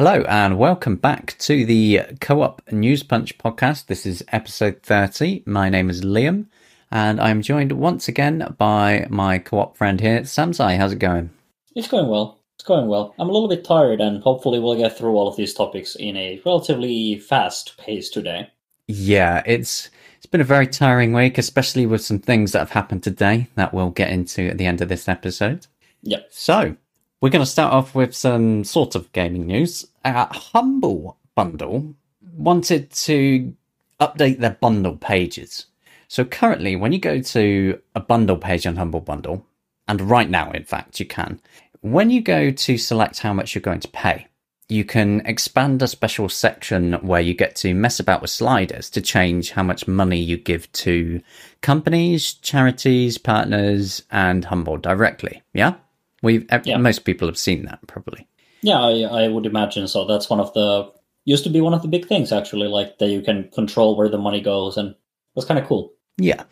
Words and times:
Hello 0.00 0.22
and 0.28 0.58
welcome 0.58 0.94
back 0.94 1.34
to 1.38 1.64
the 1.64 2.02
Co-op 2.20 2.62
News 2.70 3.02
Punch 3.02 3.36
podcast. 3.36 3.86
This 3.86 4.06
is 4.06 4.24
episode 4.28 4.80
30. 4.84 5.42
My 5.44 5.68
name 5.68 5.90
is 5.90 6.02
Liam 6.02 6.46
and 6.92 7.20
I'm 7.20 7.42
joined 7.42 7.72
once 7.72 8.06
again 8.06 8.54
by 8.58 9.08
my 9.10 9.38
co-op 9.38 9.76
friend 9.76 10.00
here, 10.00 10.20
Samsai. 10.20 10.76
How's 10.76 10.92
it 10.92 11.00
going? 11.00 11.30
It's 11.74 11.88
going 11.88 12.06
well. 12.06 12.38
It's 12.54 12.62
going 12.62 12.86
well. 12.86 13.12
I'm 13.18 13.28
a 13.28 13.32
little 13.32 13.48
bit 13.48 13.64
tired 13.64 14.00
and 14.00 14.22
hopefully 14.22 14.60
we'll 14.60 14.76
get 14.76 14.96
through 14.96 15.16
all 15.16 15.26
of 15.26 15.34
these 15.34 15.52
topics 15.52 15.96
in 15.96 16.16
a 16.16 16.40
relatively 16.46 17.18
fast 17.18 17.76
pace 17.76 18.08
today. 18.08 18.52
Yeah, 18.86 19.42
it's 19.46 19.90
it's 20.16 20.26
been 20.26 20.40
a 20.40 20.44
very 20.44 20.68
tiring 20.68 21.12
week, 21.12 21.38
especially 21.38 21.86
with 21.86 22.02
some 22.02 22.20
things 22.20 22.52
that 22.52 22.60
have 22.60 22.70
happened 22.70 23.02
today 23.02 23.48
that 23.56 23.74
we'll 23.74 23.90
get 23.90 24.10
into 24.10 24.46
at 24.46 24.58
the 24.58 24.66
end 24.66 24.80
of 24.80 24.88
this 24.90 25.08
episode. 25.08 25.66
Yep. 26.04 26.28
So, 26.30 26.76
we're 27.20 27.30
going 27.30 27.44
to 27.44 27.50
start 27.50 27.72
off 27.72 27.94
with 27.94 28.14
some 28.14 28.64
sort 28.64 28.94
of 28.94 29.10
gaming 29.12 29.46
news. 29.46 29.86
Uh, 30.04 30.26
Humble 30.26 31.18
Bundle 31.34 31.94
wanted 32.36 32.90
to 32.90 33.54
update 34.00 34.38
their 34.38 34.56
bundle 34.60 34.96
pages. 34.96 35.66
So 36.06 36.24
currently, 36.24 36.76
when 36.76 36.92
you 36.92 36.98
go 36.98 37.20
to 37.20 37.80
a 37.94 38.00
bundle 38.00 38.36
page 38.36 38.66
on 38.66 38.76
Humble 38.76 39.00
Bundle, 39.00 39.44
and 39.88 40.00
right 40.00 40.30
now, 40.30 40.50
in 40.52 40.64
fact, 40.64 41.00
you 41.00 41.06
can, 41.06 41.40
when 41.80 42.10
you 42.10 42.20
go 42.20 42.50
to 42.50 42.78
select 42.78 43.20
how 43.20 43.32
much 43.32 43.54
you're 43.54 43.62
going 43.62 43.80
to 43.80 43.88
pay, 43.88 44.26
you 44.68 44.84
can 44.84 45.20
expand 45.26 45.80
a 45.82 45.88
special 45.88 46.28
section 46.28 46.94
where 46.94 47.20
you 47.20 47.34
get 47.34 47.56
to 47.56 47.74
mess 47.74 47.98
about 47.98 48.20
with 48.20 48.30
sliders 48.30 48.90
to 48.90 49.00
change 49.00 49.50
how 49.52 49.62
much 49.62 49.88
money 49.88 50.20
you 50.20 50.36
give 50.36 50.70
to 50.72 51.20
companies, 51.62 52.34
charities, 52.34 53.16
partners, 53.16 54.02
and 54.10 54.44
Humble 54.44 54.76
directly. 54.76 55.42
Yeah? 55.54 55.74
We 56.22 56.46
yeah. 56.64 56.76
most 56.78 57.04
people 57.04 57.28
have 57.28 57.38
seen 57.38 57.64
that 57.66 57.80
probably. 57.86 58.26
Yeah, 58.62 58.80
I, 58.80 59.24
I 59.24 59.28
would 59.28 59.46
imagine 59.46 59.86
so. 59.86 60.04
That's 60.04 60.28
one 60.28 60.40
of 60.40 60.52
the 60.54 60.92
used 61.24 61.44
to 61.44 61.50
be 61.50 61.60
one 61.60 61.74
of 61.74 61.82
the 61.82 61.88
big 61.88 62.06
things 62.06 62.32
actually, 62.32 62.68
like 62.68 62.98
that 62.98 63.08
you 63.08 63.20
can 63.20 63.48
control 63.50 63.96
where 63.96 64.08
the 64.08 64.18
money 64.18 64.40
goes, 64.40 64.76
and 64.76 64.94
that's 65.34 65.46
kind 65.46 65.60
of 65.60 65.66
cool. 65.66 65.92
Yeah, 66.16 66.44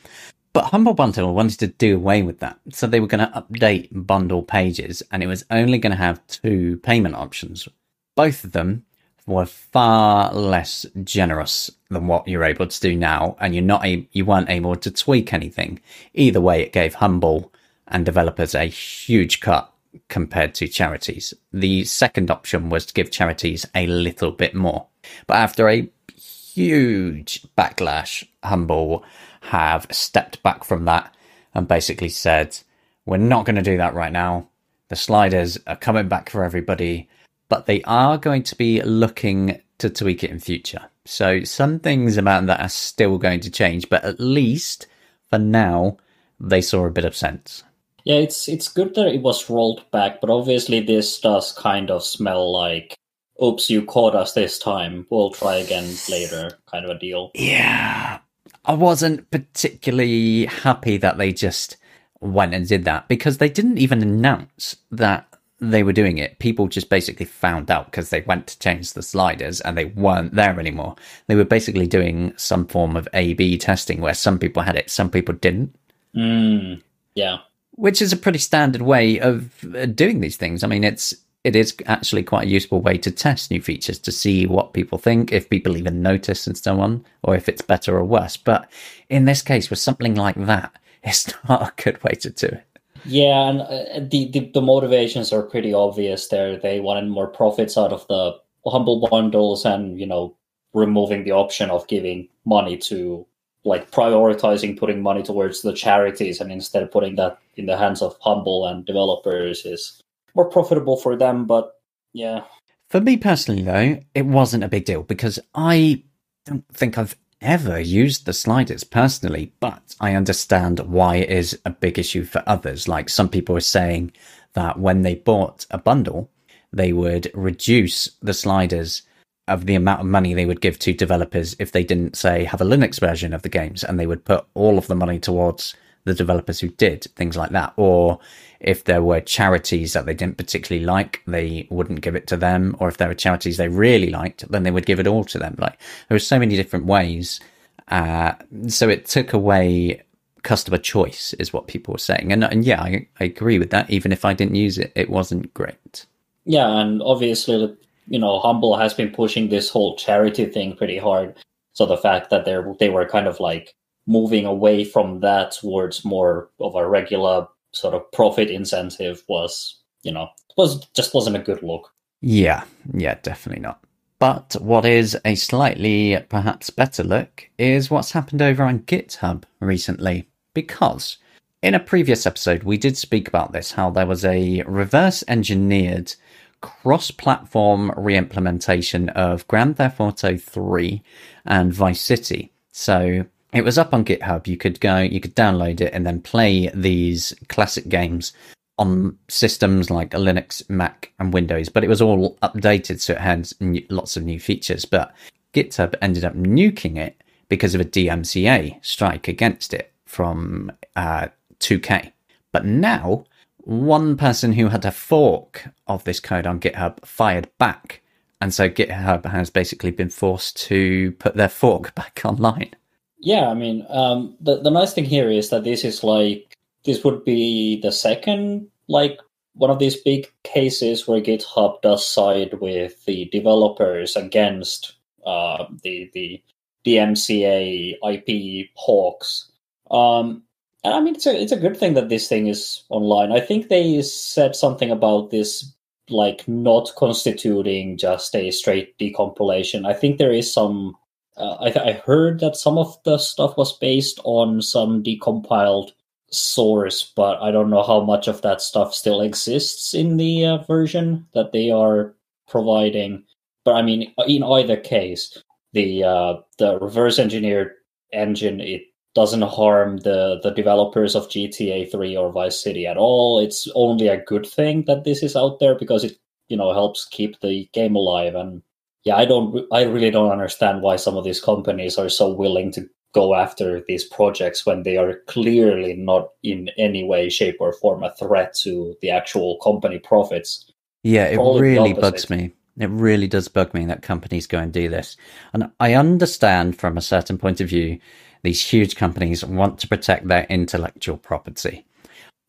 but 0.53 0.67
Humble 0.67 0.95
Bundle 0.95 1.35
wanted 1.35 1.59
to 1.61 1.67
do 1.67 1.97
away 1.97 2.23
with 2.23 2.39
that, 2.41 2.59
so 2.71 2.87
they 2.87 3.01
were 3.01 3.07
going 3.07 3.27
to 3.27 3.45
update 3.51 3.89
bundle 3.93 4.43
pages, 4.43 5.03
and 5.11 5.23
it 5.23 5.27
was 5.27 5.45
only 5.51 5.79
going 5.79 5.91
to 5.91 5.97
have 5.97 6.27
two 6.29 6.79
payment 6.79 7.15
options. 7.15 7.69
Both 8.15 8.45
of 8.45 8.53
them 8.53 8.85
were 9.27 9.47
far 9.47 10.33
less 10.33 10.87
generous 11.03 11.71
than 11.91 12.07
what 12.07 12.29
you're 12.29 12.45
able 12.45 12.67
to 12.67 12.81
do 12.81 12.97
now, 12.97 13.37
and 13.41 13.55
you're 13.55 13.65
not 13.65 13.85
a- 13.85 14.09
you 14.13 14.25
weren't 14.25 14.49
able 14.49 14.77
to 14.77 14.91
tweak 14.91 15.33
anything. 15.33 15.81
Either 16.15 16.41
way, 16.41 16.63
it 16.63 16.73
gave 16.73 16.95
Humble 16.95 17.53
and 17.89 18.05
developers 18.05 18.55
a 18.55 18.65
huge 18.65 19.41
cut 19.41 19.73
compared 20.09 20.55
to 20.55 20.69
charities. 20.69 21.33
The 21.53 21.85
second 21.85 22.31
option 22.31 22.69
was 22.69 22.87
to 22.87 22.95
give 22.95 23.11
charities 23.11 23.67
a 23.75 23.87
little 23.87 24.31
bit 24.31 24.55
more. 24.55 24.87
But 25.27 25.37
after 25.37 25.69
a 25.69 25.89
huge 26.17 27.47
backlash, 27.57 28.27
Humble 28.43 29.05
have 29.43 29.87
stepped 29.91 30.43
back 30.43 30.65
from 30.65 30.85
that 30.87 31.15
and 31.55 31.69
basically 31.69 32.09
said, 32.09 32.59
we're 33.05 33.17
not 33.19 33.47
going 33.47 33.57
to 33.57 33.63
do 33.63 33.77
that 33.77 33.95
right 33.95 34.13
now. 34.13 34.49
The 34.89 34.97
sliders 34.97 35.59
are 35.67 35.77
coming 35.77 36.09
back 36.09 36.31
for 36.31 36.45
everybody, 36.45 37.09
but 37.49 37.67
they 37.67 37.83
are 37.83 38.19
going 38.19 38.43
to 38.45 38.57
be 38.57 38.83
looking 38.83 39.61
to 39.79 39.91
tweak 39.91 40.25
it 40.25 40.31
in 40.31 40.41
future. 40.41 40.87
So 41.05 41.45
some 41.45 41.79
things 41.79 42.17
about 42.17 42.47
that 42.47 42.61
are 42.61 42.69
still 42.69 43.19
going 43.19 43.41
to 43.41 43.51
change, 43.51 43.89
but 43.89 44.05
at 44.05 44.19
least 44.21 44.87
for 45.31 45.39
now, 45.39 45.99
they 46.41 46.61
saw 46.61 46.85
a 46.85 46.91
bit 46.91 47.05
of 47.05 47.17
sense. 47.17 47.63
Yeah, 48.07 48.19
it's 48.19 48.49
it's 48.49 48.69
good 48.69 48.95
that 48.95 49.09
it 49.09 49.21
was 49.21 49.51
rolled 49.51 49.91
back, 49.91 50.21
but 50.21 50.31
obviously 50.31 50.79
this 50.79 51.19
does 51.21 51.51
kind 51.51 51.91
of 51.91 52.05
smell 52.05 52.53
like 52.53 52.97
oops, 53.43 53.69
you 53.69 53.85
caught 53.85 54.15
us 54.15 54.33
this 54.33 54.61
time. 54.61 55.09
We'll 55.11 55.31
try 55.31 55.57
again 55.57 55.93
later 56.09 56.53
kind 56.71 56.85
of 56.85 56.97
a 56.97 57.01
deal. 57.01 57.33
Yeah. 57.35 58.21
I 58.65 58.75
wasn't 58.75 59.29
particularly 59.33 60.47
happy 60.47 60.99
that 60.99 61.19
they 61.19 61.33
just 61.33 61.79
went 62.21 62.55
and 62.55 62.69
did 62.69 62.85
that 62.85 63.09
because 63.09 63.39
they 63.39 63.49
didn't 63.49 63.79
even 63.79 64.03
announce 64.03 64.77
that 64.93 65.27
they 65.59 65.83
were 65.83 65.93
doing 65.93 66.19
it. 66.19 66.39
People 66.39 66.69
just 66.69 66.89
basically 66.89 67.27
found 67.27 67.73
out 67.73 67.87
because 67.87 68.11
they 68.11 68.21
went 68.21 68.47
to 68.47 68.59
change 68.61 68.93
the 68.93 69.03
sliders 69.03 69.61
and 69.63 69.77
they 69.77 69.87
weren't 69.87 70.33
there 70.33 70.61
anymore. 70.61 70.95
They 71.27 71.35
were 71.35 71.45
basically 71.45 71.89
doing 71.89 72.35
some 72.37 72.69
form 72.69 72.95
of 72.95 73.09
A 73.15 73.33
B 73.33 73.59
testing 73.59 74.01
where 74.01 74.15
some 74.15 74.39
people 74.39 74.63
had 74.63 74.77
it, 74.77 74.91
some 74.91 75.11
people 75.11 75.35
didn't. 75.35 75.75
Mm, 76.15 76.83
yeah 77.17 77.39
which 77.77 78.03
is 78.03 78.13
a 78.13 78.17
pretty 78.17 78.39
standard 78.39 78.83
way 78.83 79.21
of 79.21 79.65
uh, 79.75 79.87
doing 79.87 80.21
these 80.21 80.37
things. 80.37 80.65
I 80.65 80.67
mean, 80.67 80.85
it's 80.85 81.15
it 81.45 81.55
is 81.55 81.77
actually 81.87 82.25
quite 82.25 82.49
a 82.49 82.51
useful 82.51 82.81
way 82.81 82.99
to 82.99 83.11
test 83.13 83.53
new 83.53 83.63
features 83.63 84.01
to 84.01 84.11
see 84.11 84.47
what 84.47 84.73
people 84.73 84.99
think, 84.99 85.33
if 85.33 85.49
people 85.49 85.77
even 85.77 86.03
notice, 86.03 86.49
and 86.49 86.59
so 86.59 86.81
on, 86.81 87.05
or 87.23 87.37
if 87.37 87.49
it's 87.49 87.63
better 87.63 87.97
or 87.97 88.05
worse. 88.05 88.37
But 88.37 88.69
in 89.09 89.27
this 89.27 89.43
case, 89.43 89.71
with 89.71 89.79
something 89.79 90.17
like 90.17 90.35
that, 90.47 90.73
it's 91.05 91.33
not 91.49 91.63
a 91.63 91.83
good 91.83 92.03
way 92.03 92.15
to 92.15 92.31
do 92.31 92.47
it. 92.47 92.65
Yeah, 93.05 93.49
and 93.49 93.61
uh, 93.61 94.09
the, 94.11 94.29
the, 94.33 94.51
the 94.55 94.61
motivations 94.61 95.33
are 95.33 95.43
pretty 95.43 95.73
obvious 95.73 96.27
there. 96.27 96.57
They 96.57 96.81
wanted 96.81 97.09
more 97.09 97.29
profits 97.29 97.79
out 97.79 97.93
of 97.93 98.05
the 98.09 98.37
humble 98.67 99.07
bundles, 99.09 99.65
and 99.65 100.01
you 100.01 100.07
know, 100.07 100.35
removing 100.75 101.23
the 101.23 101.31
option 101.31 101.71
of 101.71 101.87
giving 101.87 102.29
money 102.45 102.77
to 102.77 103.25
like 103.67 103.91
prioritizing 103.91 104.79
putting 104.79 105.03
money 105.03 105.23
towards 105.23 105.63
the 105.63 105.73
charities 105.73 106.41
and 106.41 106.51
instead 106.53 106.83
of 106.83 106.91
putting 106.91 107.17
that 107.17 107.39
in 107.57 107.67
the 107.67 107.77
hands 107.77 108.01
of 108.01 108.17
humble 108.21 108.67
and 108.67 108.87
developers 108.87 109.67
is 109.67 110.01
more 110.35 110.49
profitable 110.49 110.97
for 110.97 111.17
them 111.17 111.45
but 111.45 111.75
yeah. 112.13 112.45
For 112.89 113.01
me 113.01 113.17
personally 113.17 113.63
though 113.63 114.01
it 114.15 114.27
wasn't 114.27 114.65
a 114.65 114.69
big 114.69 114.85
deal 114.85 115.03
because 115.03 115.39
i 115.55 116.03
don't 116.47 116.65
think 116.73 116.97
i've 116.97 117.17
ever 117.43 117.79
used 117.79 118.25
the 118.25 118.33
sliders 118.33 118.85
personally 118.85 119.53
but 119.61 119.95
i 120.01 120.15
understand 120.15 120.79
why 120.81 121.17
it 121.17 121.29
is 121.29 121.59
a 121.67 121.71
big 121.71 121.99
issue 121.99 122.25
for 122.25 122.43
others. 122.47 122.89
Like 122.89 123.09
some 123.09 123.29
people 123.29 123.57
are 123.57 123.61
saying 123.61 124.13
that 124.55 124.79
when 124.79 125.03
they 125.03 125.17
bought 125.17 125.67
a 125.71 125.79
bundle 125.79 126.31
they 126.73 126.93
would 126.93 127.31
reduce 127.35 128.11
the 128.23 128.35
sliders 128.35 129.03
of 129.49 129.67
the 129.67 129.75
amount 129.75 130.01
of 130.01 130.07
money 130.07 130.35
they 130.35 130.47
would 130.47 130.61
give 130.61 130.79
to 130.81 130.93
developers 130.93 131.55
if 131.59 131.73
they 131.73 131.85
didn't 131.85 132.17
say 132.17 132.45
have 132.45 132.61
a 132.61 132.65
Linux 132.65 132.99
version 132.99 133.33
of 133.33 133.43
the 133.43 133.49
games 133.49 133.85
and 133.85 133.99
they 133.99 134.07
would 134.07 134.25
put 134.25 134.45
all 134.55 134.77
of 134.79 134.87
the 134.89 134.95
money 134.95 135.19
towards 135.19 135.75
the 136.05 136.15
developers 136.15 136.61
who 136.61 136.69
did 136.69 137.05
things 137.17 137.37
like 137.37 137.51
that. 137.51 137.73
Or 137.77 138.19
if 138.61 138.85
there 138.85 139.03
were 139.03 139.21
charities 139.21 139.93
that 139.93 140.07
they 140.07 140.15
didn't 140.15 140.39
particularly 140.39 140.85
like, 140.85 141.23
they 141.27 141.67
wouldn't 141.71 142.01
give 142.01 142.17
it 142.17 142.27
to 142.29 142.37
them. 142.37 142.77
Or 142.79 142.89
if 142.89 142.97
there 142.97 143.09
were 143.09 143.15
charities 143.15 143.57
they 143.57 143.69
really 143.69 144.11
liked, 144.11 144.51
then 144.51 144.63
they 144.63 144.71
would 144.71 144.87
give 144.87 145.01
it 145.01 145.07
all 145.07 145.25
to 145.25 145.39
them. 145.39 145.57
Like 145.59 145.79
there 146.09 146.15
were 146.15 146.21
so 146.21 146.39
many 146.39 146.57
different 146.57 146.87
ways. 146.87 147.41
Uh, 147.89 148.33
so 148.69 148.89
it 148.89 149.07
took 149.07 149.33
away 149.33 150.03
customer 150.43 150.79
choice 150.79 151.35
is 151.35 151.53
what 151.53 151.67
people 151.67 151.93
were 151.93 151.99
saying. 151.99 152.33
And, 152.33 152.45
and 152.45 152.65
yeah, 152.65 152.81
I, 152.81 153.07
I 153.21 153.25
agree 153.25 153.59
with 153.59 153.71
that. 153.71 153.91
Even 153.91 154.13
if 154.13 154.25
I 154.25 154.33
didn't 154.33 154.55
use 154.55 154.79
it, 154.79 154.93
it 154.95 155.11
wasn't 155.11 155.53
great. 155.55 156.07
Yeah, 156.45 156.69
and 156.81 157.03
obviously 157.03 157.77
you 158.07 158.19
know, 158.19 158.39
Humble 158.39 158.77
has 158.77 158.95
been 158.95 159.11
pushing 159.11 159.49
this 159.49 159.69
whole 159.69 159.97
charity 159.97 160.47
thing 160.47 160.77
pretty 160.77 160.99
hard. 160.99 161.37
So 161.73 161.87
the 161.87 161.97
fact 161.97 162.31
that 162.31 162.45
they 162.45 162.57
they 162.79 162.89
were 162.89 163.07
kind 163.07 163.27
of 163.27 163.41
like 163.41 163.75
moving 164.07 164.47
away 164.47 164.85
from 164.85 165.21
that 165.21 165.53
towards 165.53 166.05
more 166.05 166.51
of 166.61 166.75
a 166.75 166.89
regular 166.89 167.47
sort 167.73 167.95
of 167.95 168.11
profit 168.13 168.49
incentive 168.49 169.23
was, 169.29 169.81
you 170.03 170.13
know, 170.13 170.29
was 170.57 170.85
just 170.95 171.15
wasn't 171.15 171.37
a 171.37 171.41
good 171.41 171.63
look. 171.63 171.93
Yeah, 172.21 172.65
yeah, 172.95 173.19
definitely 173.23 173.63
not. 173.63 173.83
But 174.19 174.57
what 174.61 174.87
is 174.87 175.19
a 175.25 175.35
slightly 175.35 176.19
perhaps 176.29 176.71
better 176.71 177.05
look 177.05 177.51
is 177.59 177.91
what's 177.91 178.13
happened 178.13 178.41
over 178.41 178.63
on 178.63 178.81
GitHub 178.81 179.43
recently. 179.61 180.27
Because 180.55 181.19
in 181.63 181.75
a 181.75 181.81
previous 181.81 182.25
episode, 182.25 182.63
we 182.63 182.79
did 182.79 182.97
speak 182.97 183.29
about 183.29 183.53
this 183.53 183.73
how 183.73 183.91
there 183.91 184.07
was 184.07 184.25
a 184.25 184.63
reverse 184.63 185.23
engineered 185.29 186.15
cross 186.61 187.11
platform 187.11 187.93
re 187.97 188.17
implementation 188.17 189.09
of 189.11 189.47
Grand 189.49 189.77
Theft 189.77 190.01
Auto 190.01 190.37
3 190.37 191.03
and 191.45 191.73
Vice 191.73 192.01
City. 192.01 192.53
So 192.73 193.25
it 193.53 193.65
was 193.65 193.79
up 193.79 193.95
on 193.95 194.05
GitHub. 194.05 194.47
You 194.47 194.57
could 194.57 194.81
go, 194.81 194.99
you 194.99 195.21
could 195.21 195.35
download 195.35 195.81
it 195.81 195.93
and 195.93 196.07
then 196.07 196.21
play 196.21 196.71
these 196.75 197.35
classic 197.49 197.89
games 197.89 198.33
on 198.79 199.17
systems 199.29 199.91
like 199.91 200.11
Linux, 200.11 200.69
Mac, 200.69 201.13
and 201.19 201.33
Windows, 201.33 201.69
but 201.69 201.83
it 201.83 201.89
was 201.89 202.03
all 202.03 202.37
updated 202.43 203.01
so 203.01 203.15
it 203.15 203.21
had 203.21 203.49
lots 203.89 204.17
of 204.17 204.25
new 204.25 204.39
features. 204.39 204.85
But 204.85 205.15
GitHub 205.55 205.95
ended 206.03 206.25
up 206.25 206.35
nuking 206.35 206.99
it 206.99 207.23
because 207.49 207.75
of 207.75 207.81
a 207.81 207.85
DMCA 207.85 208.85
strike 208.85 209.29
against 209.29 209.73
it 209.73 209.93
from 210.05 210.71
uh, 210.95 211.29
2K. 211.61 212.13
But 212.53 212.67
now 212.67 213.25
one 213.67 214.17
person 214.17 214.53
who 214.53 214.69
had 214.69 214.85
a 214.85 214.93
fork 214.93 215.69
of 215.89 216.05
this 216.05 216.21
code 216.21 216.47
on 216.47 216.61
GitHub 216.61 217.05
fired 217.05 217.51
back. 217.59 218.01
And 218.41 218.55
so 218.55 218.69
GitHub 218.69 219.27
has 219.27 219.51
basically 219.51 219.91
been 219.91 220.09
forced 220.09 220.57
to 220.69 221.11
put 221.13 221.35
their 221.35 221.49
fork 221.49 221.93
back 221.97 222.21
online. 222.25 222.71
Yeah, 223.19 223.49
I 223.49 223.55
mean, 223.55 223.85
um, 223.89 224.37
the, 224.41 224.63
the 224.63 224.71
nice 224.71 224.93
thing 224.95 225.05
here 225.05 225.29
is 225.29 225.51
that 225.51 225.65
this 225.65 225.85
is 225.85 226.05
like, 226.05 226.57
this 226.85 227.03
would 227.03 227.25
be 227.25 227.81
the 227.81 227.91
second, 227.91 228.69
like, 228.87 229.19
one 229.55 229.71
of 229.71 229.81
these 229.81 229.97
big 229.97 230.31
cases 230.45 231.09
where 231.09 231.21
GitHub 231.21 231.83
does 231.83 232.07
side 232.07 232.55
with 232.61 233.05
the 233.05 233.25
developers 233.33 234.15
against 234.15 234.95
uh, 235.27 235.65
the 235.83 236.11
the 236.15 236.43
DMCA 236.87 237.95
IP 238.13 238.69
hawks. 238.75 239.51
Um, 239.91 240.43
and 240.87 240.95
I 240.95 241.01
mean, 241.01 241.17
it's 241.17 241.27
a 241.27 241.35
it's 241.37 241.51
a 241.51 241.59
good 241.59 241.77
thing 241.77 241.95
that 241.95 242.11
this 242.11 242.29
thing 242.29 242.47
is 242.47 242.85
online. 242.91 243.33
I 243.33 243.41
think 243.41 243.69
they 243.69 244.01
said 244.03 244.55
something 244.55 244.89
about 244.89 245.31
this 245.31 245.75
like 246.09 246.47
not 246.47 246.93
constituting 246.97 247.99
just 247.99 248.37
a 248.37 248.53
straight 248.53 248.97
decompilation. 248.97 249.85
I 249.85 249.95
think 249.95 250.19
there 250.19 250.33
is 250.33 250.53
some. 250.53 250.95
Uh, 251.37 251.57
I, 251.61 251.91
I 251.91 251.93
heard 252.07 252.39
that 252.39 252.55
some 252.55 252.79
of 252.79 252.97
the 253.03 253.19
stuff 253.19 253.57
was 253.57 253.77
based 253.77 254.21
on 254.23 254.63
some 254.63 255.03
decompiled 255.03 255.91
source, 256.31 257.13
but 257.17 257.43
I 257.43 257.51
don't 257.51 257.69
know 257.69 257.83
how 257.83 258.01
much 258.03 258.29
of 258.29 258.43
that 258.43 258.63
stuff 258.63 258.95
still 258.95 259.21
exists 259.21 259.93
in 259.93 260.19
the 260.19 260.47
uh, 260.47 260.59
version 260.59 261.27
that 261.35 261.51
they 261.51 261.69
are 261.69 262.15
providing. 262.49 263.25
But 263.65 263.75
I 263.75 263.83
mean, 263.83 264.15
in 264.29 264.45
either 264.45 264.77
case, 264.77 265.37
the 265.73 266.05
uh, 266.05 266.35
the 266.59 266.79
reverse 266.79 267.19
engineered 267.19 267.73
engine 268.13 268.61
it 268.61 268.83
doesn't 269.17 269.43
harm 269.43 269.97
the 269.99 270.39
the 270.43 270.51
developers 270.51 271.17
of 271.17 271.29
GTA 271.29 271.91
3 271.91 272.17
or 272.17 272.31
Vice 272.31 272.63
City 272.63 272.87
at 272.87 272.99
all. 272.99 273.41
It's 273.41 273.67
only 273.75 274.09
a 274.09 274.23
good 274.23 274.47
thing 274.47 274.85
that 274.87 275.05
this 275.05 275.23
is 275.23 275.35
out 275.35 275.59
there 275.59 275.75
because 275.75 276.05
it 276.05 276.19
you 276.49 276.57
know 276.57 276.73
helps 276.73 277.09
keep 277.11 277.41
the 277.41 277.69
game 277.73 277.97
alive 277.97 278.35
and 278.35 278.63
yeah, 279.05 279.17
I 279.17 279.25
don't 279.25 279.67
I 279.73 279.85
really 279.85 280.11
don't 280.11 280.31
understand 280.31 280.83
why 280.83 280.97
some 280.97 281.17
of 281.17 281.25
these 281.25 281.41
companies 281.41 281.97
are 281.97 282.11
so 282.11 282.31
willing 282.31 282.73
to 282.73 282.87
go 283.15 283.35
after 283.35 283.83
these 283.89 284.05
projects 284.05 284.67
when 284.67 284.83
they 284.83 284.99
are 284.99 285.21
clearly 285.27 285.95
not 285.95 286.29
in 286.43 286.69
any 286.77 287.03
way 287.03 287.31
shape 287.31 287.57
or 287.59 287.73
form 287.73 288.03
a 288.03 288.15
threat 288.17 288.55
to 288.63 288.95
the 289.01 289.11
actual 289.11 289.59
company 289.65 289.99
profits. 289.99 290.71
Yeah, 291.03 291.25
it 291.25 291.39
really 291.39 291.95
bugs 291.95 292.29
me. 292.29 292.53
It 292.79 292.91
really 292.91 293.29
does 293.29 293.49
bug 293.49 293.73
me 293.73 293.87
that 293.87 294.03
companies 294.03 294.47
go 294.47 294.59
and 294.59 294.71
do 294.71 294.91
this. 294.91 295.17
And 295.55 295.71
I 295.81 295.95
understand 295.95 296.79
from 296.79 296.99
a 296.99 297.01
certain 297.01 297.39
point 297.39 297.63
of 297.63 297.71
view, 297.71 297.99
these 298.47 298.65
huge 298.65 298.95
companies 298.95 299.45
want 299.45 299.81
to 299.81 299.89
protect 299.89 300.29
their 300.29 300.47
intellectual 300.49 301.17
property. 301.17 301.85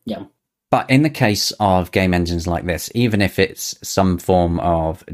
Yeah. 0.04 0.26
But 0.70 0.88
in 0.88 1.02
the 1.02 1.10
case 1.10 1.52
of 1.58 1.90
game 1.90 2.14
engines 2.14 2.46
like 2.46 2.64
this, 2.66 2.88
even 2.94 3.20
if 3.20 3.38
it's 3.38 3.76
some 3.82 4.16
form 4.16 4.60
of 4.60 5.04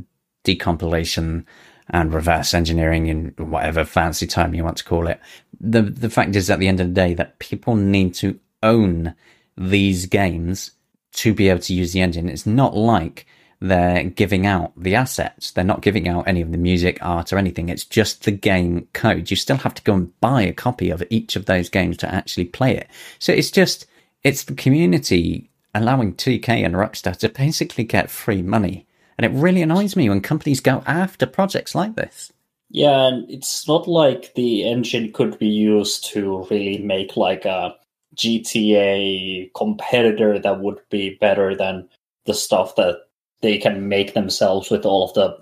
decompilation 0.45 1.47
and 1.89 2.13
reverse 2.13 2.53
engineering 2.53 3.07
in 3.07 3.35
whatever 3.39 3.85
fancy 3.85 4.27
term 4.27 4.55
you 4.55 4.63
want 4.63 4.77
to 4.77 4.85
call 4.85 5.07
it, 5.07 5.21
the 5.59 5.81
the 5.83 6.11
fact 6.11 6.37
is 6.37 6.51
at 6.51 6.59
the 6.59 6.69
end 6.69 6.81
of 6.81 6.89
the 6.89 6.95
day 6.95 7.15
that 7.15 7.39
people 7.39 7.77
need 7.77 8.13
to 8.15 8.39
own 8.63 9.15
these 9.57 10.05
games 10.05 10.73
to 11.13 11.33
be 11.33 11.49
able 11.49 11.61
to 11.61 11.75
use 11.75 11.93
the 11.93 12.03
engine. 12.03 12.29
It's 12.29 12.47
not 12.47 12.77
like 12.77 13.27
they're 13.65 14.05
giving 14.05 14.47
out 14.47 14.73
the 14.77 14.95
assets. 14.95 15.53
They're 15.53 15.65
not 15.65 15.81
giving 15.81 16.07
out 16.07 16.29
any 16.29 16.43
of 16.43 16.53
the 16.53 16.59
music, 16.59 16.99
art, 17.01 17.33
or 17.33 17.39
anything. 17.39 17.71
It's 17.71 17.87
just 17.87 18.25
the 18.25 18.31
game 18.31 18.87
code. 18.93 19.31
You 19.31 19.39
still 19.39 19.57
have 19.57 19.73
to 19.75 19.83
go 19.83 19.95
and 19.95 20.21
buy 20.21 20.43
a 20.43 20.53
copy 20.53 20.91
of 20.91 21.03
each 21.09 21.35
of 21.35 21.47
those 21.47 21.71
games 21.71 21.97
to 21.99 22.15
actually 22.15 22.45
play 22.45 22.77
it. 22.77 22.89
So 23.19 23.33
it's 23.33 23.51
just, 23.51 23.87
it's 24.23 24.45
the 24.45 24.55
community 24.55 25.49
allowing 25.75 26.15
2K 26.15 26.63
and 26.63 26.75
Rockstar 26.75 27.17
to 27.17 27.31
basically 27.31 27.85
get 27.85 28.11
free 28.11 28.43
money. 28.43 28.87
And 29.17 29.25
it 29.25 29.41
really 29.41 29.63
annoys 29.63 29.97
me 29.97 30.11
when 30.11 30.21
companies 30.21 30.61
go 30.61 30.83
after 30.87 31.25
projects 31.25 31.75
like 31.75 31.95
this. 31.95 32.35
Yeah, 32.69 33.07
and 33.07 33.31
it's 33.31 33.67
not 33.67 33.89
like 33.89 34.35
the 34.35 34.69
engine 34.69 35.11
could 35.13 35.39
be 35.39 35.49
used 35.49 36.05
to 36.13 36.47
really 36.51 36.79
make 36.79 37.17
like 37.17 37.47
a 37.47 37.77
GTA 38.15 39.55
competitor 39.55 40.39
that 40.39 40.61
would 40.61 40.81
be 40.91 41.17
better 41.19 41.57
than 41.57 41.89
the 42.27 42.35
stuff 42.35 42.77
that 42.77 43.04
they 43.45 43.59
can 43.59 43.89
make 43.89 44.15
themselves 44.15 44.71
with 44.71 44.85
all 44.85 45.05
of 45.05 45.15
the 45.15 45.37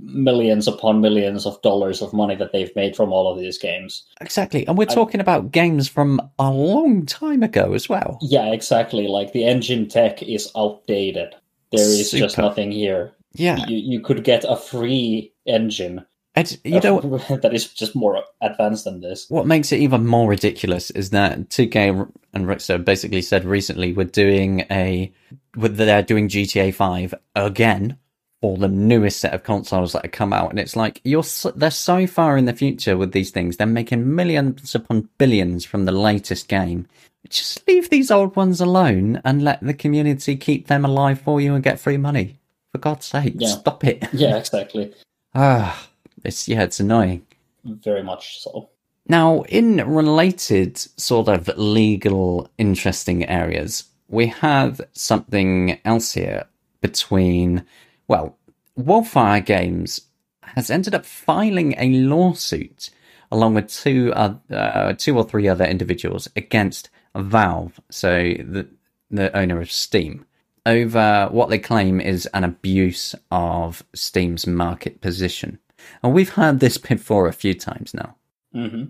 millions 0.00 0.68
upon 0.68 1.00
millions 1.00 1.46
of 1.46 1.60
dollars 1.62 2.02
of 2.02 2.12
money 2.12 2.34
that 2.34 2.52
they've 2.52 2.74
made 2.76 2.94
from 2.94 3.12
all 3.12 3.32
of 3.32 3.38
these 3.38 3.58
games. 3.58 4.04
Exactly. 4.20 4.66
And 4.66 4.76
we're 4.76 4.86
talking 4.86 5.20
I, 5.20 5.22
about 5.22 5.52
games 5.52 5.88
from 5.88 6.20
a 6.38 6.50
long 6.50 7.06
time 7.06 7.42
ago 7.42 7.72
as 7.72 7.88
well. 7.88 8.18
Yeah, 8.20 8.52
exactly. 8.52 9.06
Like 9.06 9.32
the 9.32 9.44
engine 9.44 9.88
tech 9.88 10.22
is 10.22 10.50
outdated. 10.56 11.34
There 11.72 11.80
is 11.80 12.10
Super. 12.10 12.24
just 12.24 12.38
nothing 12.38 12.70
here. 12.72 13.12
Yeah. 13.32 13.64
You, 13.66 13.76
you 13.76 14.00
could 14.00 14.24
get 14.24 14.44
a 14.48 14.56
free 14.56 15.32
engine 15.46 16.04
and 16.36 16.58
you 16.64 16.80
know 16.80 17.00
that 17.42 17.54
is 17.54 17.72
just 17.72 17.96
more 17.96 18.22
advanced 18.42 18.84
than 18.84 19.00
this. 19.00 19.28
What 19.30 19.46
makes 19.46 19.72
it 19.72 19.80
even 19.80 20.06
more 20.06 20.28
ridiculous 20.28 20.90
is 20.90 21.10
that 21.10 21.48
2K 21.48 22.12
and 22.34 22.46
Rockstar 22.46 22.84
basically 22.84 23.22
said 23.22 23.46
recently 23.46 23.94
we're 23.94 24.04
doing 24.04 24.66
a 24.70 25.10
they're 25.54 26.02
doing 26.02 26.28
GTA 26.28 26.74
5 26.74 27.14
again 27.34 27.98
for 28.42 28.58
the 28.58 28.68
newest 28.68 29.18
set 29.18 29.32
of 29.32 29.42
consoles 29.42 29.94
that 29.94 30.02
have 30.02 30.12
come 30.12 30.34
out. 30.34 30.50
And 30.50 30.60
it's 30.60 30.76
like 30.76 31.00
you're 31.04 31.24
so, 31.24 31.52
they're 31.52 31.70
so 31.70 32.06
far 32.06 32.36
in 32.36 32.44
the 32.44 32.52
future 32.52 32.98
with 32.98 33.12
these 33.12 33.30
things 33.30 33.56
they're 33.56 33.66
making 33.66 34.14
millions 34.14 34.74
upon 34.74 35.08
billions 35.16 35.64
from 35.64 35.86
the 35.86 35.92
latest 35.92 36.48
game. 36.48 36.86
Just 37.30 37.66
leave 37.66 37.88
these 37.88 38.10
old 38.10 38.36
ones 38.36 38.60
alone 38.60 39.22
and 39.24 39.42
let 39.42 39.60
the 39.62 39.74
community 39.74 40.36
keep 40.36 40.66
them 40.66 40.84
alive 40.84 41.18
for 41.18 41.40
you 41.40 41.54
and 41.54 41.64
get 41.64 41.80
free 41.80 41.96
money. 41.96 42.36
For 42.72 42.78
god's 42.78 43.06
sake 43.06 43.36
yeah. 43.38 43.48
stop 43.48 43.84
it. 43.84 44.06
Yeah 44.12 44.36
exactly. 44.36 44.92
Ah 45.38 45.88
it's 46.26 46.48
yeah, 46.48 46.62
it's 46.62 46.80
annoying. 46.80 47.26
Very 47.64 48.02
much 48.02 48.40
so. 48.42 48.70
Now, 49.08 49.42
in 49.42 49.76
related 49.88 50.76
sort 50.78 51.28
of 51.28 51.48
legal 51.56 52.50
interesting 52.58 53.28
areas, 53.28 53.84
we 54.08 54.26
have 54.26 54.80
something 54.92 55.78
else 55.84 56.12
here 56.12 56.46
between 56.80 57.64
well, 58.08 58.36
Wolfire 58.78 59.44
Games 59.44 60.02
has 60.42 60.70
ended 60.70 60.94
up 60.94 61.04
filing 61.04 61.74
a 61.78 61.90
lawsuit 61.90 62.90
along 63.30 63.54
with 63.54 63.68
two 63.68 64.12
uh, 64.12 64.92
two 64.94 65.16
or 65.16 65.24
three 65.24 65.48
other 65.48 65.64
individuals 65.64 66.28
against 66.36 66.90
Valve, 67.14 67.80
so 67.90 68.18
the 68.18 68.68
the 69.10 69.34
owner 69.36 69.60
of 69.60 69.70
Steam, 69.70 70.26
over 70.64 71.28
what 71.30 71.48
they 71.48 71.58
claim 71.58 72.00
is 72.00 72.26
an 72.26 72.44
abuse 72.44 73.14
of 73.30 73.84
Steam's 73.94 74.46
market 74.46 75.00
position. 75.00 75.58
And 76.02 76.12
we've 76.12 76.34
had 76.34 76.60
this 76.60 76.78
before 76.78 77.26
a 77.26 77.32
few 77.32 77.54
times 77.54 77.94
now. 77.94 78.16
Mm-hmm. 78.54 78.84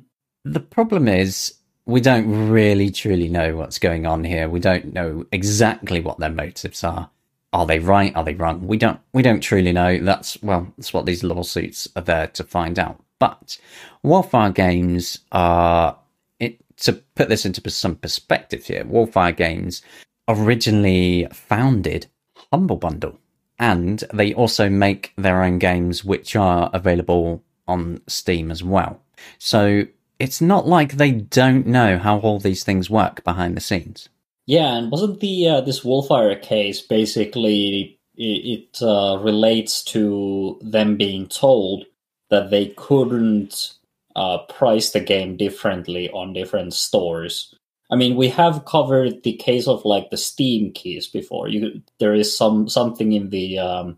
The 0.45 0.61
problem 0.61 1.09
is, 1.09 1.55
we 1.87 2.01
don't 2.01 2.51
really 2.51 2.91
truly 2.91 3.29
know 3.29 3.57
what's 3.57 3.79
going 3.79 4.07
on 4.07 4.25
here. 4.25 4.49
We 4.49 4.61
don't 4.61 4.93
know 4.93 5.25
exactly 5.31 6.01
what 6.01 6.19
their 6.19 6.31
motives 6.31 6.83
are. 6.83 7.11
Are 7.53 7.67
they 7.67 7.79
right? 7.79 8.15
Are 8.17 8.25
they 8.25 8.35
wrong? 8.35 8.67
We 8.67 8.77
don't. 8.77 9.01
We 9.13 9.23
don't 9.23 9.41
truly 9.41 9.73
know. 9.73 9.99
That's 9.99 10.43
well. 10.43 10.73
That's 10.77 10.93
what 10.93 11.07
these 11.07 11.25
lawsuits 11.25 11.89
are 11.97 12.03
there 12.03 12.27
to 12.29 12.45
find 12.45 12.79
out. 12.79 13.01
But 13.19 13.59
Wolfire 14.05 14.55
Games 14.55 15.21
are. 15.33 15.99
It, 16.39 16.59
to 16.79 16.93
put 17.15 17.29
this 17.29 17.47
into 17.47 17.69
some 17.71 17.97
perspective 17.97 18.67
here, 18.67 18.85
Wolfire 18.85 19.35
Games 19.35 19.81
originally 20.29 21.27
founded 21.33 22.09
Humble 22.53 22.77
Bundle 22.77 23.19
and 23.59 24.05
they 24.13 24.35
also 24.35 24.69
make 24.69 25.13
their 25.17 25.43
own 25.43 25.59
games 25.59 26.05
which 26.05 26.37
are 26.37 26.71
available 26.73 27.43
on 27.67 28.01
Steam 28.07 28.51
as 28.51 28.63
well. 28.63 29.01
So 29.39 29.87
it's 30.19 30.41
not 30.41 30.67
like 30.67 30.93
they 30.93 31.11
don't 31.11 31.67
know 31.67 31.99
how 31.99 32.19
all 32.19 32.39
these 32.39 32.65
things 32.65 32.91
work 32.91 33.25
behind 33.25 33.57
the 33.57 33.61
scenes. 33.61 34.09
Yeah, 34.47 34.77
and 34.77 34.93
wasn't 34.93 35.21
the 35.21 35.49
uh, 35.49 35.61
this 35.63 35.81
Wolfire 35.81 36.41
case 36.41 36.81
basically 36.81 37.99
it, 38.17 38.79
uh, 38.81 39.19
relates 39.21 39.83
to 39.85 40.59
them 40.63 40.97
being 40.97 41.27
told 41.27 41.85
that 42.31 42.51
they 42.51 42.69
couldn't 42.77 43.75
uh, 44.15 44.39
price 44.49 44.91
the 44.91 45.01
game 45.01 45.37
differently 45.37 46.09
on 46.11 46.33
different 46.33 46.75
stores 46.75 47.56
I 47.91 47.97
mean, 47.97 48.17
we 48.17 48.29
have 48.29 48.65
covered 48.65 49.23
the 49.23 49.35
case 49.35 49.69
of 49.69 49.85
like 49.85 50.11
the 50.11 50.17
Steam 50.17 50.73
keys 50.73 51.07
before. 51.07 51.49
You 51.49 51.83
there 51.99 52.15
is 52.15 52.37
some 52.37 52.69
something 52.69 53.13
in 53.13 53.31
the 53.31 53.59
um, 53.59 53.97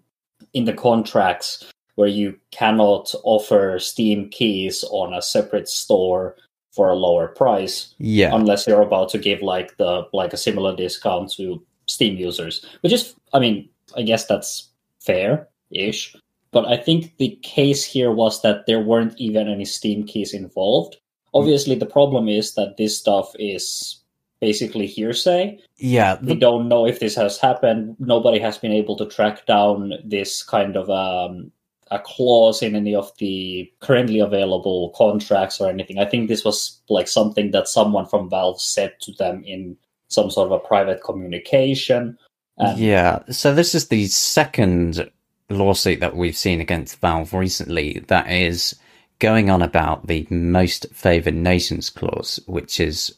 in 0.53 0.65
the 0.65 0.75
contracts 0.75 1.65
where 1.95 2.09
you 2.09 2.39
cannot 2.51 3.15
offer 3.25 3.79
Steam 3.79 4.29
keys 4.29 4.85
on 4.91 5.15
a 5.15 5.23
separate 5.23 5.69
store 5.69 6.37
for 6.71 6.91
a 6.91 6.95
lower 6.95 7.29
price. 7.29 7.95
Yeah. 7.99 8.35
Unless 8.35 8.67
you're 8.67 8.83
about 8.83 9.09
to 9.11 9.19
give 9.19 9.43
like 9.43 9.77
the 9.79 10.07
like 10.13 10.33
a 10.33 10.37
similar 10.37 10.77
discount 10.77 11.33
to 11.33 11.63
Steam 11.87 12.17
users. 12.17 12.65
Which 12.83 12.93
is 12.93 13.15
I 13.33 13.39
mean, 13.39 13.69
I 13.97 14.03
guess 14.03 14.27
that's 14.27 14.69
fair 15.01 15.49
ish. 15.71 16.15
But 16.51 16.67
I 16.67 16.77
think 16.77 17.17
the 17.17 17.39
case 17.43 17.85
here 17.85 18.11
was 18.11 18.43
that 18.43 18.67
there 18.67 18.81
weren't 18.81 19.19
even 19.19 19.49
any 19.49 19.65
Steam 19.65 20.05
keys 20.05 20.33
involved 20.33 20.97
obviously 21.35 21.75
the 21.75 21.87
problem 21.87 22.29
is 22.29 22.55
that 22.55 22.77
this 22.77 22.99
stuff 22.99 23.33
is 23.39 24.01
basically 24.41 24.87
hearsay. 24.87 25.59
Yeah. 25.77 26.17
The... 26.17 26.35
We 26.35 26.41
don't 26.41 26.69
know 26.69 26.87
if 26.87 27.01
this 27.01 27.15
has 27.17 27.39
happened. 27.39 27.97
Nobody 27.99 28.39
has 28.39 28.59
been 28.59 28.73
able 28.73 28.97
to 28.97 29.07
track 29.07 29.47
down 29.47 29.95
this 30.05 30.43
kind 30.43 30.77
of 30.77 30.89
um, 30.91 31.51
a 31.91 31.99
clause 31.99 32.63
in 32.63 32.75
any 32.75 32.95
of 32.95 33.11
the 33.19 33.71
currently 33.81 34.21
available 34.21 34.91
contracts 34.91 35.61
or 35.61 35.69
anything. 35.69 35.99
I 35.99 36.05
think 36.05 36.29
this 36.29 36.45
was 36.45 36.81
like 36.89 37.09
something 37.09 37.51
that 37.53 37.69
someone 37.69 38.07
from 38.07 38.31
Valve 38.31 38.61
said 38.61 38.95
to 39.01 39.13
them 39.13 39.43
in 39.45 39.77
some 40.09 40.31
sort 40.31 40.47
of 40.47 40.53
a 40.53 40.67
private 40.67 41.03
communication. 41.03 42.19
And 42.59 42.79
yeah. 42.79 43.21
So 43.31 43.55
this 43.55 43.75
is 43.75 43.89
the 43.89 44.07
second 44.07 45.11
lawsuit 45.51 46.01
that 46.01 46.17
we've 46.17 46.37
seen 46.37 46.61
against 46.61 47.01
Valve 47.01 47.33
recently 47.33 48.05
that 48.09 48.31
is 48.31 48.75
going 49.19 49.51
on 49.51 49.63
about 49.63 50.07
the 50.07 50.27
most 50.31 50.87
favored 50.93 51.35
nations 51.35 51.91
clause, 51.91 52.41
which 52.47 52.81
is, 52.81 53.15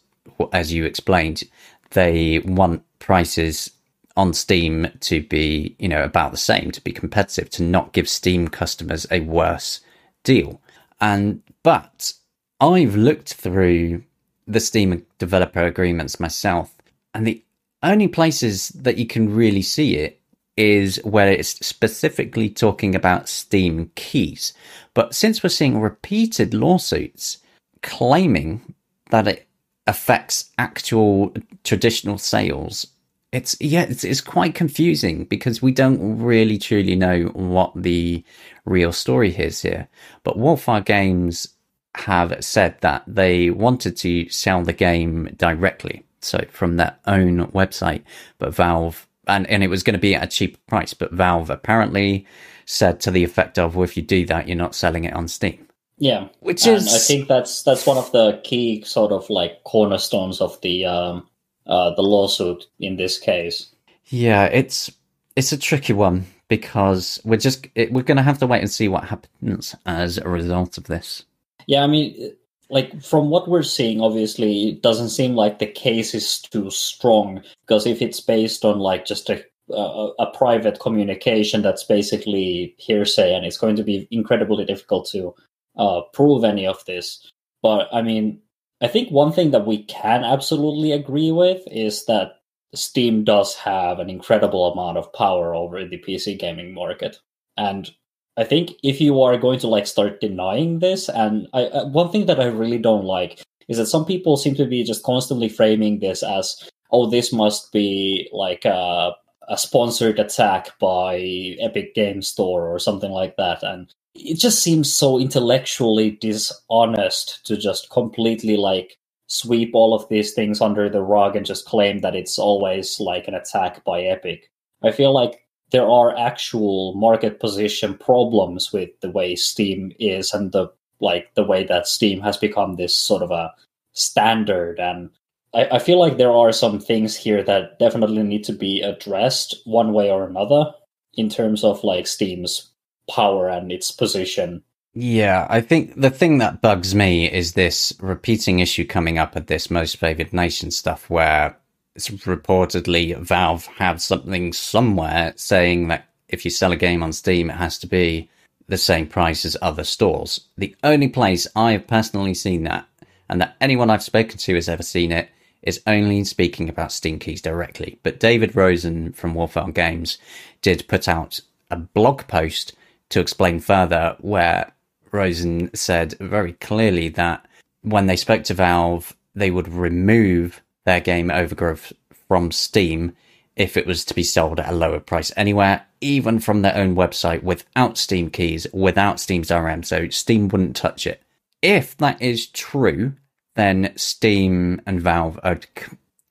as 0.52 0.72
you 0.72 0.84
explained, 0.84 1.44
they 1.90 2.38
want 2.40 2.82
prices 2.98 3.70
on 4.16 4.32
Steam 4.32 4.88
to 5.00 5.22
be, 5.22 5.74
you 5.78 5.88
know, 5.88 6.02
about 6.02 6.30
the 6.30 6.36
same, 6.36 6.70
to 6.72 6.80
be 6.80 6.92
competitive, 6.92 7.50
to 7.50 7.62
not 7.62 7.92
give 7.92 8.08
Steam 8.08 8.48
customers 8.48 9.06
a 9.10 9.20
worse 9.20 9.80
deal. 10.24 10.60
And, 11.00 11.42
but 11.62 12.12
I've 12.60 12.96
looked 12.96 13.34
through 13.34 14.02
the 14.46 14.60
Steam 14.60 15.06
developer 15.18 15.64
agreements 15.64 16.20
myself, 16.20 16.74
and 17.14 17.26
the 17.26 17.42
only 17.82 18.08
places 18.08 18.68
that 18.70 18.98
you 18.98 19.06
can 19.06 19.34
really 19.34 19.62
see 19.62 19.96
it 19.96 20.19
is 20.56 21.00
where 21.04 21.28
it's 21.28 21.64
specifically 21.64 22.50
talking 22.50 22.94
about 22.94 23.28
Steam 23.28 23.90
keys. 23.94 24.52
But 24.94 25.14
since 25.14 25.42
we're 25.42 25.50
seeing 25.50 25.80
repeated 25.80 26.54
lawsuits 26.54 27.38
claiming 27.82 28.74
that 29.10 29.26
it 29.26 29.48
affects 29.86 30.50
actual 30.58 31.34
traditional 31.64 32.18
sales, 32.18 32.86
it's 33.32 33.56
yeah, 33.60 33.82
it's, 33.82 34.04
it's 34.04 34.20
quite 34.20 34.54
confusing 34.54 35.24
because 35.24 35.62
we 35.62 35.72
don't 35.72 36.20
really 36.20 36.58
truly 36.58 36.96
know 36.96 37.26
what 37.32 37.72
the 37.74 38.24
real 38.64 38.92
story 38.92 39.34
is 39.34 39.62
here. 39.62 39.88
But 40.24 40.36
Wolfire 40.36 40.84
Games 40.84 41.46
have 41.94 42.36
said 42.44 42.76
that 42.80 43.04
they 43.06 43.50
wanted 43.50 43.96
to 43.98 44.28
sell 44.28 44.62
the 44.62 44.72
game 44.72 45.34
directly, 45.36 46.04
so 46.20 46.44
from 46.50 46.76
their 46.76 46.96
own 47.06 47.46
website, 47.48 48.02
but 48.38 48.54
Valve 48.54 49.06
and, 49.26 49.46
and 49.48 49.62
it 49.62 49.68
was 49.68 49.82
going 49.82 49.94
to 49.94 50.00
be 50.00 50.14
at 50.14 50.24
a 50.24 50.26
cheaper 50.26 50.58
price, 50.66 50.94
but 50.94 51.12
Valve 51.12 51.50
apparently 51.50 52.26
said 52.64 53.00
to 53.00 53.10
the 53.10 53.24
effect 53.24 53.58
of, 53.58 53.74
well, 53.76 53.84
if 53.84 53.96
you 53.96 54.02
do 54.02 54.24
that, 54.26 54.46
you're 54.48 54.56
not 54.56 54.74
selling 54.74 55.04
it 55.04 55.14
on 55.14 55.28
Steam. 55.28 55.66
Yeah, 55.98 56.28
Which 56.40 56.66
and 56.66 56.76
is- 56.76 56.94
I 56.94 56.98
think 56.98 57.28
that's 57.28 57.62
that's 57.62 57.86
one 57.86 57.98
of 57.98 58.10
the 58.12 58.40
key 58.42 58.82
sort 58.84 59.12
of 59.12 59.28
like 59.28 59.62
cornerstones 59.64 60.40
of 60.40 60.58
the 60.62 60.86
um, 60.86 61.28
uh, 61.66 61.94
the 61.94 62.02
lawsuit 62.02 62.66
in 62.78 62.96
this 62.96 63.18
case. 63.18 63.66
Yeah, 64.06 64.46
it's 64.46 64.90
it's 65.36 65.52
a 65.52 65.58
tricky 65.58 65.92
one 65.92 66.24
because 66.48 67.20
we're 67.22 67.36
just 67.36 67.66
it, 67.74 67.92
we're 67.92 68.02
going 68.02 68.16
to 68.16 68.22
have 68.22 68.38
to 68.38 68.46
wait 68.46 68.60
and 68.62 68.70
see 68.70 68.88
what 68.88 69.04
happens 69.04 69.74
as 69.84 70.16
a 70.16 70.26
result 70.26 70.78
of 70.78 70.84
this. 70.84 71.24
Yeah, 71.66 71.84
I 71.84 71.86
mean, 71.86 72.32
like 72.70 73.02
from 73.02 73.30
what 73.30 73.48
we're 73.48 73.62
seeing, 73.62 74.00
obviously, 74.00 74.68
it 74.68 74.82
doesn't 74.82 75.10
seem 75.10 75.34
like 75.34 75.58
the 75.58 75.66
case 75.66 76.14
is 76.14 76.40
too 76.40 76.70
strong 76.70 77.42
because 77.62 77.86
if 77.86 78.00
it's 78.00 78.20
based 78.20 78.64
on 78.64 78.78
like 78.78 79.04
just 79.04 79.28
a 79.28 79.44
a, 79.72 80.10
a 80.18 80.26
private 80.36 80.80
communication 80.80 81.62
that's 81.62 81.84
basically 81.84 82.74
hearsay, 82.78 83.34
and 83.34 83.44
it's 83.44 83.58
going 83.58 83.76
to 83.76 83.84
be 83.84 84.08
incredibly 84.10 84.64
difficult 84.64 85.08
to 85.10 85.34
uh, 85.76 86.00
prove 86.12 86.44
any 86.44 86.66
of 86.66 86.84
this. 86.86 87.30
But 87.62 87.88
I 87.92 88.02
mean, 88.02 88.40
I 88.80 88.88
think 88.88 89.10
one 89.10 89.32
thing 89.32 89.50
that 89.50 89.66
we 89.66 89.84
can 89.84 90.24
absolutely 90.24 90.92
agree 90.92 91.32
with 91.32 91.62
is 91.70 92.06
that 92.06 92.40
Steam 92.74 93.24
does 93.24 93.54
have 93.56 93.98
an 93.98 94.08
incredible 94.08 94.72
amount 94.72 94.98
of 94.98 95.12
power 95.12 95.54
over 95.54 95.84
the 95.84 95.98
PC 95.98 96.38
gaming 96.38 96.72
market, 96.72 97.18
and 97.56 97.90
I 98.36 98.44
think 98.44 98.72
if 98.82 99.00
you 99.00 99.20
are 99.22 99.36
going 99.36 99.58
to 99.60 99.68
like 99.68 99.86
start 99.86 100.20
denying 100.20 100.78
this, 100.78 101.08
and 101.08 101.48
I, 101.52 101.64
uh, 101.64 101.86
one 101.86 102.10
thing 102.10 102.26
that 102.26 102.40
I 102.40 102.46
really 102.46 102.78
don't 102.78 103.04
like 103.04 103.42
is 103.68 103.76
that 103.78 103.86
some 103.86 104.04
people 104.04 104.36
seem 104.36 104.54
to 104.56 104.66
be 104.66 104.82
just 104.82 105.02
constantly 105.02 105.48
framing 105.48 106.00
this 106.00 106.22
as, 106.22 106.68
oh, 106.90 107.08
this 107.08 107.32
must 107.32 107.72
be 107.72 108.28
like 108.32 108.64
a, 108.64 109.12
a 109.48 109.58
sponsored 109.58 110.18
attack 110.18 110.78
by 110.78 111.16
Epic 111.60 111.94
Game 111.94 112.22
Store 112.22 112.68
or 112.68 112.78
something 112.78 113.10
like 113.10 113.36
that, 113.36 113.62
and 113.62 113.92
it 114.14 114.38
just 114.38 114.62
seems 114.62 114.92
so 114.92 115.18
intellectually 115.18 116.12
dishonest 116.12 117.44
to 117.46 117.56
just 117.56 117.90
completely 117.90 118.56
like 118.56 118.96
sweep 119.26 119.70
all 119.74 119.94
of 119.94 120.08
these 120.08 120.32
things 120.32 120.60
under 120.60 120.88
the 120.88 121.02
rug 121.02 121.36
and 121.36 121.46
just 121.46 121.64
claim 121.66 122.00
that 122.00 122.16
it's 122.16 122.38
always 122.38 122.98
like 122.98 123.28
an 123.28 123.34
attack 123.34 123.84
by 123.84 124.02
Epic. 124.02 124.50
I 124.82 124.90
feel 124.90 125.12
like 125.12 125.46
there 125.70 125.88
are 125.88 126.16
actual 126.18 126.94
market 126.94 127.40
position 127.40 127.96
problems 127.96 128.72
with 128.72 128.90
the 129.00 129.10
way 129.10 129.36
Steam 129.36 129.92
is 129.98 130.32
and 130.32 130.52
the 130.52 130.68
like 131.00 131.32
the 131.34 131.44
way 131.44 131.64
that 131.64 131.86
Steam 131.88 132.20
has 132.20 132.36
become 132.36 132.76
this 132.76 132.94
sort 132.94 133.22
of 133.22 133.30
a 133.30 133.52
standard 133.92 134.78
and 134.78 135.10
I, 135.54 135.66
I 135.72 135.78
feel 135.78 135.98
like 135.98 136.16
there 136.16 136.32
are 136.32 136.52
some 136.52 136.78
things 136.78 137.16
here 137.16 137.42
that 137.42 137.78
definitely 137.78 138.22
need 138.22 138.44
to 138.44 138.52
be 138.52 138.82
addressed 138.82 139.60
one 139.64 139.92
way 139.92 140.10
or 140.10 140.26
another 140.26 140.72
in 141.14 141.28
terms 141.28 141.64
of 141.64 141.82
like 141.82 142.06
Steam's 142.06 142.70
power 143.10 143.48
and 143.48 143.72
its 143.72 143.90
position. 143.90 144.62
Yeah, 144.92 145.46
I 145.48 145.60
think 145.60 146.00
the 146.00 146.10
thing 146.10 146.38
that 146.38 146.62
bugs 146.62 146.94
me 146.94 147.30
is 147.30 147.52
this 147.52 147.92
repeating 148.00 148.58
issue 148.58 148.84
coming 148.84 149.18
up 149.18 149.36
at 149.36 149.46
this 149.46 149.70
most 149.70 149.96
favored 149.96 150.32
nation 150.32 150.70
stuff 150.70 151.08
where 151.08 151.56
reportedly 151.98 153.16
Valve 153.18 153.66
have 153.66 154.00
something 154.00 154.52
somewhere 154.52 155.32
saying 155.36 155.88
that 155.88 156.08
if 156.28 156.44
you 156.44 156.50
sell 156.50 156.72
a 156.72 156.76
game 156.76 157.02
on 157.02 157.12
Steam, 157.12 157.50
it 157.50 157.56
has 157.56 157.78
to 157.78 157.86
be 157.86 158.28
the 158.68 158.78
same 158.78 159.06
price 159.06 159.44
as 159.44 159.56
other 159.60 159.84
stores. 159.84 160.48
The 160.56 160.74
only 160.84 161.08
place 161.08 161.46
I've 161.56 161.86
personally 161.86 162.34
seen 162.34 162.62
that, 162.64 162.86
and 163.28 163.40
that 163.40 163.56
anyone 163.60 163.90
I've 163.90 164.02
spoken 164.02 164.38
to 164.38 164.54
has 164.54 164.68
ever 164.68 164.82
seen 164.82 165.10
it, 165.12 165.28
is 165.62 165.82
only 165.86 166.24
speaking 166.24 166.68
about 166.68 166.92
Steam 166.92 167.18
keys 167.18 167.42
directly. 167.42 167.98
But 168.02 168.20
David 168.20 168.56
Rosen 168.56 169.12
from 169.12 169.34
Wolfire 169.34 169.74
Games 169.74 170.18
did 170.62 170.88
put 170.88 171.08
out 171.08 171.40
a 171.70 171.76
blog 171.76 172.26
post 172.28 172.74
to 173.10 173.20
explain 173.20 173.60
further 173.60 174.16
where 174.20 174.72
Rosen 175.12 175.74
said 175.74 176.14
very 176.20 176.54
clearly 176.54 177.08
that 177.10 177.46
when 177.82 178.06
they 178.06 178.16
spoke 178.16 178.44
to 178.44 178.54
Valve, 178.54 179.14
they 179.34 179.50
would 179.50 179.68
remove 179.68 180.62
their 180.84 181.00
game 181.00 181.30
Overgrowth 181.30 181.92
from 182.28 182.50
Steam 182.50 183.12
if 183.56 183.76
it 183.76 183.86
was 183.86 184.04
to 184.06 184.14
be 184.14 184.22
sold 184.22 184.58
at 184.58 184.70
a 184.70 184.74
lower 184.74 185.00
price 185.00 185.32
anywhere, 185.36 185.84
even 186.00 186.40
from 186.40 186.62
their 186.62 186.76
own 186.76 186.94
website 186.94 187.42
without 187.42 187.98
Steam 187.98 188.30
keys, 188.30 188.66
without 188.72 189.20
Steam's 189.20 189.48
DRM. 189.48 189.84
So 189.84 190.08
Steam 190.08 190.48
wouldn't 190.48 190.76
touch 190.76 191.06
it. 191.06 191.22
If 191.60 191.96
that 191.98 192.20
is 192.22 192.46
true, 192.46 193.12
then 193.56 193.92
Steam 193.96 194.80
and 194.86 195.00
Valve 195.00 195.38
are, 195.42 195.60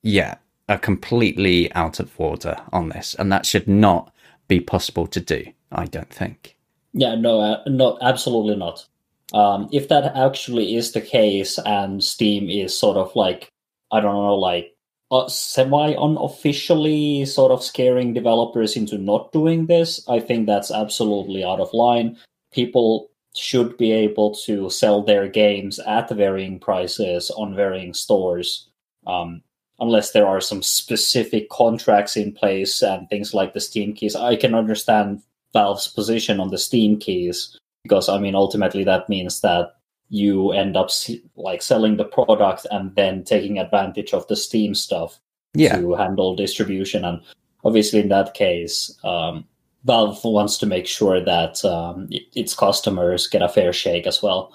yeah, 0.02 0.36
are 0.68 0.78
completely 0.78 1.72
out 1.74 2.00
of 2.00 2.18
order 2.18 2.56
on 2.72 2.88
this, 2.88 3.14
and 3.14 3.30
that 3.30 3.46
should 3.46 3.68
not 3.68 4.12
be 4.48 4.58
possible 4.60 5.06
to 5.06 5.20
do. 5.20 5.44
I 5.70 5.84
don't 5.86 6.12
think. 6.12 6.56
Yeah, 6.92 7.14
no, 7.14 7.40
uh, 7.40 7.98
absolutely 8.02 8.56
not. 8.56 8.86
Um, 9.32 9.68
if 9.72 9.88
that 9.88 10.16
actually 10.16 10.74
is 10.74 10.90
the 10.90 11.00
case, 11.00 11.58
and 11.64 12.02
Steam 12.02 12.50
is 12.50 12.76
sort 12.76 12.96
of 12.96 13.14
like, 13.14 13.52
I 13.92 14.00
don't 14.00 14.14
know, 14.14 14.34
like 14.34 14.74
uh, 15.10 15.28
semi 15.28 15.94
unofficially 15.98 17.24
sort 17.24 17.52
of 17.52 17.64
scaring 17.64 18.14
developers 18.14 18.76
into 18.76 18.98
not 18.98 19.32
doing 19.32 19.66
this, 19.66 20.06
I 20.08 20.20
think 20.20 20.46
that's 20.46 20.70
absolutely 20.70 21.44
out 21.44 21.60
of 21.60 21.74
line. 21.74 22.16
People 22.52 23.10
should 23.36 23.76
be 23.76 23.92
able 23.92 24.34
to 24.34 24.70
sell 24.70 25.02
their 25.02 25.28
games 25.28 25.78
at 25.80 26.10
varying 26.10 26.58
prices 26.58 27.30
on 27.30 27.54
varying 27.54 27.94
stores. 27.94 28.68
Um, 29.06 29.42
unless 29.80 30.12
there 30.12 30.26
are 30.26 30.40
some 30.40 30.62
specific 30.62 31.48
contracts 31.48 32.16
in 32.16 32.32
place 32.32 32.82
and 32.82 33.08
things 33.08 33.32
like 33.32 33.54
the 33.54 33.60
Steam 33.60 33.94
keys. 33.94 34.14
I 34.14 34.36
can 34.36 34.54
understand 34.54 35.22
Valve's 35.52 35.88
position 35.88 36.38
on 36.38 36.50
the 36.50 36.58
Steam 36.58 36.98
keys 36.98 37.58
because 37.82 38.08
I 38.08 38.18
mean 38.18 38.34
ultimately 38.34 38.84
that 38.84 39.08
means 39.08 39.40
that 39.40 39.76
you 40.10 40.52
end 40.52 40.76
up 40.76 40.90
like 41.36 41.62
selling 41.62 41.96
the 41.96 42.04
product 42.04 42.66
and 42.70 42.94
then 42.96 43.24
taking 43.24 43.58
advantage 43.58 44.12
of 44.12 44.26
the 44.28 44.36
Steam 44.36 44.74
stuff 44.74 45.18
Yeah, 45.54 45.76
to 45.76 45.94
handle 45.94 46.36
distribution 46.36 47.04
and 47.04 47.22
obviously 47.64 48.00
in 48.00 48.08
that 48.08 48.34
case 48.34 48.96
um, 49.04 49.44
Valve 49.84 50.22
wants 50.24 50.58
to 50.58 50.66
make 50.66 50.86
sure 50.86 51.24
that 51.24 51.64
um, 51.64 52.08
its 52.34 52.54
customers 52.54 53.26
get 53.26 53.42
a 53.42 53.48
fair 53.48 53.72
shake 53.72 54.06
as 54.06 54.22
well. 54.22 54.54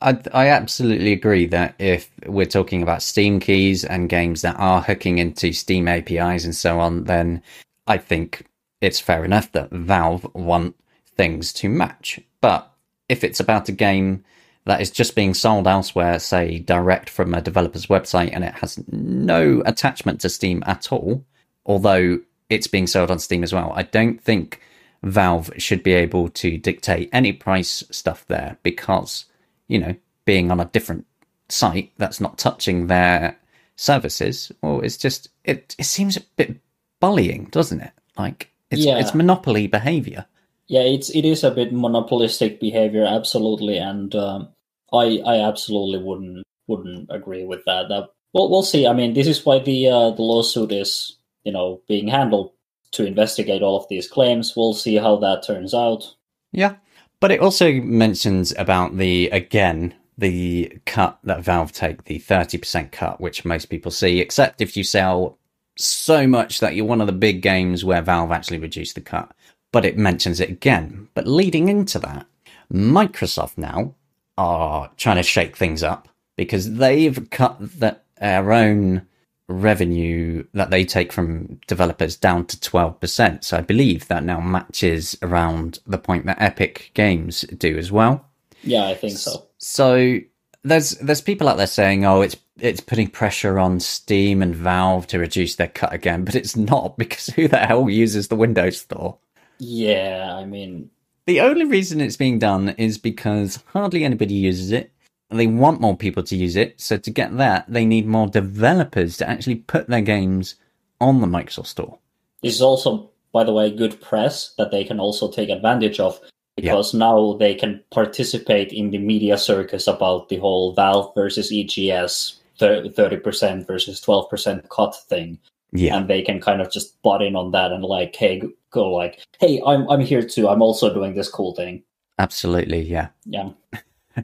I, 0.00 0.18
I 0.32 0.48
absolutely 0.48 1.12
agree 1.12 1.46
that 1.46 1.74
if 1.78 2.10
we're 2.26 2.46
talking 2.46 2.82
about 2.82 3.02
Steam 3.02 3.40
keys 3.40 3.84
and 3.84 4.08
games 4.08 4.42
that 4.42 4.56
are 4.58 4.80
hooking 4.80 5.18
into 5.18 5.52
Steam 5.52 5.88
APIs 5.88 6.44
and 6.44 6.54
so 6.54 6.78
on, 6.78 7.04
then 7.04 7.42
I 7.86 7.98
think 7.98 8.46
it's 8.80 9.00
fair 9.00 9.24
enough 9.24 9.50
that 9.52 9.70
Valve 9.70 10.26
want 10.34 10.76
things 11.16 11.52
to 11.54 11.68
match. 11.68 12.20
But 12.40 12.70
if 13.08 13.24
it's 13.24 13.40
about 13.40 13.68
a 13.68 13.72
game 13.72 14.24
that 14.68 14.80
is 14.80 14.90
just 14.90 15.16
being 15.16 15.34
sold 15.34 15.66
elsewhere, 15.66 16.18
say 16.18 16.58
direct 16.58 17.10
from 17.10 17.34
a 17.34 17.42
developer's 17.42 17.86
website, 17.86 18.30
and 18.32 18.44
it 18.44 18.54
has 18.54 18.82
no 18.92 19.62
attachment 19.66 20.20
to 20.20 20.28
Steam 20.28 20.62
at 20.66 20.92
all, 20.92 21.24
although 21.66 22.20
it's 22.48 22.66
being 22.66 22.86
sold 22.86 23.10
on 23.10 23.18
Steam 23.18 23.42
as 23.42 23.52
well, 23.52 23.72
I 23.74 23.82
don't 23.82 24.22
think 24.22 24.60
Valve 25.02 25.50
should 25.58 25.82
be 25.82 25.92
able 25.92 26.28
to 26.30 26.56
dictate 26.58 27.10
any 27.12 27.32
price 27.32 27.84
stuff 27.90 28.24
there 28.26 28.56
because 28.62 29.26
you 29.68 29.78
know, 29.78 29.94
being 30.24 30.50
on 30.50 30.60
a 30.60 30.64
different 30.64 31.06
site 31.48 31.92
that's 31.98 32.20
not 32.20 32.38
touching 32.38 32.86
their 32.86 33.38
services, 33.76 34.50
well, 34.62 34.80
it's 34.80 34.96
just 34.96 35.28
it 35.44 35.76
it 35.78 35.84
seems 35.84 36.16
a 36.16 36.22
bit 36.36 36.56
bullying, 37.00 37.44
doesn't 37.50 37.80
it? 37.80 37.92
Like 38.16 38.50
it's 38.70 38.84
Yeah. 38.84 38.98
it's 38.98 39.14
monopoly 39.14 39.66
behavior. 39.66 40.26
Yeah, 40.66 40.82
it's 40.82 41.10
it 41.10 41.24
is 41.24 41.44
a 41.44 41.50
bit 41.50 41.72
monopolistic 41.72 42.60
behavior, 42.60 43.04
absolutely, 43.04 43.78
and 43.78 44.14
um, 44.14 44.48
I 44.92 45.20
I 45.24 45.40
absolutely 45.40 46.02
wouldn't 46.02 46.44
wouldn't 46.66 47.08
agree 47.10 47.44
with 47.44 47.64
that. 47.66 47.88
That 47.88 48.08
well, 48.32 48.50
we'll 48.50 48.62
see. 48.62 48.86
I 48.86 48.92
mean, 48.92 49.14
this 49.14 49.26
is 49.26 49.44
why 49.44 49.58
the 49.58 49.88
uh, 49.88 50.10
the 50.10 50.22
lawsuit 50.22 50.72
is 50.72 51.16
you 51.44 51.52
know 51.52 51.80
being 51.88 52.08
handled 52.08 52.52
to 52.92 53.06
investigate 53.06 53.62
all 53.62 53.78
of 53.78 53.88
these 53.88 54.08
claims. 54.08 54.54
We'll 54.56 54.74
see 54.74 54.96
how 54.96 55.16
that 55.16 55.42
turns 55.42 55.74
out. 55.74 56.14
Yeah. 56.52 56.76
But 57.20 57.32
it 57.32 57.40
also 57.40 57.72
mentions 57.72 58.54
about 58.56 58.96
the, 58.96 59.28
again, 59.30 59.94
the 60.16 60.78
cut 60.86 61.18
that 61.24 61.42
Valve 61.42 61.72
take, 61.72 62.04
the 62.04 62.18
30% 62.18 62.92
cut, 62.92 63.20
which 63.20 63.44
most 63.44 63.66
people 63.66 63.90
see, 63.90 64.20
except 64.20 64.60
if 64.60 64.76
you 64.76 64.84
sell 64.84 65.38
so 65.76 66.26
much 66.26 66.60
that 66.60 66.74
you're 66.74 66.84
one 66.84 67.00
of 67.00 67.06
the 67.06 67.12
big 67.12 67.42
games 67.42 67.84
where 67.84 68.02
Valve 68.02 68.32
actually 68.32 68.58
reduced 68.58 68.94
the 68.94 69.00
cut. 69.00 69.32
But 69.72 69.84
it 69.84 69.98
mentions 69.98 70.40
it 70.40 70.48
again. 70.48 71.08
But 71.14 71.26
leading 71.26 71.68
into 71.68 71.98
that, 71.98 72.26
Microsoft 72.72 73.58
now 73.58 73.94
are 74.38 74.90
trying 74.96 75.16
to 75.16 75.22
shake 75.22 75.56
things 75.56 75.82
up 75.82 76.08
because 76.36 76.74
they've 76.74 77.28
cut 77.30 77.58
the, 77.58 77.98
their 78.18 78.52
own 78.52 79.06
revenue 79.48 80.44
that 80.54 80.70
they 80.70 80.84
take 80.84 81.12
from 81.12 81.58
developers 81.66 82.16
down 82.16 82.46
to 82.46 82.56
12%. 82.58 83.44
So 83.44 83.56
I 83.56 83.60
believe 83.62 84.06
that 84.08 84.22
now 84.24 84.40
matches 84.40 85.16
around 85.22 85.80
the 85.86 85.98
point 85.98 86.26
that 86.26 86.40
Epic 86.40 86.92
Games 86.94 87.42
do 87.56 87.76
as 87.76 87.90
well. 87.90 88.26
Yeah, 88.62 88.86
I 88.86 88.94
think 88.94 89.18
so. 89.18 89.46
So 89.58 90.20
there's 90.64 90.90
there's 90.90 91.20
people 91.20 91.48
out 91.48 91.56
there 91.56 91.66
saying, 91.66 92.04
"Oh, 92.04 92.22
it's 92.22 92.36
it's 92.58 92.80
putting 92.80 93.08
pressure 93.08 93.58
on 93.58 93.80
Steam 93.80 94.42
and 94.42 94.54
Valve 94.54 95.06
to 95.08 95.18
reduce 95.18 95.54
their 95.54 95.68
cut 95.68 95.92
again," 95.92 96.24
but 96.24 96.34
it's 96.34 96.56
not 96.56 96.98
because 96.98 97.28
who 97.28 97.48
the 97.48 97.58
hell 97.58 97.88
uses 97.88 98.28
the 98.28 98.36
Windows 98.36 98.80
Store? 98.80 99.18
Yeah, 99.58 100.34
I 100.36 100.44
mean, 100.44 100.90
The 101.28 101.42
only 101.42 101.66
reason 101.66 102.00
it's 102.00 102.16
being 102.16 102.38
done 102.38 102.70
is 102.78 102.96
because 102.96 103.62
hardly 103.74 104.02
anybody 104.02 104.32
uses 104.32 104.72
it. 104.72 104.90
They 105.28 105.46
want 105.46 105.78
more 105.78 105.94
people 105.94 106.22
to 106.22 106.34
use 106.34 106.56
it, 106.56 106.80
so 106.80 106.96
to 106.96 107.10
get 107.10 107.36
that, 107.36 107.66
they 107.68 107.84
need 107.84 108.06
more 108.06 108.28
developers 108.28 109.18
to 109.18 109.28
actually 109.28 109.56
put 109.56 109.88
their 109.88 110.00
games 110.00 110.54
on 111.02 111.20
the 111.20 111.26
Microsoft 111.26 111.66
Store. 111.66 111.98
this 112.42 112.54
is 112.54 112.62
also, 112.62 113.10
by 113.30 113.44
the 113.44 113.52
way, 113.52 113.70
good 113.70 114.00
press 114.00 114.54
that 114.56 114.70
they 114.70 114.84
can 114.84 114.98
also 114.98 115.30
take 115.30 115.50
advantage 115.50 116.00
of 116.00 116.18
because 116.56 116.94
now 116.94 117.34
they 117.34 117.54
can 117.54 117.84
participate 117.90 118.72
in 118.72 118.90
the 118.90 118.96
media 118.96 119.36
circus 119.36 119.86
about 119.86 120.30
the 120.30 120.38
whole 120.38 120.72
Valve 120.72 121.12
versus 121.14 121.52
EGS 121.52 122.40
thirty 122.56 123.18
percent 123.18 123.66
versus 123.66 124.00
twelve 124.00 124.30
percent 124.30 124.66
cut 124.70 124.96
thing. 124.96 125.38
Yeah, 125.72 125.96
and 125.96 126.08
they 126.08 126.22
can 126.22 126.40
kind 126.40 126.60
of 126.60 126.70
just 126.70 127.00
butt 127.02 127.22
in 127.22 127.36
on 127.36 127.50
that 127.52 127.72
and 127.72 127.84
like 127.84 128.16
hey 128.16 128.42
go 128.70 128.90
like 128.90 129.26
hey 129.40 129.60
i'm 129.66 129.88
i'm 129.90 130.00
here 130.00 130.22
too 130.22 130.48
i'm 130.48 130.62
also 130.62 130.92
doing 130.92 131.14
this 131.14 131.28
cool 131.28 131.54
thing 131.54 131.82
absolutely. 132.18 132.80
Yeah. 132.80 133.08
yeah 133.26 133.50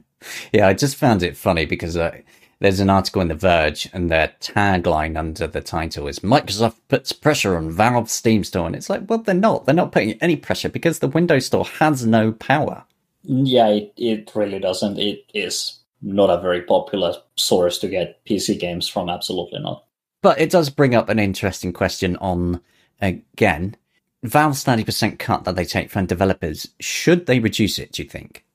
Yeah, 0.51 0.67
I 0.67 0.73
just 0.73 0.95
found 0.95 1.21
it 1.23 1.37
funny 1.37 1.65
because 1.65 1.95
uh, 1.95 2.17
there's 2.59 2.79
an 2.79 2.89
article 2.89 3.21
in 3.21 3.27
The 3.27 3.35
Verge, 3.35 3.87
and 3.93 4.09
their 4.09 4.33
tagline 4.41 5.17
under 5.17 5.45
the 5.45 5.61
title 5.61 6.07
is 6.07 6.19
Microsoft 6.19 6.77
puts 6.87 7.11
pressure 7.13 7.55
on 7.55 7.69
Valve 7.69 8.09
Steam 8.09 8.43
Store. 8.43 8.65
And 8.65 8.75
it's 8.75 8.89
like, 8.89 9.07
well, 9.07 9.19
they're 9.19 9.35
not. 9.35 9.65
They're 9.65 9.75
not 9.75 9.91
putting 9.91 10.13
any 10.21 10.35
pressure 10.35 10.69
because 10.69 10.97
the 10.99 11.07
Windows 11.07 11.45
Store 11.45 11.65
has 11.79 12.05
no 12.05 12.31
power. 12.31 12.83
yeah 13.23 13.67
it, 13.67 13.93
it 13.97 14.31
really 14.35 14.59
doesn't 14.59 14.99
it 14.99 15.25
is 15.33 15.79
not 16.01 16.29
a 16.29 16.41
very 16.41 16.61
popular 16.61 17.15
source 17.35 17.79
to 17.79 17.87
get 17.87 18.23
pc 18.25 18.59
games 18.59 18.87
from 18.87 19.09
absolutely 19.09 19.59
not 19.59 19.84
But 20.25 20.41
it 20.41 20.49
does 20.49 20.69
bring 20.71 20.95
up 20.95 21.09
an 21.09 21.19
interesting 21.19 21.71
question 21.71 22.15
on, 22.17 22.59
again, 22.99 23.77
Valve's 24.23 24.63
30% 24.65 25.19
cut 25.19 25.43
that 25.43 25.55
they 25.55 25.65
take 25.65 25.91
from 25.91 26.07
developers. 26.07 26.67
Should 26.79 27.27
they 27.27 27.39
reduce 27.39 27.77
it, 27.77 27.91
do 27.91 28.01
you 28.03 28.09
think? 28.09 28.45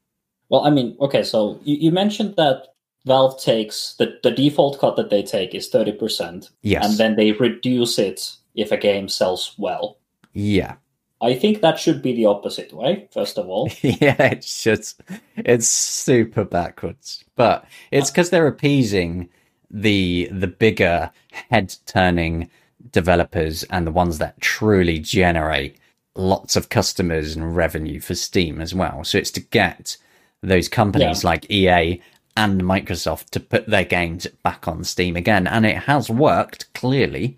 well 0.50 0.66
i 0.66 0.70
mean 0.70 0.94
okay 1.00 1.22
so 1.22 1.58
you, 1.64 1.76
you 1.76 1.90
mentioned 1.90 2.34
that 2.36 2.74
valve 3.06 3.40
takes 3.42 3.94
the, 3.98 4.18
the 4.22 4.30
default 4.30 4.78
cut 4.78 4.96
that 4.96 5.08
they 5.08 5.22
take 5.22 5.54
is 5.54 5.70
30% 5.70 6.50
Yes. 6.60 6.84
and 6.84 6.98
then 6.98 7.16
they 7.16 7.32
reduce 7.32 7.98
it 7.98 8.36
if 8.54 8.70
a 8.70 8.76
game 8.76 9.08
sells 9.08 9.54
well 9.56 9.96
yeah. 10.34 10.74
i 11.22 11.32
think 11.32 11.62
that 11.62 11.78
should 11.78 12.02
be 12.02 12.12
the 12.12 12.26
opposite 12.26 12.72
way 12.74 13.08
first 13.10 13.38
of 13.38 13.48
all 13.48 13.70
yeah, 13.80 14.16
it's 14.18 14.62
just 14.62 15.00
it's 15.36 15.66
super 15.66 16.44
backwards. 16.44 17.24
But 17.36 17.64
it's 17.90 18.10
uh, 18.10 18.12
because 18.12 18.30
they're 18.30 18.46
appeasing 18.46 19.30
the 19.70 20.28
the 20.32 20.46
bigger 20.46 21.10
head 21.50 21.74
turning 21.86 22.50
developers 22.92 23.62
and 23.64 23.86
the 23.86 23.92
ones 23.92 24.18
that 24.18 24.40
truly 24.40 24.98
generate 24.98 25.76
lots 26.14 26.56
of 26.56 26.68
customers 26.68 27.36
and 27.36 27.54
revenue 27.54 28.00
for 28.00 28.14
Steam 28.14 28.60
as 28.60 28.74
well. 28.74 29.04
So 29.04 29.18
it's 29.18 29.30
to 29.32 29.40
get 29.40 29.96
those 30.42 30.68
companies 30.68 31.22
Yeah. 31.22 31.30
like 31.30 31.50
EA 31.50 32.00
and 32.36 32.62
Microsoft 32.62 33.30
to 33.30 33.40
put 33.40 33.66
their 33.66 33.84
games 33.84 34.26
back 34.42 34.66
on 34.66 34.84
Steam 34.84 35.16
again. 35.16 35.46
And 35.46 35.66
it 35.66 35.76
has 35.78 36.08
worked, 36.10 36.72
clearly. 36.74 37.36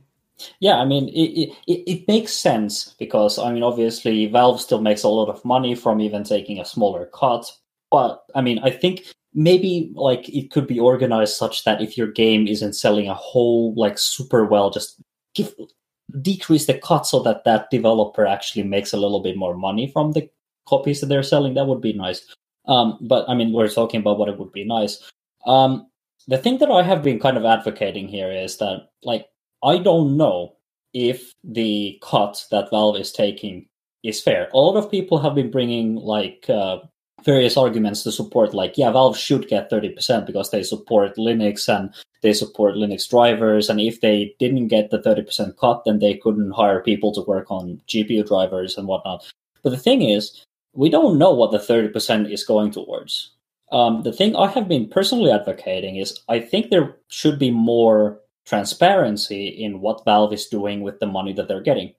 Yeah, 0.61 0.77
I 0.79 0.85
mean, 0.85 1.09
it, 1.09 1.53
it, 1.67 1.83
it 1.87 2.09
makes 2.09 2.33
sense 2.33 2.95
because, 2.99 3.39
I 3.39 3.53
mean, 3.53 3.63
obviously, 3.63 4.27
Valve 4.27 4.61
still 4.61 4.81
makes 4.81 5.03
a 5.03 5.09
lot 5.09 5.29
of 5.29 5.45
money 5.45 5.75
from 5.75 6.01
even 6.01 6.25
taking 6.25 6.59
a 6.61 6.65
smaller 6.65 7.07
cut. 7.07 7.51
But, 7.91 8.25
I 8.35 8.41
mean, 8.41 8.59
I 8.61 8.71
think 8.71 9.05
maybe 9.35 9.93
like 9.95 10.29
it 10.29 10.51
could 10.51 10.67
be 10.67 10.79
organized 10.79 11.37
such 11.37 11.65
that 11.65 11.81
if 11.81 11.97
your 11.97 12.07
game 12.07 12.47
isn't 12.47 12.75
selling 12.75 13.09
a 13.09 13.15
whole 13.15 13.75
like 13.77 13.99
super 13.99 14.45
well, 14.45 14.71
just 14.71 15.01
give 15.35 15.55
decrease 16.21 16.67
the 16.67 16.79
cut 16.79 17.07
so 17.07 17.23
that 17.23 17.45
that 17.45 17.71
developer 17.71 18.27
actually 18.27 18.63
makes 18.63 18.93
a 18.93 18.99
little 18.99 19.21
bit 19.21 19.37
more 19.37 19.57
money 19.57 19.91
from 19.91 20.13
the 20.13 20.29
copies 20.67 21.01
that 21.01 21.07
they're 21.07 21.23
selling. 21.23 21.55
That 21.55 21.67
would 21.67 21.81
be 21.81 21.93
nice. 21.93 22.35
Um, 22.67 22.99
but 23.01 23.29
I 23.29 23.35
mean, 23.35 23.53
we're 23.53 23.69
talking 23.69 24.01
about 24.01 24.19
what 24.19 24.29
it 24.29 24.39
would 24.39 24.53
be 24.53 24.65
nice. 24.65 25.11
Um, 25.47 25.89
the 26.29 26.39
thing 26.39 26.59
that 26.59 26.71
I 26.71 26.83
have 26.83 27.03
been 27.03 27.19
kind 27.19 27.37
of 27.37 27.45
advocating 27.45 28.07
here 28.07 28.31
is 28.31 28.59
that, 28.59 28.91
like, 29.03 29.27
I 29.65 29.79
don't 29.79 30.17
know 30.17 30.57
if 30.93 31.33
the 31.43 31.99
cut 32.03 32.45
that 32.51 32.71
Valve 32.71 32.97
is 32.97 33.13
taking 33.13 33.67
is 34.03 34.21
fair. 34.21 34.49
A 34.53 34.59
lot 34.59 34.77
of 34.77 34.91
people 34.91 35.19
have 35.19 35.35
been 35.35 35.51
bringing 35.51 35.97
like 35.97 36.47
uh, 36.49 36.79
various 37.25 37.57
arguments 37.57 38.03
to 38.03 38.13
support, 38.13 38.55
like, 38.55 38.77
yeah, 38.77 38.91
Valve 38.91 39.17
should 39.17 39.49
get 39.49 39.71
thirty 39.71 39.89
percent 39.89 40.27
because 40.27 40.51
they 40.51 40.63
support 40.63 41.17
Linux 41.17 41.69
and 41.69 41.93
they 42.23 42.33
support 42.33 42.75
Linux 42.75 43.09
drivers, 43.09 43.69
and 43.69 43.81
if 43.81 44.01
they 44.01 44.35
didn't 44.39 44.69
get 44.69 44.91
the 44.91 45.03
thirty 45.03 45.23
percent 45.23 45.57
cut, 45.59 45.83
then 45.85 45.99
they 45.99 46.15
couldn't 46.15 46.53
hire 46.53 46.81
people 46.81 47.13
to 47.13 47.23
work 47.23 47.51
on 47.51 47.81
GPU 47.89 48.27
drivers 48.27 48.77
and 48.77 48.87
whatnot. 48.87 49.25
But 49.63 49.71
the 49.71 49.79
thing 49.79 50.03
is, 50.03 50.45
we 50.75 50.91
don't 50.91 51.19
know 51.19 51.33
what 51.33 51.53
the 51.53 51.59
thirty 51.59 51.89
percent 51.89 52.31
is 52.31 52.45
going 52.45 52.71
towards. 52.71 53.31
Um, 53.73 54.03
the 54.03 54.13
thing 54.13 54.37
I 54.37 54.49
have 54.49 54.69
been 54.69 54.89
personally 54.89 55.31
advocating 55.31 55.97
is 55.97 56.21
I 56.29 56.41
think 56.41 56.69
there 56.71 56.97
should 57.09 57.39
be 57.39 57.51
more 57.51 58.21
transparency 58.45 59.49
in 59.49 59.81
what 59.81 60.05
Valve 60.05 60.33
is 60.33 60.47
doing 60.47 60.83
with 60.83 61.01
the 61.01 61.07
money 61.07 61.33
that 61.33 61.49
they're 61.49 61.63
getting. 61.63 61.95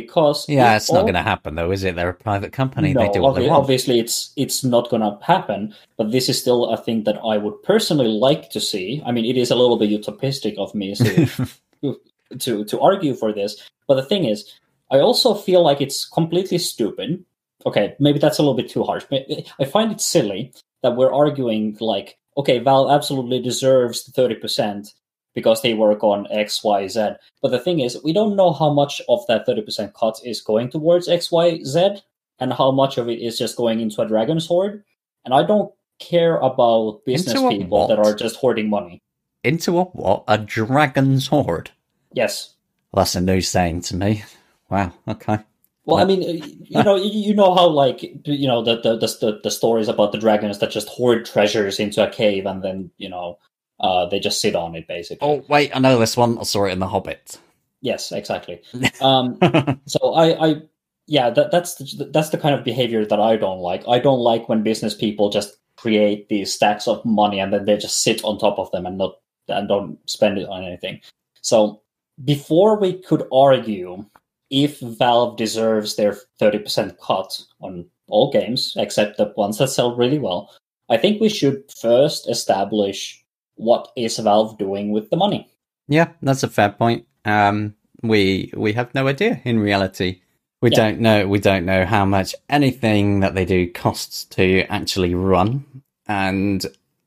Because 0.00 0.48
Yeah, 0.48 0.76
it's 0.76 0.92
not 0.92 1.02
going 1.02 1.14
to 1.14 1.22
happen 1.32 1.54
though, 1.54 1.70
is 1.72 1.82
it? 1.84 1.96
They're 1.96 2.10
a 2.10 2.14
private 2.28 2.52
company. 2.52 2.92
no, 2.92 3.00
they 3.00 3.10
do 3.12 3.22
what 3.22 3.34
they 3.34 3.42
obvi- 3.44 3.48
want. 3.50 3.62
obviously 3.62 3.98
it's 3.98 4.32
it's 4.36 4.62
not 4.62 4.90
gonna 4.90 5.18
happen, 5.22 5.74
but 5.98 6.10
this 6.12 6.28
is 6.28 6.38
still 6.38 6.66
a 6.66 6.76
thing 6.76 7.04
that 7.04 7.18
I 7.32 7.38
would 7.38 7.56
personally 7.62 8.08
like 8.28 8.50
to 8.50 8.60
see. 8.60 9.02
I 9.06 9.10
mean, 9.12 9.24
it 9.24 9.36
is 9.36 9.50
a 9.50 9.56
little 9.56 9.78
bit 9.78 9.90
utopistic 9.90 10.56
of 10.58 10.74
me 10.74 10.94
to 10.94 11.48
to 12.38 12.64
to 12.64 12.80
argue 12.80 13.14
for 13.14 13.32
this, 13.32 13.52
but 13.88 13.94
the 13.96 14.04
thing 14.10 14.24
is, 14.24 14.52
I 14.90 14.98
also 14.98 15.34
feel 15.34 15.62
like 15.62 15.80
it's 15.80 16.04
completely 16.18 16.58
stupid. 16.58 17.24
Okay, 17.64 17.94
maybe 17.98 18.18
that's 18.18 18.38
a 18.38 18.42
little 18.42 18.54
bit 18.62 18.68
too 18.70 18.84
harsh. 18.84 19.04
But 19.10 19.26
I 19.58 19.64
find 19.64 19.90
it 19.92 20.00
silly 20.00 20.52
that 20.82 20.96
we're 20.96 21.12
arguing 21.12 21.76
like, 21.80 22.18
okay, 22.36 22.58
Valve 22.60 22.90
absolutely 22.90 23.40
deserves 23.40 24.04
the 24.04 24.12
thirty 24.12 24.34
percent 24.36 24.94
because 25.36 25.62
they 25.62 25.74
work 25.74 26.02
on 26.02 26.26
X, 26.30 26.64
Y, 26.64 26.88
Z. 26.88 27.10
But 27.42 27.50
the 27.50 27.60
thing 27.60 27.78
is, 27.80 28.02
we 28.02 28.12
don't 28.12 28.34
know 28.34 28.52
how 28.52 28.72
much 28.72 29.00
of 29.08 29.20
that 29.28 29.46
30% 29.46 29.92
cut 29.92 30.18
is 30.24 30.40
going 30.40 30.70
towards 30.70 31.08
X, 31.08 31.30
Y, 31.30 31.60
Z, 31.62 31.98
and 32.40 32.52
how 32.54 32.72
much 32.72 32.96
of 32.98 33.08
it 33.08 33.20
is 33.20 33.38
just 33.38 33.56
going 33.56 33.78
into 33.78 34.00
a 34.00 34.08
Dragon's 34.08 34.46
Hoard. 34.46 34.82
And 35.24 35.34
I 35.34 35.44
don't 35.44 35.72
care 35.98 36.38
about 36.38 37.04
business 37.04 37.40
people 37.48 37.86
that 37.88 37.98
are 37.98 38.14
just 38.14 38.36
hoarding 38.36 38.70
money. 38.70 39.02
Into 39.44 39.78
a 39.78 39.84
what? 39.84 40.24
A 40.26 40.38
dragon's 40.38 41.28
hoard. 41.28 41.70
Yes. 42.12 42.54
Well, 42.90 43.04
that's 43.04 43.14
a 43.14 43.20
new 43.20 43.40
saying 43.40 43.82
to 43.82 43.96
me. 43.96 44.24
Wow. 44.70 44.92
Okay. 45.06 45.38
Well, 45.84 45.98
I 45.98 46.04
mean, 46.04 46.22
uh, 46.22 46.46
you 46.46 46.82
know, 46.82 46.96
you 46.96 47.32
know 47.32 47.54
how 47.54 47.68
like 47.68 48.02
you 48.02 48.48
know 48.48 48.62
the 48.62 48.80
the, 48.80 48.96
the 48.96 49.40
the 49.44 49.50
stories 49.50 49.86
about 49.86 50.10
the 50.10 50.18
dragons 50.18 50.58
that 50.58 50.72
just 50.72 50.88
hoard 50.88 51.24
treasures 51.24 51.78
into 51.78 52.04
a 52.04 52.10
cave 52.10 52.46
and 52.46 52.62
then 52.62 52.90
you 52.96 53.08
know 53.08 53.38
uh, 53.80 54.06
they 54.06 54.18
just 54.18 54.40
sit 54.40 54.54
on 54.54 54.74
it 54.74 54.86
basically. 54.88 55.26
Oh 55.26 55.44
wait, 55.48 55.74
I 55.74 55.78
know 55.78 55.98
this 55.98 56.16
one. 56.16 56.38
I 56.38 56.42
saw 56.44 56.64
it 56.64 56.72
in 56.72 56.78
The 56.78 56.88
Hobbit. 56.88 57.38
Yes, 57.80 58.12
exactly. 58.12 58.62
Um, 59.00 59.38
so 59.86 60.14
I, 60.14 60.48
I 60.48 60.62
yeah 61.06 61.30
that, 61.30 61.50
that's 61.50 61.74
the, 61.74 62.06
that's 62.06 62.30
the 62.30 62.38
kind 62.38 62.54
of 62.54 62.64
behavior 62.64 63.04
that 63.04 63.20
i 63.20 63.36
don't 63.36 63.60
like 63.60 63.86
i 63.86 63.98
don't 63.98 64.18
like 64.18 64.48
when 64.48 64.64
business 64.64 64.94
people 64.94 65.30
just 65.30 65.58
create 65.76 66.28
these 66.28 66.52
stacks 66.52 66.88
of 66.88 67.04
money 67.04 67.38
and 67.38 67.52
then 67.52 67.64
they 67.64 67.76
just 67.76 68.02
sit 68.02 68.24
on 68.24 68.38
top 68.38 68.58
of 68.58 68.70
them 68.72 68.86
and 68.86 68.98
not 68.98 69.20
and 69.48 69.68
don't 69.68 69.98
spend 70.10 70.38
it 70.38 70.48
on 70.48 70.64
anything 70.64 71.00
so 71.42 71.80
before 72.24 72.78
we 72.78 72.94
could 72.94 73.24
argue 73.32 74.04
if 74.50 74.80
Valve 74.80 75.36
deserves 75.36 75.96
their 75.96 76.16
30% 76.40 76.96
cut 76.98 77.40
on 77.60 77.86
all 78.08 78.32
games 78.32 78.74
except 78.76 79.16
the 79.16 79.32
ones 79.36 79.58
that 79.58 79.68
sell 79.68 79.96
really 79.96 80.18
well, 80.18 80.52
I 80.88 80.96
think 80.96 81.20
we 81.20 81.28
should 81.28 81.64
first 81.80 82.28
establish 82.28 83.24
what 83.56 83.88
is 83.96 84.18
Valve 84.18 84.56
doing 84.58 84.92
with 84.92 85.10
the 85.10 85.16
money. 85.16 85.48
Yeah, 85.88 86.08
that's 86.22 86.42
a 86.42 86.48
fair 86.48 86.70
point. 86.70 87.06
Um, 87.24 87.74
we 88.02 88.52
we 88.56 88.72
have 88.74 88.94
no 88.94 89.08
idea 89.08 89.40
in 89.44 89.58
reality. 89.58 90.20
We 90.62 90.70
Yeah. 90.70 90.76
don't 90.76 91.00
know. 91.00 91.28
We 91.28 91.38
don't 91.38 91.66
know 91.66 91.84
how 91.84 92.04
much 92.04 92.34
anything 92.48 93.20
that 93.20 93.34
they 93.34 93.44
do 93.44 93.70
costs 93.70 94.24
to 94.36 94.62
actually 94.68 95.14
run. 95.14 95.64
And 96.06 96.64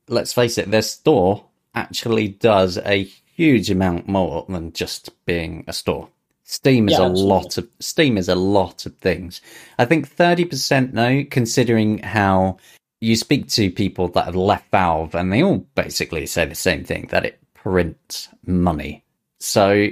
let's 0.08 0.32
face 0.32 0.58
it, 0.58 0.70
their 0.70 0.82
store 0.82 1.44
actually 1.74 2.28
does 2.28 2.78
a 2.78 3.04
huge 3.36 3.70
amount 3.70 4.08
more 4.08 4.44
than 4.48 4.72
just 4.72 5.10
being 5.24 5.64
a 5.66 5.72
store. 5.72 6.08
Steam 6.44 6.88
is 6.88 6.92
Yeah, 6.98 7.04
a 7.06 7.10
absolutely. 7.10 7.28
lot 7.28 7.58
of 7.58 7.68
Steam 7.78 8.18
is 8.18 8.28
a 8.28 8.34
lot 8.34 8.86
of 8.86 8.96
things. 8.96 9.40
I 9.78 9.84
think 9.84 10.08
thirty 10.08 10.44
percent 10.44 10.94
though, 10.94 11.24
considering 11.30 11.98
how 11.98 12.56
you 13.00 13.16
speak 13.16 13.48
to 13.48 13.70
people 13.70 14.08
that 14.08 14.26
have 14.26 14.36
left 14.36 14.70
Valve, 14.70 15.14
and 15.14 15.32
they 15.32 15.42
all 15.42 15.66
basically 15.74 16.26
say 16.26 16.44
the 16.44 16.54
same 16.54 16.84
thing 16.84 17.08
that 17.10 17.24
it 17.24 17.40
prints 17.54 18.28
money. 18.46 19.04
So 19.38 19.88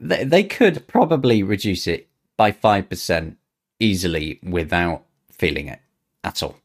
they, 0.00 0.24
they 0.24 0.44
could 0.44 0.86
probably 0.86 1.42
reduce 1.42 1.86
it 1.86 2.08
by 2.36 2.52
5% 2.52 3.36
easily 3.80 4.38
without 4.42 5.04
feeling 5.30 5.68
it 5.68 5.80
at 6.22 6.42
all. 6.42 6.56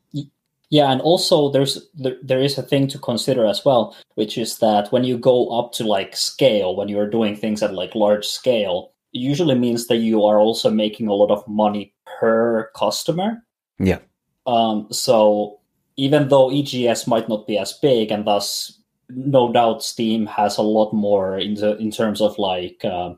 Yeah, 0.69 0.91
and 0.91 0.99
also 1.01 1.49
there's 1.49 1.87
there, 1.93 2.17
there 2.21 2.41
is 2.41 2.57
a 2.57 2.61
thing 2.61 2.89
to 2.89 2.99
consider 2.99 3.45
as 3.45 3.63
well, 3.63 3.95
which 4.15 4.37
is 4.37 4.59
that 4.59 4.91
when 4.91 5.05
you 5.05 5.17
go 5.17 5.57
up 5.57 5.71
to 5.73 5.85
like 5.85 6.15
scale, 6.15 6.75
when 6.75 6.89
you're 6.89 7.09
doing 7.09 7.37
things 7.37 7.63
at 7.63 7.73
like 7.73 7.95
large 7.95 8.25
scale, 8.25 8.91
it 9.13 9.19
usually 9.19 9.55
means 9.55 9.87
that 9.87 9.97
you 9.97 10.25
are 10.25 10.39
also 10.39 10.69
making 10.69 11.07
a 11.07 11.13
lot 11.13 11.31
of 11.31 11.47
money 11.47 11.93
per 12.19 12.69
customer. 12.75 13.41
Yeah. 13.79 13.99
Um, 14.45 14.87
so 14.91 15.56
even 15.97 16.29
though 16.29 16.51
EGS 16.51 17.07
might 17.07 17.27
not 17.27 17.47
be 17.47 17.57
as 17.57 17.73
big, 17.73 18.11
and 18.11 18.25
thus 18.25 18.79
no 19.09 19.51
doubt 19.51 19.83
Steam 19.83 20.25
has 20.27 20.57
a 20.57 20.61
lot 20.61 20.93
more 20.93 21.37
in 21.37 21.55
the, 21.55 21.75
in 21.77 21.91
terms 21.91 22.21
of 22.21 22.37
like 22.37 22.83
uh, 22.85 23.13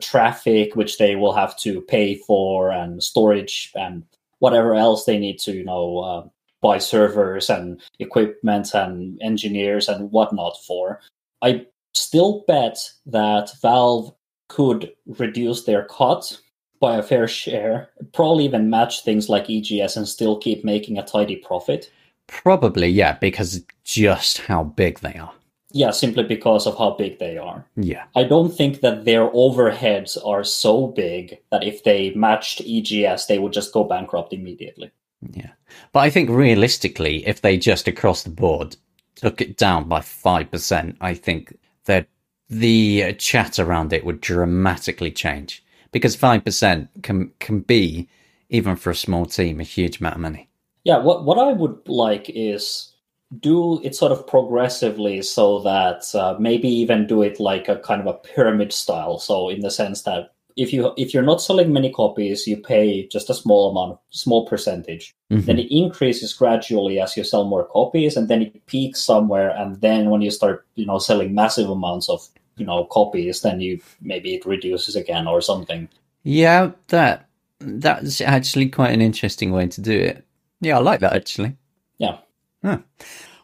traffic, 0.00 0.74
which 0.74 0.98
they 0.98 1.16
will 1.16 1.32
have 1.32 1.56
to 1.58 1.80
pay 1.82 2.16
for, 2.16 2.70
and 2.70 3.02
storage, 3.02 3.70
and 3.74 4.04
whatever 4.38 4.74
else 4.74 5.04
they 5.04 5.18
need 5.18 5.38
to, 5.40 5.52
you 5.52 5.64
know, 5.64 5.98
uh, 5.98 6.26
buy 6.62 6.78
servers 6.78 7.50
and 7.50 7.80
equipment 7.98 8.72
and 8.72 9.20
engineers 9.20 9.88
and 9.88 10.10
whatnot 10.10 10.56
for. 10.66 11.00
I 11.42 11.66
still 11.92 12.44
bet 12.46 12.78
that 13.06 13.50
Valve 13.60 14.14
could 14.48 14.92
reduce 15.06 15.64
their 15.64 15.84
cut 15.84 16.38
by 16.80 16.96
a 16.96 17.02
fair 17.02 17.28
share, 17.28 17.90
probably 18.12 18.44
even 18.44 18.70
match 18.70 19.04
things 19.04 19.28
like 19.28 19.50
EGS 19.50 19.96
and 19.96 20.08
still 20.08 20.38
keep 20.38 20.64
making 20.64 20.98
a 20.98 21.04
tidy 21.04 21.36
profit. 21.36 21.90
Probably, 22.26 22.88
yeah, 22.88 23.18
because 23.18 23.64
just 23.84 24.38
how 24.38 24.64
big 24.64 25.00
they 25.00 25.14
are. 25.14 25.32
Yeah, 25.74 25.90
simply 25.90 26.24
because 26.24 26.66
of 26.66 26.76
how 26.76 26.90
big 26.90 27.18
they 27.18 27.38
are. 27.38 27.64
Yeah. 27.76 28.04
I 28.14 28.24
don't 28.24 28.54
think 28.54 28.80
that 28.80 29.04
their 29.04 29.28
overheads 29.30 30.18
are 30.24 30.44
so 30.44 30.88
big 30.88 31.38
that 31.50 31.64
if 31.64 31.82
they 31.84 32.10
matched 32.14 32.60
EGS, 32.60 33.26
they 33.26 33.38
would 33.38 33.52
just 33.52 33.72
go 33.72 33.84
bankrupt 33.84 34.32
immediately. 34.34 34.90
Yeah. 35.30 35.52
But 35.92 36.00
I 36.00 36.10
think 36.10 36.28
realistically, 36.28 37.26
if 37.26 37.40
they 37.40 37.56
just 37.56 37.88
across 37.88 38.22
the 38.22 38.30
board 38.30 38.76
took 39.14 39.40
it 39.40 39.56
down 39.56 39.88
by 39.88 40.00
5%, 40.00 40.96
I 41.00 41.14
think 41.14 41.56
that 41.86 42.06
the 42.50 43.14
chat 43.14 43.58
around 43.58 43.92
it 43.92 44.04
would 44.04 44.20
dramatically 44.20 45.10
change 45.10 45.64
because 45.90 46.16
5% 46.16 46.88
can, 47.02 47.32
can 47.38 47.60
be, 47.60 48.08
even 48.50 48.76
for 48.76 48.90
a 48.90 48.94
small 48.94 49.24
team, 49.24 49.58
a 49.60 49.64
huge 49.64 50.00
amount 50.00 50.16
of 50.16 50.20
money. 50.20 50.48
Yeah, 50.84 50.98
what 50.98 51.24
what 51.24 51.38
I 51.38 51.52
would 51.52 51.88
like 51.88 52.30
is 52.30 52.92
do 53.40 53.80
it 53.82 53.94
sort 53.94 54.12
of 54.12 54.26
progressively 54.26 55.22
so 55.22 55.60
that 55.60 56.14
uh, 56.14 56.36
maybe 56.38 56.68
even 56.68 57.06
do 57.06 57.22
it 57.22 57.40
like 57.40 57.68
a 57.68 57.78
kind 57.78 58.00
of 58.00 58.06
a 58.06 58.18
pyramid 58.18 58.72
style. 58.72 59.18
So 59.18 59.48
in 59.48 59.60
the 59.60 59.70
sense 59.70 60.02
that 60.02 60.32
if 60.56 60.72
you 60.72 60.92
if 60.96 61.14
you're 61.14 61.22
not 61.22 61.40
selling 61.40 61.72
many 61.72 61.90
copies, 61.90 62.46
you 62.46 62.56
pay 62.56 63.06
just 63.06 63.30
a 63.30 63.34
small 63.34 63.70
amount, 63.70 63.98
small 64.10 64.46
percentage. 64.46 65.14
Mhm. 65.30 65.46
Then 65.46 65.58
it 65.58 65.70
increases 65.70 66.32
gradually 66.34 67.00
as 67.00 67.16
you 67.16 67.24
sell 67.24 67.44
more 67.44 67.64
copies, 67.64 68.16
and 68.16 68.28
then 68.28 68.42
it 68.42 68.66
peaks 68.66 69.00
somewhere. 69.00 69.50
And 69.50 69.80
then 69.80 70.10
when 70.10 70.20
you 70.20 70.30
start, 70.30 70.66
you 70.74 70.84
know, 70.84 70.98
selling 70.98 71.34
massive 71.34 71.70
amounts 71.70 72.08
of 72.08 72.28
you 72.58 72.66
know 72.66 72.84
copies, 72.84 73.40
then 73.40 73.60
you 73.60 73.80
maybe 74.02 74.34
it 74.34 74.44
reduces 74.44 74.96
again 74.96 75.26
or 75.26 75.40
something. 75.40 75.88
Yeah, 76.22 76.72
that 76.88 77.28
that's 77.60 78.20
actually 78.20 78.68
quite 78.68 78.92
an 78.92 79.00
interesting 79.00 79.52
way 79.52 79.68
to 79.68 79.80
do 79.80 79.98
it. 79.98 80.24
Yeah, 80.62 80.78
I 80.78 80.80
like 80.80 81.00
that 81.00 81.12
actually. 81.12 81.56
Yeah. 81.98 82.18
Huh. 82.64 82.78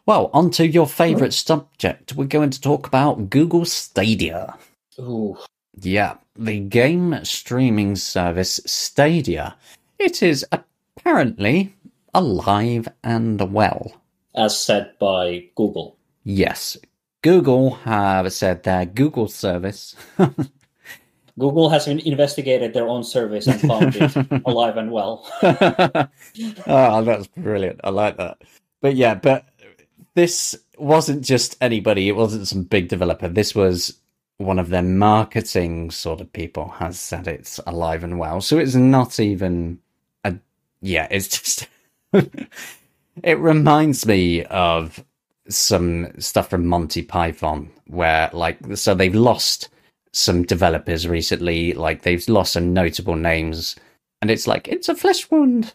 Well, 0.05 0.31
on 0.33 0.49
to 0.51 0.65
your 0.65 0.87
favourite 0.87 1.33
subject. 1.33 2.15
We're 2.15 2.25
going 2.25 2.49
to 2.49 2.61
talk 2.61 2.87
about 2.87 3.29
Google 3.29 3.65
Stadia. 3.65 4.57
Ooh. 4.97 5.37
Yeah, 5.75 6.15
the 6.35 6.59
game 6.59 7.19
streaming 7.23 7.97
service 7.97 8.61
Stadia. 8.65 9.55
It 9.99 10.23
is 10.23 10.45
apparently 10.51 11.75
alive 12.13 12.87
and 13.03 13.53
well. 13.53 14.01
As 14.33 14.59
said 14.59 14.93
by 14.97 15.49
Google. 15.55 15.97
Yes, 16.23 16.77
Google 17.21 17.75
have 17.83 18.31
said 18.31 18.63
their 18.63 18.85
Google 18.85 19.27
service. 19.27 19.95
Google 21.39 21.69
has 21.69 21.87
investigated 21.87 22.73
their 22.73 22.87
own 22.87 23.03
service 23.03 23.47
and 23.47 23.59
found 23.61 23.95
it 23.95 24.15
alive 24.45 24.77
and 24.77 24.91
well. 24.91 25.25
oh, 25.41 27.01
that's 27.03 27.27
brilliant. 27.27 27.79
I 27.83 27.89
like 27.89 28.17
that. 28.17 28.41
But 28.81 28.95
yeah, 28.95 29.15
but 29.15 29.45
this 30.15 30.55
wasn't 30.77 31.23
just 31.23 31.57
anybody. 31.61 32.09
It 32.09 32.15
wasn't 32.15 32.47
some 32.47 32.63
big 32.63 32.89
developer. 32.89 33.27
This 33.27 33.55
was 33.55 33.99
one 34.37 34.59
of 34.59 34.69
their 34.69 34.83
marketing 34.83 35.91
sort 35.91 36.21
of 36.21 36.31
people 36.31 36.69
has 36.69 36.99
said 36.99 37.27
it's 37.27 37.59
alive 37.67 38.03
and 38.03 38.19
well. 38.19 38.41
So 38.41 38.57
it's 38.57 38.75
not 38.75 39.19
even 39.19 39.79
a, 40.23 40.35
yeah, 40.81 41.07
it's 41.09 41.27
just, 41.39 41.67
it 43.23 43.39
reminds 43.39 44.05
me 44.05 44.43
of 44.45 45.03
some 45.47 46.07
stuff 46.19 46.49
from 46.49 46.67
Monty 46.67 47.01
Python 47.01 47.71
where 47.87 48.29
like, 48.33 48.59
so 48.75 48.93
they've 48.93 49.15
lost 49.15 49.69
some 50.13 50.43
developers 50.43 51.07
recently, 51.07 51.73
like 51.73 52.01
they've 52.01 52.27
lost 52.27 52.53
some 52.53 52.73
notable 52.73 53.15
names 53.15 53.75
and 54.21 54.29
it's 54.31 54.47
like, 54.47 54.67
it's 54.67 54.89
a 54.89 54.95
flesh 54.95 55.29
wound 55.31 55.73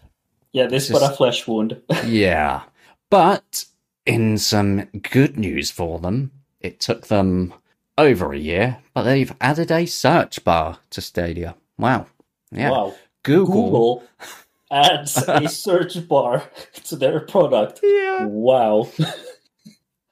Yeah, 0.53 0.67
this 0.67 0.91
but 0.91 1.03
a 1.03 1.15
flesh 1.15 1.47
wound. 1.47 1.81
yeah. 2.07 2.63
But 3.11 3.65
in 4.07 4.39
some 4.39 4.85
good 5.11 5.39
news 5.39 5.71
for 5.71 5.99
them, 5.99 6.33
it 6.61 6.81
took 6.81 7.07
them 7.07 7.55
over 7.97 8.33
a 8.33 8.39
year, 8.39 8.79
but 8.93 9.05
they've 9.05 9.35
added 9.41 9.71
a 9.71 9.87
search 9.87 10.43
bar 10.45 10.79
to 10.91 11.01
Stadia. 11.01 11.55
Wow. 11.79 12.07
Yeah. 12.51 12.71
Wow. 12.71 12.95
Google. 13.23 13.55
Google 13.55 14.05
adds 14.71 15.17
a 15.29 15.49
search 15.49 16.07
bar 16.09 16.45
to 16.85 16.97
their 16.97 17.21
product. 17.21 17.81
Yeah. 17.83 18.27
Wow. 18.27 18.89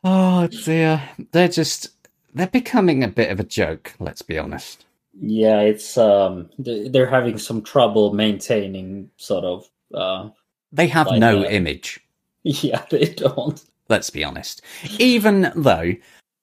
Oh 0.05 0.47
dear. 0.47 1.03
They're 1.33 1.49
just 1.49 1.91
they're 2.35 2.47
becoming 2.47 3.03
a 3.05 3.09
bit 3.09 3.31
of 3.31 3.41
a 3.41 3.45
joke, 3.45 3.95
let's 3.99 4.23
be 4.23 4.39
honest. 4.39 4.85
Yeah, 5.21 5.61
it's 5.61 5.99
um 5.99 6.49
they're 6.59 7.07
having 7.07 7.39
some 7.39 7.63
trouble 7.63 8.15
maintaining 8.15 9.11
sort 9.17 9.45
of 9.45 9.69
uh 9.95 10.31
They 10.73 10.87
have 10.89 11.07
Like, 11.09 11.21
no 11.21 11.41
uh, 11.41 11.49
image, 11.49 12.01
yeah, 12.45 12.85
they 12.91 13.07
don't. 13.15 13.63
let's 13.89 14.11
be 14.11 14.25
honest. 14.25 14.63
Even 14.99 15.53
though 15.55 15.95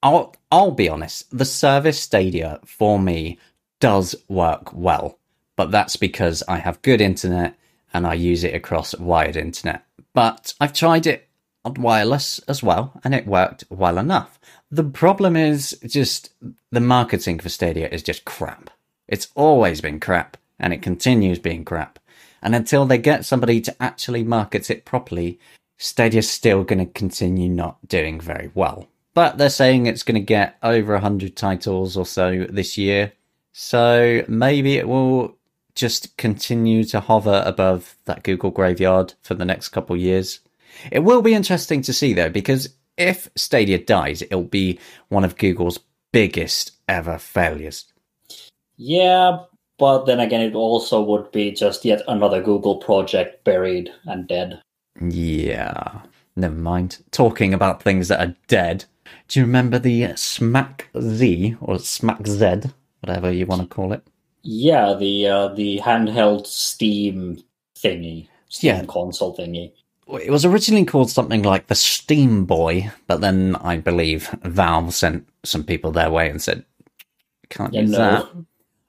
I'll 0.02 0.34
I'll 0.52 0.70
be 0.70 0.88
honest, 0.88 1.36
the 1.36 1.44
service 1.44 2.00
Stadia 2.00 2.60
for 2.64 2.98
me 2.98 3.38
does 3.80 4.14
work 4.28 4.72
well. 4.72 5.18
But 5.56 5.70
that's 5.72 5.96
because 5.96 6.42
I 6.48 6.58
have 6.58 6.80
good 6.82 7.00
internet 7.00 7.56
and 7.92 8.06
I 8.06 8.14
use 8.14 8.44
it 8.44 8.54
across 8.54 8.96
wired 8.96 9.36
internet. 9.36 9.84
But 10.14 10.54
I've 10.60 10.72
tried 10.72 11.06
it 11.06 11.28
on 11.64 11.74
wireless 11.74 12.38
as 12.48 12.62
well 12.62 12.98
and 13.04 13.14
it 13.14 13.26
worked 13.26 13.64
well 13.68 13.98
enough. 13.98 14.39
The 14.70 14.84
problem 14.84 15.36
is 15.36 15.76
just 15.86 16.32
the 16.70 16.80
marketing 16.80 17.40
for 17.40 17.48
Stadia 17.48 17.88
is 17.88 18.02
just 18.02 18.24
crap. 18.24 18.70
It's 19.08 19.28
always 19.34 19.80
been 19.80 19.98
crap 19.98 20.36
and 20.58 20.72
it 20.72 20.82
continues 20.82 21.38
being 21.40 21.64
crap. 21.64 21.98
And 22.42 22.54
until 22.54 22.86
they 22.86 22.98
get 22.98 23.24
somebody 23.24 23.60
to 23.62 23.82
actually 23.82 24.22
market 24.22 24.70
it 24.70 24.84
properly, 24.84 25.38
Stadia's 25.76 26.30
still 26.30 26.62
going 26.62 26.78
to 26.78 26.86
continue 26.92 27.48
not 27.48 27.78
doing 27.88 28.20
very 28.20 28.50
well. 28.54 28.88
But 29.12 29.38
they're 29.38 29.50
saying 29.50 29.86
it's 29.86 30.04
going 30.04 30.14
to 30.14 30.20
get 30.20 30.56
over 30.62 30.92
100 30.92 31.36
titles 31.36 31.96
or 31.96 32.06
so 32.06 32.46
this 32.48 32.78
year. 32.78 33.12
So 33.52 34.24
maybe 34.28 34.76
it 34.76 34.86
will 34.86 35.36
just 35.74 36.16
continue 36.16 36.84
to 36.84 37.00
hover 37.00 37.42
above 37.44 37.96
that 38.04 38.22
Google 38.22 38.50
graveyard 38.50 39.14
for 39.22 39.34
the 39.34 39.44
next 39.44 39.70
couple 39.70 39.96
years. 39.96 40.40
It 40.92 41.00
will 41.00 41.22
be 41.22 41.34
interesting 41.34 41.82
to 41.82 41.92
see 41.92 42.12
though, 42.12 42.30
because 42.30 42.68
if 43.00 43.30
Stadia 43.34 43.78
dies, 43.78 44.22
it'll 44.22 44.42
be 44.44 44.78
one 45.08 45.24
of 45.24 45.38
Google's 45.38 45.80
biggest 46.12 46.72
ever 46.86 47.18
failures. 47.18 47.86
Yeah, 48.76 49.44
but 49.78 50.04
then 50.04 50.20
again, 50.20 50.42
it 50.42 50.54
also 50.54 51.02
would 51.02 51.32
be 51.32 51.50
just 51.52 51.84
yet 51.84 52.02
another 52.06 52.42
Google 52.42 52.76
project 52.76 53.42
buried 53.44 53.90
and 54.04 54.28
dead. 54.28 54.60
Yeah, 55.00 56.02
never 56.36 56.54
mind. 56.54 56.98
Talking 57.10 57.54
about 57.54 57.82
things 57.82 58.08
that 58.08 58.20
are 58.20 58.36
dead. 58.48 58.84
Do 59.28 59.40
you 59.40 59.46
remember 59.46 59.78
the 59.78 60.02
Smach 60.02 60.82
Z 61.00 61.56
or 61.60 61.76
Smach 61.76 62.26
Z, 62.26 62.70
whatever 63.00 63.32
you 63.32 63.46
want 63.46 63.62
to 63.62 63.68
call 63.68 63.92
it? 63.92 64.06
Yeah, 64.42 64.94
the 64.94 65.26
uh, 65.26 65.48
the 65.48 65.80
handheld 65.80 66.46
Steam 66.46 67.42
thingy, 67.76 68.28
Steam 68.48 68.76
Yeah. 68.76 68.84
console 68.86 69.36
thingy. 69.36 69.72
It 70.16 70.30
was 70.30 70.44
originally 70.44 70.84
called 70.84 71.10
something 71.10 71.42
like 71.42 71.66
the 71.68 71.74
Steam 71.74 72.44
Boy, 72.44 72.90
but 73.06 73.20
then 73.20 73.56
I 73.56 73.76
believe 73.78 74.28
Valve 74.42 74.94
sent 74.94 75.28
some 75.44 75.64
people 75.64 75.92
their 75.92 76.10
way 76.10 76.28
and 76.30 76.40
said, 76.42 76.64
"Can't 77.48 77.74
Yeah, 77.74 77.82
use 77.82 77.90
no. 77.90 77.98
that." 77.98 78.26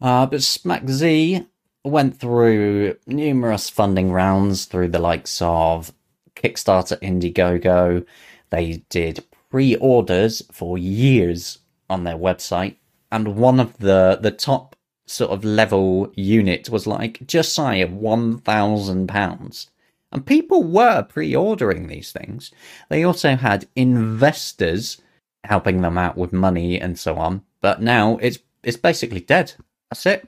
Uh, 0.02 0.26
but 0.26 0.40
Smach 0.42 0.90
Z 0.90 1.46
went 1.84 2.20
through 2.20 2.96
numerous 3.08 3.70
funding 3.70 4.12
rounds 4.12 4.66
through 4.66 4.90
the 4.90 5.00
likes 5.00 5.42
of 5.42 5.94
Kickstarter, 6.36 7.00
Indiegogo. 7.02 8.06
They 8.50 8.84
did 8.90 9.24
pre-orders 9.50 10.44
for 10.52 10.78
years 10.78 11.60
on 11.90 12.04
their 12.04 12.18
website, 12.18 12.76
and 13.12 13.36
one 13.36 13.60
of 13.60 13.78
the 13.80 14.20
the 14.22 14.32
top 14.32 14.76
sort 15.08 15.32
of 15.32 15.44
level 15.44 16.12
unit 16.16 16.70
was 16.70 16.88
like 16.88 17.26
just 17.28 17.56
shy 17.56 17.76
of 17.76 17.92
one 17.94 18.38
thousand 18.40 19.08
pounds. 19.08 19.71
And 20.12 20.26
people 20.26 20.64
were 20.64 21.04
pre-ordering 21.04 21.88
these 21.88 22.12
things. 22.12 22.52
They 22.90 23.04
also 23.04 23.36
had 23.36 23.68
investors 23.76 25.02
helping 25.44 25.82
them 25.82 25.98
out 25.98 26.18
with 26.18 26.34
money 26.34 26.80
and 26.80 27.00
so 27.00 27.18
on. 27.18 27.42
But 27.62 27.82
now 27.82 28.18
it's 28.18 28.40
it's 28.64 28.78
basically 28.78 29.22
dead. 29.22 29.54
That's 29.90 30.06
it. 30.06 30.28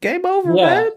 Game 0.00 0.24
over, 0.24 0.54
Yeah. 0.54 0.66
man. 0.66 0.90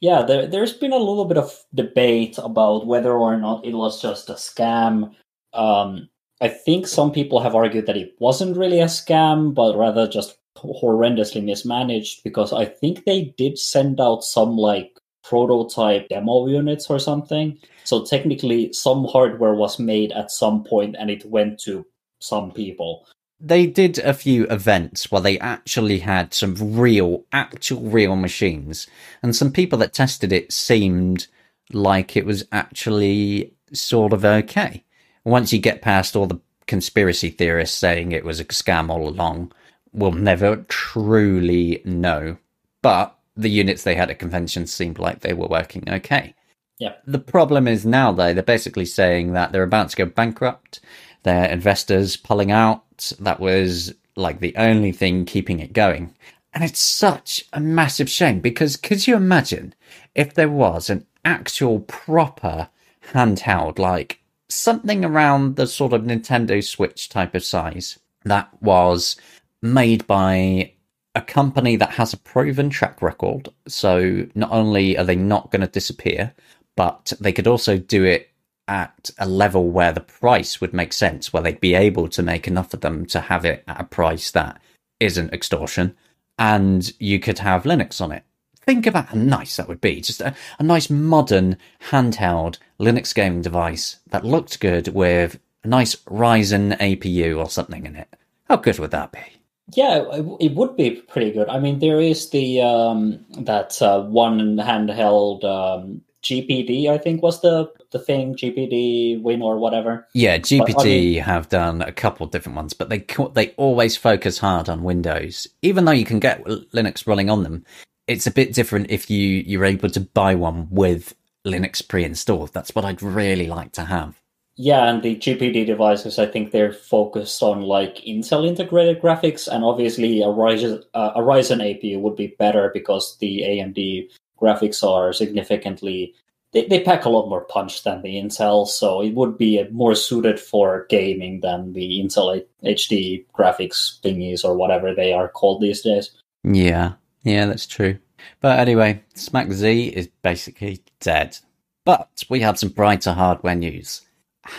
Yeah, 0.00 0.22
there, 0.22 0.46
there's 0.46 0.74
been 0.74 0.92
a 0.92 0.96
little 0.96 1.24
bit 1.24 1.38
of 1.38 1.52
debate 1.74 2.38
about 2.38 2.86
whether 2.86 3.12
or 3.12 3.36
not 3.36 3.64
it 3.64 3.74
was 3.74 4.00
just 4.00 4.30
a 4.30 4.34
scam. 4.34 5.14
Um, 5.54 6.08
I 6.40 6.48
think 6.48 6.86
some 6.86 7.10
people 7.10 7.40
have 7.40 7.56
argued 7.56 7.86
that 7.86 7.96
it 7.96 8.14
wasn't 8.20 8.56
really 8.56 8.80
a 8.80 8.84
scam, 8.86 9.54
but 9.54 9.76
rather 9.76 10.06
just 10.06 10.38
horrendously 10.56 11.42
mismanaged 11.42 12.22
because 12.22 12.52
I 12.52 12.64
think 12.64 13.04
they 13.04 13.34
did 13.36 13.58
send 13.58 14.00
out 14.00 14.22
some 14.22 14.56
like 14.56 14.97
prototype 15.28 16.08
demo 16.08 16.46
units 16.46 16.88
or 16.88 16.98
something. 16.98 17.58
So 17.84 18.04
technically, 18.04 18.72
some 18.72 19.04
hardware 19.04 19.54
was 19.54 19.78
made 19.78 20.12
at 20.12 20.30
some 20.30 20.64
point 20.64 20.96
and 20.98 21.10
it 21.10 21.24
went 21.26 21.60
to 21.60 21.84
some 22.18 22.50
people. 22.50 23.06
They 23.40 23.66
did 23.66 23.98
a 23.98 24.14
few 24.14 24.46
events 24.46 25.12
where 25.12 25.20
they 25.20 25.38
actually 25.38 26.00
had 26.00 26.34
some 26.34 26.56
real, 26.56 27.24
actual 27.32 27.82
real 27.82 28.16
machines, 28.16 28.88
and 29.22 29.36
some 29.36 29.52
people 29.52 29.78
that 29.78 29.92
tested 29.92 30.32
it 30.32 30.52
seemed 30.52 31.28
like 31.72 32.16
it 32.16 32.26
was 32.26 32.44
actually 32.50 33.52
sort 33.72 34.12
of 34.12 34.24
okay. 34.24 34.82
Once 35.24 35.52
you 35.52 35.60
get 35.60 35.82
past 35.82 36.16
all 36.16 36.26
the 36.26 36.40
conspiracy 36.66 37.30
theorists 37.30 37.76
saying 37.76 38.10
it 38.10 38.24
was 38.24 38.40
a 38.40 38.44
scam 38.46 38.88
all 38.88 39.08
along, 39.08 39.52
we'll 39.92 40.12
never 40.12 40.64
truly 40.68 41.80
know. 41.84 42.38
But 42.82 43.17
the 43.38 43.48
units 43.48 43.84
they 43.84 43.94
had 43.94 44.10
at 44.10 44.18
conventions 44.18 44.72
seemed 44.72 44.98
like 44.98 45.20
they 45.20 45.32
were 45.32 45.46
working 45.46 45.88
okay. 45.88 46.34
Yeah. 46.78 46.94
The 47.06 47.18
problem 47.18 47.66
is 47.66 47.86
now, 47.86 48.12
though, 48.12 48.34
they're 48.34 48.42
basically 48.42 48.84
saying 48.84 49.32
that 49.32 49.52
they're 49.52 49.62
about 49.62 49.90
to 49.90 49.96
go 49.96 50.06
bankrupt. 50.06 50.80
Their 51.22 51.46
investors 51.46 52.16
pulling 52.16 52.52
out. 52.52 53.12
That 53.20 53.40
was 53.40 53.94
like 54.16 54.40
the 54.40 54.54
only 54.56 54.92
thing 54.92 55.24
keeping 55.24 55.60
it 55.60 55.72
going. 55.72 56.14
And 56.52 56.64
it's 56.64 56.80
such 56.80 57.44
a 57.52 57.60
massive 57.60 58.10
shame 58.10 58.40
because 58.40 58.76
could 58.76 59.06
you 59.06 59.14
imagine 59.14 59.74
if 60.14 60.34
there 60.34 60.48
was 60.48 60.90
an 60.90 61.06
actual 61.24 61.80
proper 61.80 62.68
handheld, 63.12 63.78
like 63.78 64.20
something 64.48 65.04
around 65.04 65.56
the 65.56 65.66
sort 65.66 65.92
of 65.92 66.02
Nintendo 66.02 66.64
Switch 66.64 67.08
type 67.08 67.34
of 67.34 67.44
size 67.44 67.98
that 68.24 68.48
was 68.62 69.16
made 69.62 70.06
by 70.06 70.72
a 71.18 71.22
company 71.22 71.74
that 71.74 71.90
has 71.90 72.12
a 72.12 72.16
proven 72.16 72.70
track 72.70 73.02
record. 73.02 73.48
So 73.66 74.26
not 74.36 74.52
only 74.52 74.96
are 74.96 75.04
they 75.04 75.16
not 75.16 75.50
going 75.50 75.62
to 75.62 75.66
disappear, 75.66 76.32
but 76.76 77.12
they 77.18 77.32
could 77.32 77.48
also 77.48 77.76
do 77.76 78.04
it 78.04 78.30
at 78.68 79.10
a 79.18 79.26
level 79.26 79.68
where 79.68 79.92
the 79.92 80.00
price 80.00 80.60
would 80.60 80.72
make 80.72 80.92
sense, 80.92 81.32
where 81.32 81.42
they'd 81.42 81.60
be 81.60 81.74
able 81.74 82.06
to 82.08 82.22
make 82.22 82.46
enough 82.46 82.72
of 82.72 82.82
them 82.82 83.04
to 83.06 83.20
have 83.20 83.44
it 83.44 83.64
at 83.66 83.80
a 83.80 83.84
price 83.84 84.30
that 84.30 84.60
isn't 85.00 85.32
extortion, 85.32 85.96
and 86.38 86.92
you 87.00 87.18
could 87.18 87.40
have 87.40 87.64
Linux 87.64 88.00
on 88.00 88.12
it. 88.12 88.22
Think 88.60 88.86
about 88.86 89.06
how 89.06 89.16
nice 89.16 89.56
that 89.56 89.66
would 89.66 89.80
be. 89.80 90.00
Just 90.00 90.20
a, 90.20 90.36
a 90.60 90.62
nice 90.62 90.88
modern 90.88 91.56
handheld 91.90 92.58
Linux 92.78 93.12
gaming 93.12 93.42
device 93.42 93.96
that 94.10 94.24
looked 94.24 94.60
good 94.60 94.88
with 94.88 95.40
a 95.64 95.68
nice 95.68 95.96
Ryzen 95.96 96.78
APU 96.78 97.38
or 97.38 97.50
something 97.50 97.86
in 97.86 97.96
it. 97.96 98.14
How 98.44 98.56
good 98.56 98.78
would 98.78 98.92
that 98.92 99.10
be? 99.10 99.37
Yeah, 99.74 100.04
it, 100.40 100.54
would 100.54 100.76
be 100.76 100.90
pretty 100.92 101.30
good. 101.30 101.48
I 101.48 101.58
mean, 101.58 101.78
there 101.78 102.00
is 102.00 102.30
the 102.30 102.62
um, 102.62 103.24
that 103.38 103.80
uh, 103.82 104.02
one 104.02 104.56
handheld 104.56 105.44
um, 105.44 106.00
GPD. 106.22 106.88
I 106.88 106.98
think 106.98 107.22
was 107.22 107.42
the 107.42 107.70
the 107.90 107.98
thing 107.98 108.34
GPD 108.34 109.20
Win 109.22 109.42
or 109.42 109.58
whatever. 109.58 110.06
Yeah, 110.14 110.38
GPD 110.38 110.74
I 110.78 110.84
mean- 110.84 111.22
have 111.22 111.48
done 111.48 111.82
a 111.82 111.92
couple 111.92 112.24
of 112.24 112.32
different 112.32 112.56
ones, 112.56 112.72
but 112.72 112.88
they 112.88 113.04
they 113.34 113.50
always 113.56 113.96
focus 113.96 114.38
hard 114.38 114.68
on 114.68 114.84
Windows. 114.84 115.46
Even 115.62 115.84
though 115.84 115.92
you 115.92 116.06
can 116.06 116.18
get 116.18 116.44
Linux 116.44 117.06
running 117.06 117.28
on 117.28 117.42
them, 117.42 117.64
it's 118.06 118.26
a 118.26 118.32
bit 118.32 118.54
different 118.54 118.90
if 118.90 119.10
you 119.10 119.44
you're 119.46 119.64
able 119.64 119.90
to 119.90 120.00
buy 120.00 120.34
one 120.34 120.68
with 120.70 121.14
Linux 121.46 121.86
pre-installed. 121.86 122.52
That's 122.52 122.74
what 122.74 122.84
I'd 122.84 123.02
really 123.02 123.46
like 123.46 123.72
to 123.72 123.84
have. 123.84 124.20
Yeah, 124.60 124.90
and 124.90 125.04
the 125.04 125.14
GPD 125.14 125.66
devices, 125.66 126.18
I 126.18 126.26
think 126.26 126.50
they're 126.50 126.72
focused 126.72 127.44
on 127.44 127.62
like 127.62 127.98
Intel 127.98 128.44
integrated 128.44 129.00
graphics, 129.00 129.46
and 129.46 129.62
obviously 129.62 130.20
a 130.20 130.26
Ryzen 130.26 130.82
uh, 130.94 131.12
a 131.14 131.20
Ryzen 131.20 131.62
APU 131.62 132.00
would 132.00 132.16
be 132.16 132.34
better 132.38 132.68
because 132.74 133.16
the 133.18 133.42
AMD 133.42 134.08
graphics 134.40 134.82
are 134.82 135.12
significantly 135.12 136.12
they, 136.52 136.66
they 136.66 136.80
pack 136.80 137.04
a 137.04 137.08
lot 137.08 137.28
more 137.28 137.44
punch 137.44 137.84
than 137.84 138.02
the 138.02 138.16
Intel, 138.16 138.66
so 138.66 139.00
it 139.00 139.14
would 139.14 139.38
be 139.38 139.62
more 139.70 139.94
suited 139.94 140.40
for 140.40 140.86
gaming 140.88 141.40
than 141.40 141.72
the 141.72 142.00
Intel 142.02 142.44
HD 142.64 143.24
graphics 143.32 144.00
thingies 144.00 144.44
or 144.44 144.56
whatever 144.56 144.92
they 144.92 145.12
are 145.12 145.28
called 145.28 145.60
these 145.60 145.82
days. 145.82 146.10
Yeah, 146.42 146.94
yeah, 147.22 147.46
that's 147.46 147.66
true. 147.66 147.98
But 148.40 148.58
anyway, 148.58 149.04
Smach 149.14 149.52
Z 149.52 149.88
is 149.88 150.08
basically 150.22 150.82
dead. 150.98 151.38
But 151.84 152.24
we 152.28 152.40
have 152.40 152.58
some 152.58 152.70
brighter 152.70 153.12
hardware 153.12 153.54
news. 153.54 154.02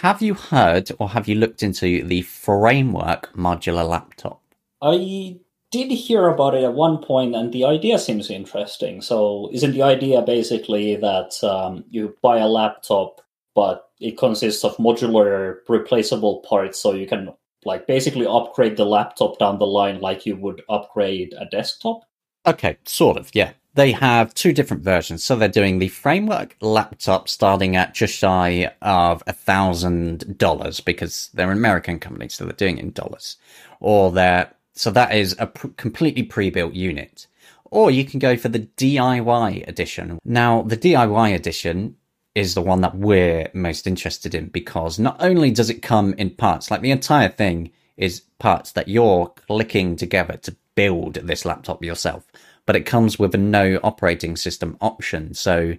Have 0.01 0.21
you 0.21 0.35
heard 0.35 0.91
or 0.99 1.09
have 1.09 1.27
you 1.27 1.35
looked 1.35 1.63
into 1.63 2.03
the 2.03 2.21
Framework 2.21 3.33
modular 3.35 3.87
laptop? 3.87 4.41
I 4.81 5.39
did 5.71 5.91
hear 5.91 6.27
about 6.27 6.55
it 6.55 6.63
at 6.63 6.73
one 6.73 6.99
point, 6.99 7.35
and 7.35 7.51
the 7.51 7.65
idea 7.65 7.99
seems 7.99 8.29
interesting. 8.29 9.01
So, 9.01 9.49
isn't 9.51 9.73
the 9.73 9.81
idea 9.81 10.21
basically 10.21 10.95
that 10.95 11.43
um, 11.43 11.83
you 11.89 12.15
buy 12.21 12.37
a 12.37 12.47
laptop, 12.47 13.21
but 13.55 13.89
it 13.99 14.17
consists 14.17 14.63
of 14.63 14.77
modular 14.77 15.57
replaceable 15.67 16.39
parts, 16.47 16.79
so 16.79 16.93
you 16.93 17.07
can 17.07 17.33
like 17.65 17.87
basically 17.87 18.25
upgrade 18.25 18.77
the 18.77 18.85
laptop 18.85 19.37
down 19.37 19.59
the 19.59 19.67
line 19.67 19.99
like 19.99 20.25
you 20.25 20.37
would 20.37 20.61
upgrade 20.69 21.33
a 21.37 21.45
desktop? 21.45 22.03
Okay, 22.45 22.77
sort 22.85 23.17
of, 23.17 23.29
yeah. 23.33 23.51
They 23.79 23.93
have 23.93 24.33
two 24.33 24.51
different 24.51 24.83
versions. 24.83 25.23
So 25.23 25.37
they're 25.37 25.47
doing 25.47 25.79
the 25.79 25.87
framework 25.87 26.57
laptop 26.59 27.29
starting 27.29 27.77
at 27.77 27.93
just 27.93 28.13
shy 28.13 28.69
of 28.81 29.23
a 29.25 29.31
thousand 29.31 30.37
dollars 30.37 30.81
because 30.81 31.29
they're 31.33 31.49
an 31.49 31.57
American 31.57 31.97
company, 31.97 32.27
so 32.27 32.43
they're 32.43 32.51
doing 32.51 32.77
it 32.77 32.83
in 32.83 32.91
dollars. 32.91 33.37
Or 33.79 34.11
they're, 34.11 34.51
so 34.73 34.91
that 34.91 35.15
is 35.15 35.33
a 35.39 35.47
pr- 35.47 35.69
completely 35.77 36.23
pre-built 36.23 36.73
unit. 36.73 37.27
Or 37.71 37.89
you 37.89 38.03
can 38.03 38.19
go 38.19 38.35
for 38.35 38.49
the 38.49 38.67
DIY 38.75 39.65
edition. 39.65 40.19
Now, 40.25 40.63
the 40.63 40.75
DIY 40.75 41.33
edition 41.33 41.95
is 42.35 42.55
the 42.55 42.61
one 42.61 42.81
that 42.81 42.97
we're 42.97 43.49
most 43.53 43.87
interested 43.87 44.35
in 44.35 44.47
because 44.47 44.99
not 44.99 45.15
only 45.21 45.51
does 45.51 45.69
it 45.69 45.81
come 45.81 46.13
in 46.15 46.31
parts, 46.31 46.69
like 46.69 46.81
the 46.81 46.91
entire 46.91 47.29
thing 47.29 47.71
is 47.95 48.23
parts 48.39 48.73
that 48.73 48.89
you're 48.89 49.27
clicking 49.47 49.95
together 49.95 50.35
to 50.41 50.53
build 50.75 51.13
this 51.13 51.45
laptop 51.45 51.81
yourself, 51.81 52.25
but 52.69 52.75
it 52.75 52.85
comes 52.85 53.17
with 53.17 53.33
a 53.33 53.37
no 53.39 53.79
operating 53.81 54.35
system 54.35 54.77
option. 54.79 55.33
So 55.33 55.73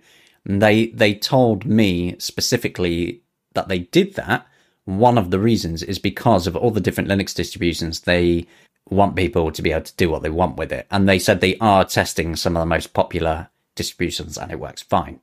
they 0.45 0.87
they 0.87 1.15
told 1.15 1.65
me 1.65 2.17
specifically 2.19 3.23
that 3.55 3.69
they 3.69 3.79
did 3.79 4.15
that. 4.15 4.45
One 4.87 5.17
of 5.17 5.31
the 5.31 5.39
reasons 5.39 5.85
is 5.85 6.01
because 6.01 6.49
of 6.49 6.57
all 6.57 6.73
the 6.73 6.81
different 6.81 7.09
Linux 7.09 7.33
distributions. 7.33 8.01
They 8.01 8.49
want 8.89 9.15
people 9.15 9.53
to 9.53 9.63
be 9.63 9.71
able 9.71 9.83
to 9.83 9.95
do 9.95 10.11
what 10.11 10.23
they 10.23 10.31
want 10.31 10.57
with 10.57 10.73
it, 10.73 10.89
and 10.91 11.09
they 11.09 11.21
said 11.21 11.41
they 11.41 11.57
are 11.59 11.85
testing 11.85 12.35
some 12.35 12.57
of 12.57 12.61
the 12.61 12.67
most 12.67 12.93
popular 12.93 13.51
distributions, 13.77 14.37
and 14.37 14.51
it 14.51 14.59
works 14.59 14.83
fine. 14.83 15.21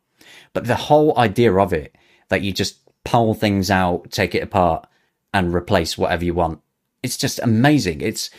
But 0.53 0.67
the 0.67 0.75
whole 0.75 1.19
idea 1.19 1.53
of 1.53 1.73
it 1.73 1.93
that 2.29 2.43
you 2.43 2.53
just 2.53 2.77
pull 3.03 3.33
things 3.33 3.69
out, 3.69 4.09
take 4.09 4.33
it 4.33 4.41
apart, 4.41 4.87
and 5.33 5.53
replace 5.53 5.97
whatever 5.97 6.23
you 6.23 6.33
want, 6.33 6.61
it's 7.03 7.17
just 7.17 7.41
amazing. 7.43 7.99
It's 7.99 8.29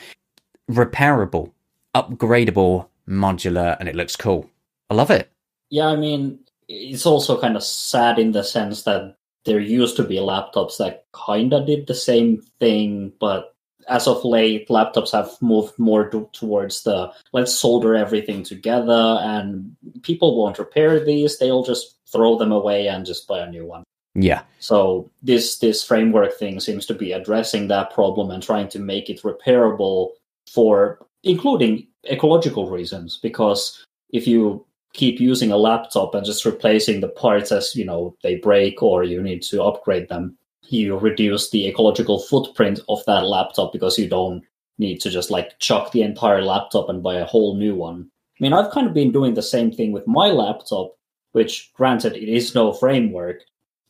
repairable, 0.70 1.52
upgradable 1.94 2.87
modular, 3.08 3.76
and 3.80 3.88
it 3.88 3.94
looks 3.94 4.16
cool. 4.16 4.48
I 4.90 4.94
love 4.94 5.10
it. 5.10 5.30
Yeah, 5.70 5.86
I 5.86 5.96
mean, 5.96 6.40
it's 6.68 7.06
also 7.06 7.40
kind 7.40 7.56
of 7.56 7.62
sad 7.62 8.18
in 8.18 8.32
the 8.32 8.44
sense 8.44 8.82
that 8.84 9.16
there 9.44 9.60
used 9.60 9.96
to 9.96 10.04
be 10.04 10.16
laptops 10.16 10.76
that 10.78 11.06
kind 11.12 11.52
of 11.52 11.66
did 11.66 11.86
the 11.86 11.94
same 11.94 12.42
thing, 12.60 13.12
but 13.18 13.54
as 13.88 14.06
of 14.06 14.24
late, 14.24 14.68
laptops 14.68 15.12
have 15.12 15.30
moved 15.40 15.78
more 15.78 16.08
to, 16.10 16.28
towards 16.32 16.82
the 16.82 17.10
let's 17.32 17.54
solder 17.54 17.94
everything 17.94 18.42
together, 18.42 19.18
and 19.22 19.74
people 20.02 20.36
won't 20.36 20.58
repair 20.58 21.02
these; 21.02 21.38
they'll 21.38 21.64
just 21.64 21.96
throw 22.12 22.36
them 22.36 22.52
away 22.52 22.88
and 22.88 23.06
just 23.06 23.26
buy 23.26 23.40
a 23.40 23.50
new 23.50 23.66
one. 23.66 23.82
Yeah. 24.14 24.42
So 24.58 25.10
this 25.22 25.58
this 25.58 25.84
framework 25.84 26.38
thing 26.38 26.60
seems 26.60 26.86
to 26.86 26.94
be 26.94 27.12
addressing 27.12 27.68
that 27.68 27.92
problem 27.92 28.30
and 28.30 28.42
trying 28.42 28.68
to 28.70 28.78
make 28.78 29.08
it 29.08 29.22
repairable 29.22 30.10
for 30.52 30.98
including 31.24 31.86
ecological 32.10 32.70
reasons 32.70 33.18
because 33.22 33.84
if 34.10 34.26
you 34.26 34.64
keep 34.94 35.20
using 35.20 35.52
a 35.52 35.56
laptop 35.56 36.14
and 36.14 36.24
just 36.24 36.44
replacing 36.44 37.00
the 37.00 37.08
parts 37.08 37.52
as 37.52 37.74
you 37.74 37.84
know 37.84 38.16
they 38.22 38.36
break 38.36 38.82
or 38.82 39.04
you 39.04 39.22
need 39.22 39.42
to 39.42 39.62
upgrade 39.62 40.08
them 40.08 40.36
you 40.68 40.96
reduce 40.98 41.50
the 41.50 41.66
ecological 41.66 42.18
footprint 42.18 42.80
of 42.88 43.04
that 43.06 43.26
laptop 43.26 43.72
because 43.72 43.98
you 43.98 44.08
don't 44.08 44.42
need 44.78 45.00
to 45.00 45.10
just 45.10 45.30
like 45.30 45.58
chuck 45.58 45.92
the 45.92 46.02
entire 46.02 46.42
laptop 46.42 46.88
and 46.88 47.02
buy 47.02 47.14
a 47.16 47.24
whole 47.24 47.56
new 47.56 47.74
one. 47.74 48.08
I 48.38 48.42
mean 48.42 48.52
i've 48.52 48.70
kind 48.70 48.86
of 48.86 48.94
been 48.94 49.12
doing 49.12 49.34
the 49.34 49.42
same 49.42 49.72
thing 49.72 49.92
with 49.92 50.06
my 50.06 50.28
laptop 50.28 50.92
which 51.32 51.72
granted 51.74 52.16
it 52.16 52.28
is 52.28 52.54
no 52.54 52.72
framework. 52.72 53.42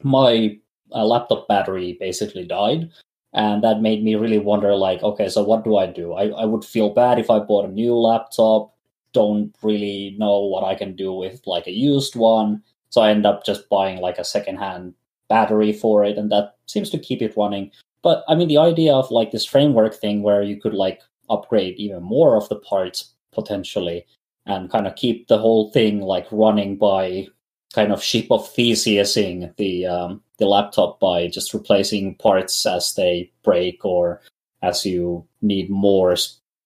My 0.03 0.59
uh, 0.93 1.05
laptop 1.05 1.49
battery 1.49 1.97
basically 2.01 2.45
died 2.45 2.91
and 3.38 3.62
that 3.62 3.81
made 3.81 4.03
me 4.03 4.16
really 4.16 4.40
wonder 4.40 4.74
like 4.74 5.01
okay 5.03 5.29
so 5.29 5.42
what 5.42 5.64
do 5.64 5.77
i 5.77 5.87
do? 5.87 6.12
I, 6.12 6.27
I 6.42 6.44
would 6.44 6.64
feel 6.64 6.90
bad 6.90 7.18
if 7.18 7.31
i 7.31 7.38
bought 7.38 7.68
a 7.68 7.72
new 7.72 7.94
laptop 7.94 8.74
don't 9.12 9.55
really 9.62 10.16
know 10.18 10.40
what 10.40 10.64
i 10.64 10.74
can 10.74 10.94
do 10.94 11.12
with 11.12 11.40
like 11.46 11.66
a 11.66 11.72
used 11.72 12.16
one. 12.16 12.62
So 12.90 13.01
i 13.01 13.11
end 13.11 13.27
up 13.27 13.46
just 13.46 13.68
buying 13.68 14.01
like 14.01 14.18
a 14.18 14.24
secondhand 14.24 14.94
battery 15.29 15.72
for 15.72 16.05
it 16.05 16.18
and 16.18 16.33
that 16.33 16.57
seems 16.66 16.90
to 16.90 16.98
keep 16.98 17.22
it 17.22 17.37
running. 17.37 17.70
But 18.03 18.24
i 18.29 18.35
mean 18.35 18.48
the 18.48 18.59
idea 18.59 18.92
of 18.92 19.11
like 19.11 19.31
this 19.31 19.46
framework 19.46 19.94
thing 19.94 20.22
where 20.22 20.42
you 20.42 20.61
could 20.61 20.74
like 20.74 21.01
upgrade 21.31 21.77
even 21.77 22.03
more 22.03 22.37
of 22.37 22.48
the 22.48 22.57
parts 22.57 23.14
potentially 23.33 24.05
and 24.46 24.70
kind 24.70 24.87
of 24.87 24.96
keep 24.96 25.29
the 25.29 25.38
whole 25.38 25.70
thing 25.70 26.01
like 26.01 26.27
running 26.33 26.77
by 26.77 27.29
kind 27.74 27.92
of 27.92 28.03
ship 28.03 28.27
of 28.31 28.51
theseusing 28.55 29.53
the 29.59 29.87
um, 29.87 30.22
the 30.38 30.46
laptop 30.46 31.01
by 31.01 31.29
just 31.29 31.53
replacing 31.55 32.14
parts 32.14 32.64
as 32.64 32.94
they 32.94 33.31
break 33.42 33.85
or 33.85 34.20
as 34.62 34.85
you 34.87 35.27
need 35.42 35.70
more 35.70 36.16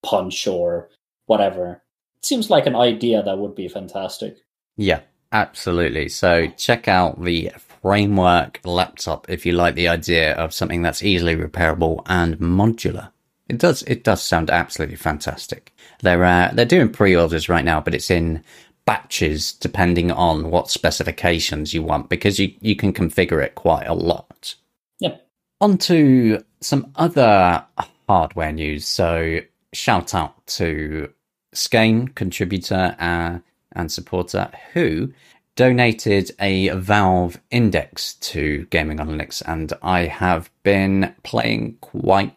punch 0.03 0.47
or 0.47 0.89
whatever. 1.27 1.83
It 2.19 2.27
seems 2.27 2.51
like 2.51 2.67
an 2.67 2.77
idea 2.77 3.23
that 3.23 3.39
would 3.39 3.55
be 3.55 3.69
fantastic. 3.69 4.37
Yeah, 4.77 5.01
absolutely. 5.33 6.09
So 6.09 6.47
check 6.57 6.89
out 6.89 7.23
the 7.23 7.51
framework 7.83 8.61
laptop 8.65 9.29
if 9.29 9.45
you 9.45 9.53
like 9.53 9.75
the 9.75 9.89
idea 9.89 10.35
of 10.35 10.55
something 10.55 10.83
that's 10.83 11.03
easily 11.03 11.37
repairable 11.37 12.03
and 12.07 12.39
modular. 12.39 13.11
It 13.49 13.59
does 13.59 13.83
it 13.83 14.05
does 14.05 14.23
sound 14.23 14.51
absolutely 14.51 14.97
fantastic. 14.97 15.75
They're 16.01 16.25
uh, 16.25 16.53
they're 16.55 16.65
doing 16.65 16.91
pre-orders 16.91 17.49
right 17.49 17.65
now, 17.65 17.81
but 17.81 17.95
it's 17.95 18.11
in 18.11 18.43
batches 18.85 19.53
depending 19.53 20.11
on 20.11 20.51
what 20.51 20.71
specifications 20.71 21.73
you 21.73 21.83
want 21.83 22.09
because 22.09 22.39
you, 22.39 22.55
you 22.61 22.75
can 22.77 22.93
configure 22.93 23.43
it 23.43 23.55
quite 23.55 23.87
a 23.87 23.95
lot. 23.95 24.55
Yeah. 24.99 25.17
On 25.61 25.79
to 25.79 26.43
some 26.61 26.93
other 26.97 27.65
hardware 28.09 28.53
news. 28.53 28.87
So, 28.87 29.41
shout 29.73 30.15
out 30.15 30.47
to 30.47 31.13
Skane, 31.55 32.09
contributor 32.09 32.97
uh, 32.99 33.39
and 33.73 33.93
supporter, 33.93 34.51
who 34.73 35.13
donated 35.55 36.31
a 36.41 36.71
Valve 36.71 37.41
Index 37.51 38.15
to 38.15 38.67
Gaming 38.71 39.01
on 39.01 39.09
Linux, 39.09 39.43
and 39.47 39.73
I 39.83 40.07
have 40.07 40.51
been 40.63 41.15
playing 41.23 41.77
quite 41.81 42.35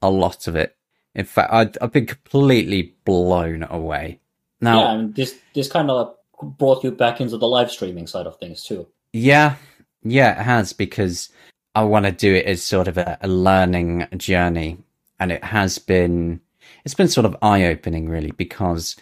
a 0.00 0.10
lot 0.10 0.46
of 0.46 0.56
it. 0.56 0.76
In 1.14 1.24
fact, 1.24 1.52
I've, 1.52 1.76
I've 1.80 1.92
been 1.92 2.06
completely 2.06 2.94
blown 3.04 3.64
away. 3.68 4.20
Now, 4.62 4.80
yeah, 4.80 4.92
and 4.92 5.14
this 5.14 5.38
this 5.54 5.68
kind 5.68 5.90
of 5.90 6.14
brought 6.40 6.82
you 6.82 6.92
back 6.92 7.20
into 7.20 7.36
the 7.36 7.48
live 7.48 7.70
streaming 7.70 8.06
side 8.06 8.26
of 8.26 8.38
things 8.38 8.62
too. 8.62 8.86
Yeah, 9.12 9.56
yeah, 10.04 10.40
it 10.40 10.44
has 10.44 10.72
because 10.72 11.28
I 11.74 11.82
want 11.82 12.06
to 12.06 12.12
do 12.12 12.34
it 12.34 12.46
as 12.46 12.62
sort 12.62 12.88
of 12.88 12.96
a, 12.96 13.18
a 13.20 13.28
learning 13.28 14.06
journey, 14.16 14.78
and 15.18 15.32
it 15.32 15.42
has 15.44 15.78
been 15.78 16.40
it's 16.84 16.94
been 16.94 17.08
sort 17.08 17.26
of 17.26 17.36
eye 17.42 17.64
opening 17.66 18.08
really 18.08 18.30
because 18.30 18.96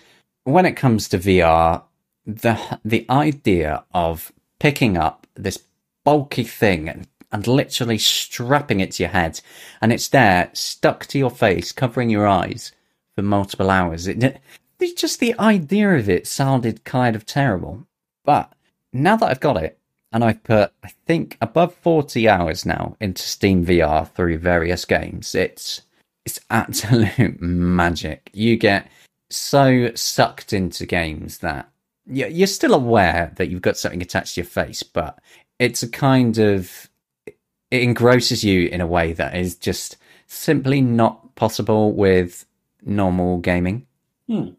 when 0.45 0.67
it 0.67 0.77
comes 0.77 1.09
to 1.09 1.19
VR, 1.19 1.83
the 2.27 2.59
the 2.85 3.07
idea 3.11 3.85
of 3.93 4.33
picking 4.59 4.97
up 4.97 5.27
this 5.35 5.63
bulky 6.05 6.45
thing 6.45 6.89
and, 6.89 7.07
and 7.33 7.47
literally 7.47 7.99
strapping 7.99 8.81
it 8.81 8.93
to 8.93 9.03
your 9.03 9.11
head, 9.11 9.41
and 9.83 9.93
it's 9.93 10.09
there 10.09 10.51
stuck 10.55 11.05
to 11.07 11.19
your 11.19 11.31
face, 11.31 11.71
covering 11.71 12.09
your 12.09 12.27
eyes 12.27 12.73
for 13.15 13.23
multiple 13.23 13.71
hours. 13.71 14.07
It, 14.07 14.41
just 14.89 15.21
the 15.21 15.39
idea 15.39 15.95
of 15.95 16.09
it 16.09 16.27
sounded 16.27 16.85
kind 16.85 17.15
of 17.17 17.27
terrible. 17.27 17.87
But 18.25 18.53
now 18.93 19.17
that 19.17 19.29
I've 19.29 19.41
got 19.41 19.57
it, 19.57 19.79
and 20.13 20.25
I've 20.25 20.43
put, 20.43 20.73
I 20.83 20.89
think, 21.07 21.37
above 21.41 21.75
40 21.75 22.29
hours 22.29 22.67
now 22.67 22.97
into 23.01 23.23
Steam 23.23 23.65
VR 23.65 24.09
through 24.09 24.39
various 24.39 24.85
games, 24.85 25.35
it's 25.35 25.83
it's 26.25 26.41
absolute 26.51 27.41
magic. 27.41 28.31
You 28.33 28.57
get 28.57 28.89
so 29.31 29.93
sucked 29.95 30.53
into 30.53 30.87
games 30.87 31.39
that 31.39 31.71
you're 32.07 32.49
still 32.49 32.75
aware 32.75 33.33
that 33.37 33.49
you've 33.49 33.63
got 33.63 33.77
something 33.77 34.03
attached 34.03 34.35
to 34.35 34.41
your 34.41 34.49
face, 34.49 34.83
but 34.83 35.19
it's 35.59 35.83
a 35.83 35.89
kind 35.89 36.39
of 36.39 36.89
it 37.27 37.83
engrosses 37.83 38.43
you 38.43 38.69
in 38.69 38.81
a 38.81 38.87
way 38.87 39.13
that 39.13 39.37
is 39.37 39.55
just 39.55 39.97
simply 40.27 40.81
not 40.81 41.35
possible 41.37 41.93
with 41.93 42.45
normal 42.85 43.39
gaming. 43.39 43.87
Hmm. 44.27 44.51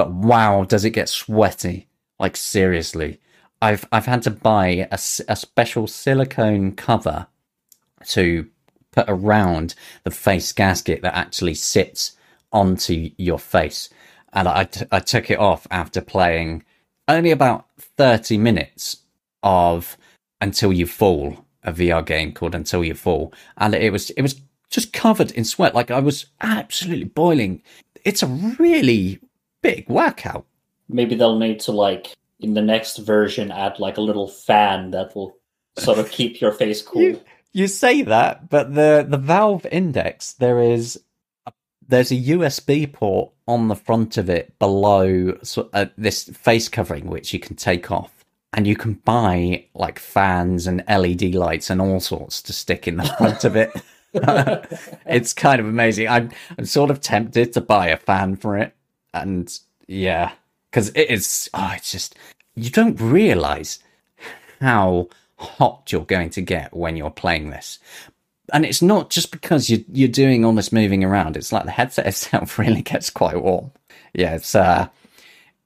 But 0.00 0.12
wow, 0.12 0.64
does 0.64 0.86
it 0.86 0.92
get 0.92 1.10
sweaty? 1.10 1.86
Like 2.18 2.34
seriously, 2.34 3.20
I've 3.60 3.86
I've 3.92 4.06
had 4.06 4.22
to 4.22 4.30
buy 4.30 4.88
a, 4.90 4.94
a 4.94 5.36
special 5.36 5.86
silicone 5.86 6.72
cover 6.72 7.26
to 8.06 8.48
put 8.92 9.04
around 9.08 9.74
the 10.04 10.10
face 10.10 10.54
gasket 10.54 11.02
that 11.02 11.14
actually 11.14 11.52
sits 11.52 12.16
onto 12.50 13.10
your 13.18 13.38
face, 13.38 13.90
and 14.32 14.48
I, 14.48 14.64
t- 14.64 14.86
I 14.90 15.00
took 15.00 15.30
it 15.30 15.38
off 15.38 15.66
after 15.70 16.00
playing 16.00 16.64
only 17.06 17.30
about 17.30 17.66
thirty 17.98 18.38
minutes 18.38 19.02
of 19.42 19.98
Until 20.40 20.72
You 20.72 20.86
Fall, 20.86 21.44
a 21.62 21.74
VR 21.74 22.06
game 22.06 22.32
called 22.32 22.54
Until 22.54 22.82
You 22.82 22.94
Fall, 22.94 23.34
and 23.58 23.74
it 23.74 23.92
was 23.92 24.08
it 24.08 24.22
was 24.22 24.40
just 24.70 24.94
covered 24.94 25.30
in 25.32 25.44
sweat, 25.44 25.74
like 25.74 25.90
I 25.90 26.00
was 26.00 26.24
absolutely 26.40 27.04
boiling. 27.04 27.62
It's 28.02 28.22
a 28.22 28.28
really 28.28 29.20
big 29.62 29.88
workout. 29.88 30.46
Maybe 30.88 31.14
they'll 31.14 31.38
need 31.38 31.60
to 31.60 31.72
like 31.72 32.16
in 32.40 32.54
the 32.54 32.62
next 32.62 32.98
version 32.98 33.50
add 33.50 33.78
like 33.78 33.96
a 33.96 34.02
little 34.02 34.28
fan 34.28 34.90
that 34.92 35.14
will 35.14 35.36
sort 35.76 35.98
of 35.98 36.10
keep 36.10 36.40
your 36.40 36.52
face 36.52 36.82
cool. 36.82 37.02
You, 37.02 37.20
you 37.52 37.66
say 37.66 38.02
that, 38.02 38.48
but 38.48 38.74
the 38.74 39.06
the 39.08 39.18
Valve 39.18 39.66
Index 39.70 40.32
there 40.34 40.60
is 40.60 41.00
a, 41.46 41.52
there's 41.86 42.10
a 42.10 42.16
USB 42.16 42.90
port 42.90 43.32
on 43.46 43.68
the 43.68 43.76
front 43.76 44.16
of 44.16 44.30
it 44.30 44.58
below 44.58 45.36
so, 45.42 45.68
uh, 45.72 45.86
this 45.96 46.24
face 46.24 46.68
covering 46.68 47.06
which 47.06 47.32
you 47.32 47.40
can 47.40 47.56
take 47.56 47.90
off 47.90 48.24
and 48.52 48.66
you 48.66 48.76
can 48.76 48.94
buy 48.94 49.64
like 49.74 49.98
fans 49.98 50.66
and 50.66 50.84
LED 50.88 51.34
lights 51.34 51.70
and 51.70 51.80
all 51.80 52.00
sorts 52.00 52.42
to 52.42 52.52
stick 52.52 52.88
in 52.88 52.96
the 52.96 53.04
front 53.18 53.44
of 53.44 53.56
it. 53.56 53.70
it's 55.06 55.32
kind 55.32 55.60
of 55.60 55.66
amazing. 55.66 56.08
I'm 56.08 56.30
I'm 56.58 56.64
sort 56.64 56.90
of 56.90 57.00
tempted 57.00 57.52
to 57.52 57.60
buy 57.60 57.88
a 57.88 57.96
fan 57.96 58.36
for 58.36 58.56
it 58.56 58.74
and 59.14 59.58
yeah, 59.86 60.32
because 60.70 60.90
it 60.90 61.10
is. 61.10 61.50
Oh, 61.54 61.72
it's 61.74 61.92
just 61.92 62.16
you 62.54 62.70
don't 62.70 63.00
realize 63.00 63.78
how 64.60 65.08
hot 65.36 65.90
you're 65.90 66.04
going 66.04 66.30
to 66.30 66.42
get 66.42 66.74
when 66.76 66.96
you're 66.96 67.10
playing 67.10 67.50
this. 67.50 67.78
And 68.52 68.66
it's 68.66 68.82
not 68.82 69.10
just 69.10 69.30
because 69.30 69.70
you're 69.70 69.84
you're 69.92 70.08
doing 70.08 70.44
all 70.44 70.52
this 70.52 70.72
moving 70.72 71.04
around. 71.04 71.36
It's 71.36 71.52
like 71.52 71.64
the 71.64 71.70
headset 71.70 72.06
itself 72.06 72.58
really 72.58 72.82
gets 72.82 73.10
quite 73.10 73.42
warm. 73.42 73.70
Yeah, 74.12 74.34
it's 74.34 74.54
uh, 74.54 74.88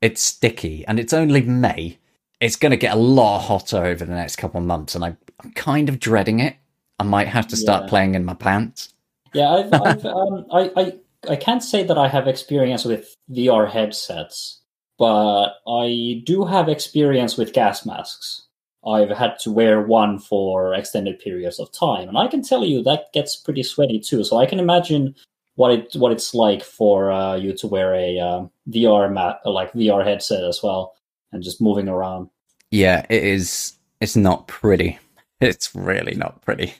it's 0.00 0.22
sticky, 0.22 0.86
and 0.86 1.00
it's 1.00 1.12
only 1.12 1.42
May. 1.42 1.98
It's 2.40 2.56
going 2.56 2.70
to 2.70 2.76
get 2.76 2.94
a 2.94 2.98
lot 2.98 3.40
hotter 3.40 3.84
over 3.84 4.04
the 4.04 4.14
next 4.14 4.36
couple 4.36 4.60
of 4.60 4.66
months, 4.66 4.94
and 4.94 5.04
I'm, 5.04 5.16
I'm 5.42 5.52
kind 5.52 5.88
of 5.88 5.98
dreading 5.98 6.40
it. 6.40 6.56
I 6.98 7.04
might 7.04 7.28
have 7.28 7.46
to 7.48 7.56
start 7.56 7.84
yeah. 7.84 7.88
playing 7.88 8.14
in 8.14 8.24
my 8.24 8.34
pants. 8.34 8.92
Yeah, 9.32 9.50
I've, 9.50 9.72
I've 9.72 10.04
um, 10.04 10.46
I, 10.52 10.70
I 10.76 10.92
I 11.28 11.36
can't 11.36 11.62
say 11.62 11.82
that 11.84 11.98
I 11.98 12.08
have 12.08 12.26
experience 12.28 12.84
with 12.84 13.14
VR 13.30 13.70
headsets, 13.70 14.60
but 14.98 15.54
I 15.66 16.22
do 16.24 16.44
have 16.44 16.68
experience 16.68 17.36
with 17.36 17.52
gas 17.52 17.84
masks. 17.86 18.42
I've 18.86 19.10
had 19.10 19.38
to 19.40 19.50
wear 19.50 19.80
one 19.80 20.18
for 20.18 20.74
extended 20.74 21.18
periods 21.18 21.58
of 21.58 21.72
time, 21.72 22.08
and 22.08 22.18
I 22.18 22.28
can 22.28 22.42
tell 22.42 22.64
you 22.64 22.82
that 22.82 23.12
gets 23.12 23.36
pretty 23.36 23.62
sweaty 23.62 23.98
too. 23.98 24.24
So 24.24 24.36
I 24.36 24.46
can 24.46 24.58
imagine 24.58 25.14
what 25.56 25.70
it 25.70 25.94
what 25.94 26.12
it's 26.12 26.34
like 26.34 26.62
for 26.62 27.10
uh, 27.10 27.36
you 27.36 27.52
to 27.54 27.66
wear 27.66 27.94
a 27.94 28.18
uh, 28.18 28.46
VR 28.68 29.12
mat 29.12 29.40
like 29.44 29.72
VR 29.72 30.04
headset 30.04 30.44
as 30.44 30.62
well 30.62 30.94
and 31.32 31.42
just 31.42 31.60
moving 31.60 31.88
around. 31.88 32.30
Yeah, 32.70 33.04
it 33.10 33.22
is. 33.22 33.74
It's 34.00 34.16
not 34.16 34.48
pretty. 34.48 34.98
It's 35.40 35.74
really 35.74 36.14
not 36.14 36.40
pretty. 36.40 36.72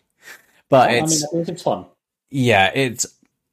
But 0.71 0.89
I 0.89 0.93
it's 0.95 1.23
I 1.25 1.27
think 1.33 1.49
it's 1.49 1.63
fun. 1.63 1.85
yeah, 2.31 2.71
it's 2.75 3.05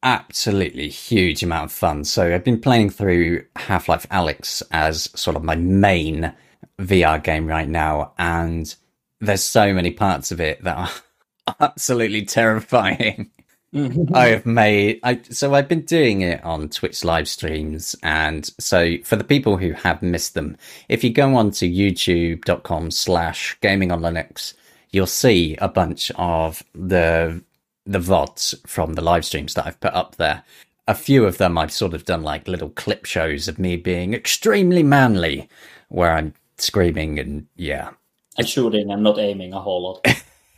absolutely 0.04 0.90
huge 0.90 1.44
amount 1.44 1.66
of 1.66 1.72
fun. 1.72 2.04
So 2.04 2.34
I've 2.34 2.44
been 2.44 2.62
playing 2.62 2.90
through 2.90 3.46
Half 3.56 3.88
Life 3.88 4.08
Alyx 4.10 4.64
as 4.72 5.10
sort 5.20 5.36
of 5.36 5.44
my 5.44 5.56
main 5.56 6.34
VR 6.80 7.24
game 7.24 7.48
right 7.48 7.68
now, 7.68 8.14
and 8.18 8.74
there's 9.20 9.44
so 9.44 9.74
many 9.74 9.92
parts 9.92 10.32
of 10.32 10.42
it 10.42 10.64
that 10.64 10.78
are 10.78 11.56
absolutely 11.60 12.26
terrifying. 12.26 13.32
Mm-hmm. 13.74 14.14
I 14.14 14.28
have 14.28 14.46
made 14.46 15.00
I 15.02 15.22
so 15.30 15.54
I've 15.54 15.70
been 15.70 15.86
doing 15.86 16.22
it 16.22 16.44
on 16.44 16.68
Twitch 16.68 17.06
live 17.06 17.30
streams 17.30 17.96
and 18.04 18.46
so 18.60 18.98
for 19.06 19.16
the 19.16 19.24
people 19.24 19.56
who 19.56 19.72
have 19.72 20.02
missed 20.02 20.34
them, 20.34 20.58
if 20.90 21.06
you 21.06 21.10
go 21.10 21.36
on 21.36 21.52
to 21.52 21.70
youtube.com 21.70 22.92
slash 22.92 23.58
gaming 23.62 23.90
on 23.94 24.02
Linux, 24.02 24.56
you'll 24.92 25.08
see 25.08 25.56
a 25.62 25.70
bunch 25.70 26.12
of 26.18 26.62
the 26.76 27.42
the 27.86 28.00
VODs 28.00 28.56
from 28.68 28.94
the 28.94 29.02
live 29.02 29.26
streams 29.26 29.54
that 29.54 29.66
I've 29.66 29.80
put 29.80 29.94
up 29.94 30.16
there. 30.16 30.44
A 30.88 30.96
few 30.96 31.26
of 31.26 31.38
them 31.38 31.58
I've 31.58 31.72
sort 31.72 31.94
of 31.94 32.06
done 32.06 32.24
like 32.24 32.48
little 32.48 32.70
clip 32.70 33.06
shows 33.06 33.48
of 33.48 33.60
me 33.60 33.76
being 33.78 34.14
extremely 34.14 34.84
manly, 34.84 35.50
where 35.90 36.12
I'm 36.12 36.34
screaming 36.58 37.20
and 37.20 37.48
yeah. 37.56 37.92
and 38.38 38.48
shooting 38.48 38.92
and 38.92 39.04
not 39.04 39.20
aiming 39.20 39.54
a 39.54 39.62
whole 39.62 39.84
lot. 39.84 40.06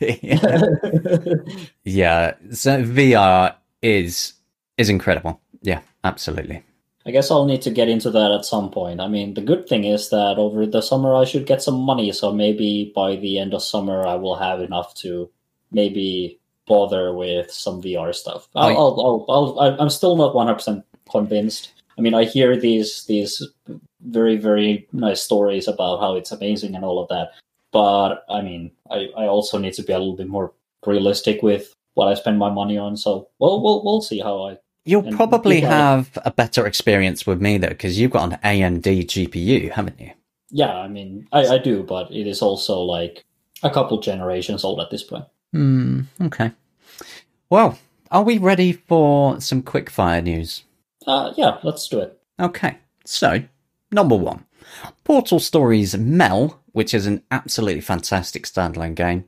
yeah. 1.84 2.34
So 2.52 2.82
VR 2.82 3.54
is 3.82 4.34
is 4.76 4.88
incredible. 4.88 5.40
Yeah, 5.62 5.80
absolutely. 6.02 6.62
I 7.06 7.10
guess 7.10 7.30
I'll 7.30 7.44
need 7.44 7.62
to 7.62 7.70
get 7.70 7.88
into 7.88 8.10
that 8.10 8.32
at 8.32 8.46
some 8.46 8.70
point. 8.70 9.00
I 9.00 9.08
mean, 9.08 9.34
the 9.34 9.42
good 9.42 9.68
thing 9.68 9.84
is 9.84 10.08
that 10.08 10.38
over 10.38 10.64
the 10.64 10.80
summer 10.80 11.14
I 11.14 11.24
should 11.24 11.46
get 11.46 11.62
some 11.62 11.78
money, 11.78 12.10
so 12.12 12.32
maybe 12.32 12.92
by 12.94 13.16
the 13.16 13.38
end 13.38 13.52
of 13.52 13.62
summer 13.62 14.06
I 14.06 14.14
will 14.14 14.36
have 14.36 14.60
enough 14.60 14.94
to 14.96 15.30
maybe 15.70 16.40
bother 16.66 17.14
with 17.14 17.50
some 17.50 17.82
VR 17.82 18.14
stuff. 18.14 18.48
I'll, 18.54 18.76
I'll, 18.76 19.26
I'll, 19.28 19.60
I'll, 19.60 19.80
I'm 19.80 19.90
still 19.90 20.16
not 20.16 20.34
100% 20.34 20.82
convinced. 21.10 21.72
I 21.96 22.00
mean, 22.00 22.14
I 22.14 22.24
hear 22.24 22.56
these 22.56 23.04
these 23.04 23.42
very 24.00 24.36
very 24.36 24.88
nice 24.92 25.22
stories 25.22 25.68
about 25.68 26.00
how 26.00 26.16
it's 26.16 26.32
amazing 26.32 26.74
and 26.74 26.84
all 26.84 27.00
of 27.00 27.08
that, 27.08 27.30
but 27.72 28.24
I 28.28 28.40
mean, 28.42 28.72
I, 28.90 29.08
I 29.16 29.26
also 29.26 29.58
need 29.58 29.74
to 29.74 29.82
be 29.82 29.92
a 29.92 29.98
little 29.98 30.16
bit 30.16 30.26
more 30.26 30.52
realistic 30.84 31.42
with 31.42 31.72
what 31.94 32.08
I 32.08 32.14
spend 32.14 32.38
my 32.38 32.50
money 32.50 32.76
on. 32.76 32.96
So, 32.96 33.28
well, 33.38 33.62
we'll 33.62 33.84
we'll 33.84 34.02
see 34.02 34.18
how 34.18 34.48
I 34.48 34.58
You'll 34.86 35.10
probably 35.12 35.60
have 35.60 36.10
a 36.24 36.30
better 36.30 36.66
experience 36.66 37.26
with 37.26 37.40
me 37.40 37.56
though, 37.56 37.68
because 37.68 37.98
you've 37.98 38.10
got 38.10 38.32
an 38.32 38.38
AMD 38.44 39.06
GPU, 39.06 39.70
haven't 39.70 39.98
you? 39.98 40.10
Yeah, 40.50 40.74
I 40.76 40.88
mean, 40.88 41.26
I, 41.32 41.46
I 41.46 41.58
do, 41.58 41.82
but 41.82 42.10
it 42.10 42.26
is 42.26 42.42
also 42.42 42.80
like 42.80 43.24
a 43.62 43.70
couple 43.70 43.98
generations 43.98 44.62
old 44.62 44.80
at 44.80 44.90
this 44.90 45.02
point. 45.02 45.24
Hmm. 45.54 46.00
Okay. 46.20 46.50
Well, 47.48 47.78
are 48.10 48.24
we 48.24 48.38
ready 48.38 48.72
for 48.72 49.40
some 49.40 49.62
quickfire 49.62 50.20
news? 50.20 50.64
Uh, 51.06 51.32
yeah, 51.36 51.58
let's 51.62 51.86
do 51.86 52.00
it. 52.00 52.18
Okay. 52.40 52.78
So, 53.04 53.44
number 53.92 54.16
one, 54.16 54.46
Portal 55.04 55.38
Stories 55.38 55.96
Mel, 55.96 56.60
which 56.72 56.92
is 56.92 57.06
an 57.06 57.22
absolutely 57.30 57.82
fantastic 57.82 58.46
standalone 58.46 58.96
game, 58.96 59.26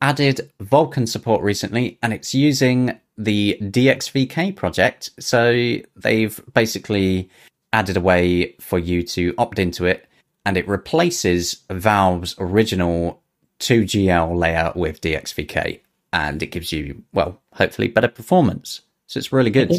added 0.00 0.50
Vulkan 0.62 1.06
support 1.06 1.42
recently, 1.42 1.98
and 2.02 2.14
it's 2.14 2.34
using 2.34 2.98
the 3.18 3.58
DXVK 3.60 4.56
project. 4.56 5.10
So 5.18 5.76
they've 5.94 6.40
basically 6.54 7.28
added 7.74 7.98
a 7.98 8.00
way 8.00 8.54
for 8.60 8.78
you 8.78 9.02
to 9.02 9.34
opt 9.36 9.58
into 9.58 9.84
it, 9.84 10.06
and 10.46 10.56
it 10.56 10.66
replaces 10.66 11.64
Valve's 11.68 12.34
original 12.38 13.20
ToGL 13.58 14.36
layer 14.36 14.72
with 14.74 15.00
DXVK, 15.00 15.80
and 16.12 16.42
it 16.42 16.46
gives 16.46 16.72
you, 16.72 17.02
well, 17.12 17.40
hopefully 17.52 17.88
better 17.88 18.08
performance. 18.08 18.82
So 19.06 19.18
it's 19.18 19.32
really 19.32 19.50
good. 19.50 19.72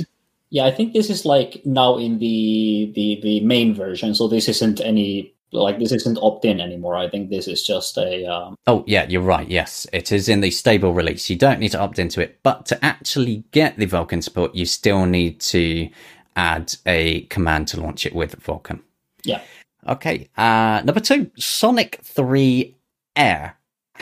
Yeah, 0.49 0.65
I 0.65 0.71
think 0.71 0.93
this 0.93 1.09
is 1.09 1.25
like 1.25 1.61
now 1.65 1.97
in 1.97 2.19
the 2.19 2.91
the 2.95 3.19
the 3.21 3.39
main 3.41 3.73
version, 3.73 4.15
so 4.15 4.27
this 4.27 4.47
isn't 4.47 4.79
any 4.79 5.33
like 5.51 5.79
this 5.79 5.91
isn't 5.91 6.17
opt 6.21 6.45
in 6.45 6.59
anymore. 6.59 6.95
I 6.95 7.09
think 7.09 7.29
this 7.29 7.47
is 7.47 7.65
just 7.65 7.97
a 7.97 8.25
um, 8.25 8.55
Oh, 8.65 8.83
yeah, 8.87 9.05
you're 9.07 9.21
right. 9.21 9.47
Yes, 9.47 9.87
it 9.91 10.11
is 10.11 10.29
in 10.29 10.41
the 10.41 10.51
stable 10.51 10.93
release. 10.93 11.29
You 11.29 11.35
don't 11.35 11.59
need 11.59 11.71
to 11.71 11.79
opt 11.79 11.99
into 11.99 12.21
it, 12.21 12.39
but 12.43 12.65
to 12.67 12.85
actually 12.85 13.43
get 13.51 13.77
the 13.77 13.87
Vulkan 13.87 14.23
support, 14.23 14.55
you 14.55 14.65
still 14.65 15.05
need 15.05 15.39
to 15.41 15.89
add 16.35 16.75
a 16.85 17.21
command 17.23 17.67
to 17.69 17.81
launch 17.81 18.05
it 18.05 18.15
with 18.15 18.41
Vulkan. 18.41 18.81
yeah. 19.23 19.41
Okay, 19.87 20.27
uh, 20.35 20.81
number 20.83 20.99
two, 20.99 21.31
Sonic 21.37 22.01
3 22.03 22.75
Air 23.15 23.55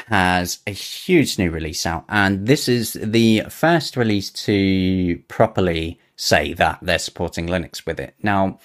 has 0.07 0.59
a 0.67 0.71
huge 0.71 1.37
new 1.37 1.51
release 1.51 1.85
out, 1.85 2.05
and 2.09 2.47
this 2.47 2.67
is 2.67 2.93
the 2.93 3.43
first 3.49 3.97
release 3.97 4.29
to 4.31 5.17
properly 5.27 5.99
say 6.15 6.53
that 6.53 6.79
they're 6.81 6.99
supporting 6.99 7.47
Linux 7.47 7.85
with 7.85 7.99
it. 7.99 8.15
Now, 8.21 8.59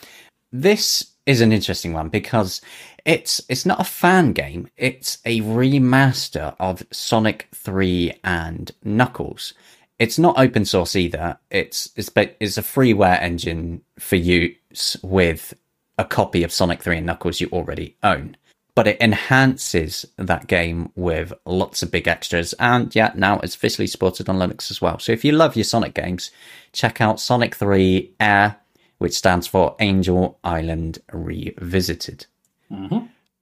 this 0.53 1.11
is 1.27 1.41
an 1.41 1.53
interesting 1.53 1.93
one 1.93 2.09
because 2.09 2.61
it's 3.05 3.41
it's 3.49 3.65
not 3.65 3.81
a 3.81 3.85
fan 3.85 4.33
game 4.33 4.69
it's 4.77 5.19
a 5.25 5.41
remaster 5.41 6.55
of 6.59 6.83
sonic 6.91 7.49
3 7.55 8.13
and 8.25 8.73
knuckles. 8.85 9.55
It's 9.99 10.19
not 10.19 10.39
open 10.39 10.65
source 10.65 10.97
either. 10.97 11.39
It's 11.51 11.91
it's 11.97 12.11
it's 12.17 12.59
a 12.59 12.63
freeware 12.63 13.21
engine 13.21 13.83
for 13.99 14.17
use 14.17 14.97
with 15.03 15.55
a 15.99 16.05
copy 16.05 16.43
of 16.43 16.53
sonic 16.53 16.83
3 16.83 16.99
and 16.99 17.07
knuckles 17.07 17.41
you 17.41 17.49
already 17.53 17.97
own 18.03 18.37
but 18.81 18.89
it 18.89 19.01
enhances 19.03 20.07
that 20.17 20.47
game 20.47 20.91
with 20.97 21.35
lots 21.45 21.83
of 21.83 21.91
big 21.91 22.09
extras 22.09 22.55
and 22.55 22.95
yeah 22.95 23.13
now 23.15 23.39
it's 23.41 23.55
officially 23.55 23.87
supported 23.87 24.27
on 24.27 24.39
linux 24.39 24.71
as 24.71 24.81
well 24.81 24.99
so 24.99 25.13
if 25.13 25.23
you 25.23 25.33
love 25.33 25.55
your 25.55 25.65
sonic 25.65 25.93
games 25.93 26.31
check 26.73 26.99
out 26.99 27.21
sonic 27.21 27.55
3 27.55 28.11
air 28.19 28.57
which 29.01 29.17
stands 29.17 29.47
for 29.47 29.75
Angel 29.81 30.39
Island 30.45 30.99
Revisited. 31.11 32.27
hmm 32.69 32.99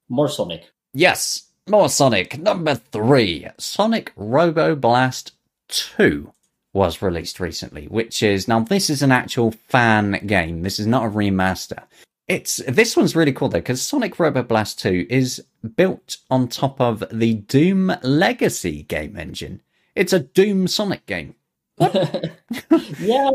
More 0.08 0.28
Sonic. 0.28 0.70
Yes, 0.94 1.48
more 1.68 1.88
Sonic. 1.88 2.38
Number 2.38 2.76
three, 2.76 3.48
Sonic 3.58 4.12
Robo 4.16 4.76
Blast 4.76 5.32
2 5.68 6.32
was 6.72 7.02
released 7.02 7.40
recently, 7.40 7.86
which 7.86 8.22
is 8.22 8.46
now 8.46 8.60
this 8.60 8.88
is 8.88 9.02
an 9.02 9.10
actual 9.10 9.50
fan 9.50 10.24
game. 10.26 10.62
This 10.62 10.78
is 10.78 10.86
not 10.86 11.06
a 11.06 11.10
remaster. 11.10 11.82
It's 12.28 12.58
this 12.68 12.96
one's 12.96 13.16
really 13.16 13.32
cool 13.32 13.48
though 13.48 13.58
because 13.58 13.82
Sonic 13.82 14.18
Robo 14.18 14.42
Blast 14.42 14.78
2 14.80 15.06
is 15.08 15.42
built 15.76 16.18
on 16.30 16.48
top 16.48 16.80
of 16.80 17.02
the 17.10 17.34
Doom 17.34 17.92
Legacy 18.02 18.82
game 18.84 19.16
engine. 19.16 19.62
It's 19.94 20.12
a 20.12 20.20
Doom 20.20 20.68
Sonic 20.68 21.06
game. 21.06 21.34
yeah, 21.80 23.30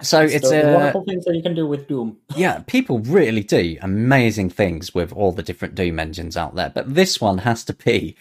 So 0.00 0.22
it's 0.22 0.50
a 0.50 0.72
wonderful 0.74 1.04
things 1.04 1.24
that 1.26 1.34
you 1.36 1.42
can 1.42 1.54
do 1.54 1.66
with 1.66 1.86
Doom. 1.88 2.16
yeah, 2.34 2.60
people 2.66 3.00
really 3.00 3.42
do 3.42 3.76
amazing 3.82 4.50
things 4.50 4.94
with 4.94 5.12
all 5.12 5.32
the 5.32 5.42
different 5.42 5.74
Doom 5.74 5.98
engines 5.98 6.36
out 6.36 6.54
there, 6.54 6.70
but 6.70 6.94
this 6.94 7.20
one 7.20 7.38
has 7.38 7.64
to 7.64 7.72
be 7.74 8.16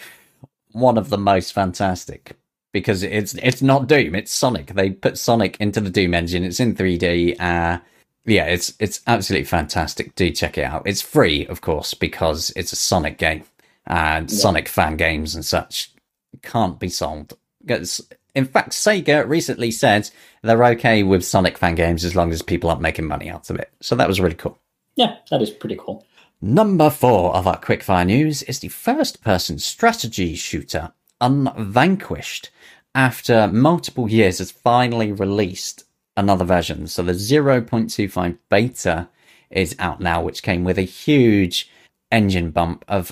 one 0.74 0.98
of 0.98 1.10
the 1.10 1.18
most 1.18 1.54
fantastic 1.54 2.34
because 2.74 3.04
it's 3.04 3.36
it's 3.36 3.62
not 3.62 3.88
Doom, 3.88 4.16
it's 4.16 4.32
Sonic. 4.34 4.74
They 4.74 4.90
put 4.92 5.18
Sonic 5.18 5.58
into 5.60 5.82
the 5.82 5.90
Doom 5.90 6.14
engine. 6.14 6.44
It's 6.44 6.60
in 6.60 6.76
3D. 6.76 7.40
Uh, 7.40 7.80
yeah, 8.26 8.46
it's 8.46 8.74
it's 8.80 9.02
absolutely 9.08 9.46
fantastic. 9.46 10.16
Do 10.16 10.30
check 10.32 10.58
it 10.58 10.64
out. 10.64 10.84
It's 10.86 11.02
free, 11.02 11.46
of 11.48 11.62
course, 11.62 11.94
because 11.94 12.52
it's 12.56 12.74
a 12.74 12.76
Sonic 12.78 13.18
game 13.18 13.44
and 13.88 14.30
Sonic 14.30 14.68
fan 14.68 14.98
games 14.98 15.36
and 15.36 15.44
such 15.44 15.92
can't 16.42 16.80
be 16.80 16.90
sold. 16.90 17.34
In 17.68 18.46
fact, 18.46 18.72
Sega 18.72 19.28
recently 19.28 19.72
said 19.72 20.10
they're 20.42 20.66
okay 20.66 21.04
with 21.04 21.26
Sonic 21.26 21.58
fan 21.58 21.76
games 21.76 22.06
as 22.06 22.16
long 22.16 22.32
as 22.32 22.42
people 22.42 22.70
aren't 22.70 22.82
making 22.82 23.08
money 23.08 23.30
out 23.30 23.50
of 23.50 23.58
it. 23.58 23.72
So 23.82 23.96
that 23.96 24.08
was 24.08 24.22
really 24.22 24.36
cool. 24.36 24.58
Yeah, 24.96 25.18
that 25.30 25.42
is 25.42 25.50
pretty 25.50 25.78
cool. 25.78 26.06
Number 26.42 26.90
four 26.90 27.36
of 27.36 27.46
our 27.46 27.60
quickfire 27.60 28.06
news 28.06 28.42
is 28.44 28.60
the 28.60 28.70
first 28.70 29.24
person 29.24 29.60
strategy 29.60 30.36
shooter 30.36 30.92
Unvanquished. 31.22 32.50
After 32.96 33.48
multiple 33.48 34.10
years, 34.10 34.40
has 34.40 34.52
finally 34.52 35.12
released 35.12 35.86
another 36.22 36.46
version. 36.46 36.88
So 36.88 37.04
the 37.04 37.14
0.25 37.14 38.38
beta 38.50 39.10
is 39.50 39.76
out 39.80 40.00
now, 40.00 40.22
which 40.22 40.44
came 40.44 40.64
with 40.64 40.78
a 40.78 40.84
huge 40.84 41.70
engine 42.12 42.52
bump 42.52 42.86
of, 42.88 43.12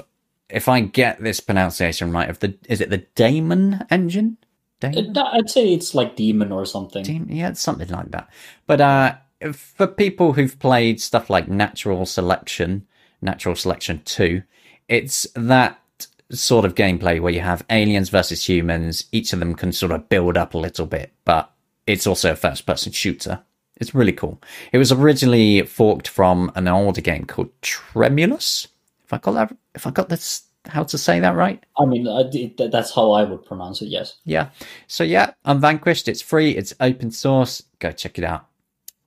if 0.50 0.70
I 0.70 0.80
get 0.82 1.22
this 1.22 1.40
pronunciation 1.40 2.12
right, 2.12 2.30
of 2.30 2.40
the 2.40 2.58
is 2.68 2.82
it 2.82 2.90
the 2.90 3.06
Damon 3.16 3.86
engine? 3.90 4.38
Damon? 4.80 5.18
Uh, 5.18 5.30
I'd 5.34 5.50
say 5.50 5.74
it's 5.74 5.94
like 5.94 6.16
Demon 6.16 6.52
or 6.52 6.66
something. 6.66 7.04
Team, 7.04 7.28
yeah, 7.30 7.50
it's 7.50 7.62
something 7.62 7.90
like 7.90 8.12
that. 8.12 8.30
But 8.66 8.82
uh, 8.82 9.16
for 9.52 9.88
people 9.88 10.34
who've 10.34 10.58
played 10.60 11.02
stuff 11.02 11.30
like 11.30 11.48
Natural 11.50 12.06
Selection, 12.06 12.88
Natural 13.22 13.56
Selection 13.56 14.02
2, 14.06 14.42
it's 14.88 15.28
that 15.36 15.80
sort 16.32 16.66
of 16.66 16.76
gameplay 16.76 17.20
where 17.20 17.34
you 17.34 17.42
have 17.42 17.66
aliens 17.70 18.10
versus 18.10 18.48
humans. 18.48 19.06
Each 19.12 19.34
of 19.34 19.40
them 19.40 19.56
can 19.56 19.72
sort 19.72 19.92
of 19.92 20.10
build 20.10 20.38
up 20.38 20.54
a 20.54 20.58
little 20.58 20.86
bit, 20.86 21.12
but 21.26 21.52
it's 21.90 22.08
also 22.08 22.32
a 22.32 22.36
first 22.36 22.66
person 22.66 22.92
shooter. 22.92 23.42
It's 23.78 23.96
really 23.96 24.12
cool. 24.12 24.42
It 24.72 24.78
was 24.78 24.92
originally 24.92 25.64
forked 25.64 26.08
from 26.08 26.52
an 26.56 26.68
older 26.68 27.02
game 27.02 27.26
called 27.26 27.50
Tremulous. 27.62 28.68
If 29.06 29.14
I 29.14 29.18
got 29.18 29.32
that, 29.34 29.58
if 29.74 29.88
I 29.88 29.92
got 29.92 30.10
this, 30.10 30.44
how 30.66 30.84
to 30.84 30.98
say 30.98 31.20
that 31.20 31.36
right? 31.36 31.64
I 31.80 31.86
mean, 31.86 32.04
that's 32.58 32.94
how 32.94 33.12
I 33.12 33.24
would 33.24 33.46
pronounce 33.46 33.82
it. 33.82 33.88
Yes. 33.88 34.18
Yeah. 34.26 34.50
So 34.88 35.04
yeah, 35.04 35.32
Unvanquished. 35.46 36.08
It's 36.08 36.22
free. 36.22 36.52
It's 36.52 36.76
open 36.80 37.10
source. 37.10 37.64
Go 37.80 37.92
check 37.92 38.20
it 38.20 38.24
out. 38.24 38.46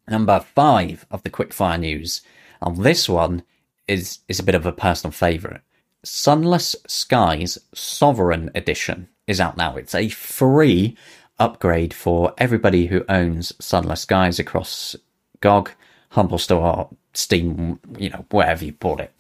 Number 0.09 0.41
five 0.41 1.07
of 1.11 1.22
the 1.22 1.30
quickfire 1.30 1.78
news. 1.78 2.22
And 2.61 2.78
this 2.78 3.09
one 3.09 3.43
is 3.87 4.20
is 4.28 4.41
a 4.41 4.45
bit 4.45 4.55
of 4.55 4.66
a 4.66 4.72
personal 4.72 5.12
favorite. 5.12 5.61
Sunless 6.05 6.74
Skies 6.89 7.59
Sovereign 7.74 8.51
Edition 8.57 9.09
is 9.28 9.41
out 9.41 9.57
now. 9.57 9.76
It's 9.76 9.95
a 9.95 10.09
free 10.09 10.97
upgrade 11.43 11.93
for 11.93 12.32
everybody 12.38 12.86
who 12.86 13.05
owns 13.09 13.53
Sunless 13.59 14.03
Skies 14.03 14.38
across 14.38 14.95
GOG, 15.40 15.72
Humble 16.11 16.38
Store, 16.38 16.88
Steam, 17.14 17.80
you 17.99 18.11
know, 18.11 18.24
wherever 18.30 18.64
you 18.64 18.72
bought 18.72 19.01
it. 19.01 19.12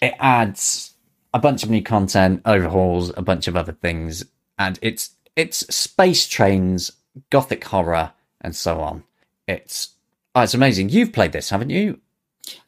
It 0.00 0.14
adds 0.20 0.94
a 1.34 1.40
bunch 1.40 1.64
of 1.64 1.70
new 1.70 1.82
content, 1.82 2.40
overhauls, 2.46 3.12
a 3.16 3.22
bunch 3.22 3.48
of 3.48 3.56
other 3.56 3.72
things, 3.72 4.24
and 4.58 4.78
it's 4.80 5.10
it's 5.34 5.66
space 5.74 6.26
trains, 6.28 6.92
gothic 7.30 7.64
horror, 7.64 8.12
and 8.40 8.54
so 8.54 8.80
on. 8.80 9.02
It's 9.48 9.90
oh, 10.36 10.42
it's 10.42 10.54
amazing. 10.54 10.90
You've 10.90 11.12
played 11.12 11.32
this, 11.32 11.50
haven't 11.50 11.70
you? 11.70 11.98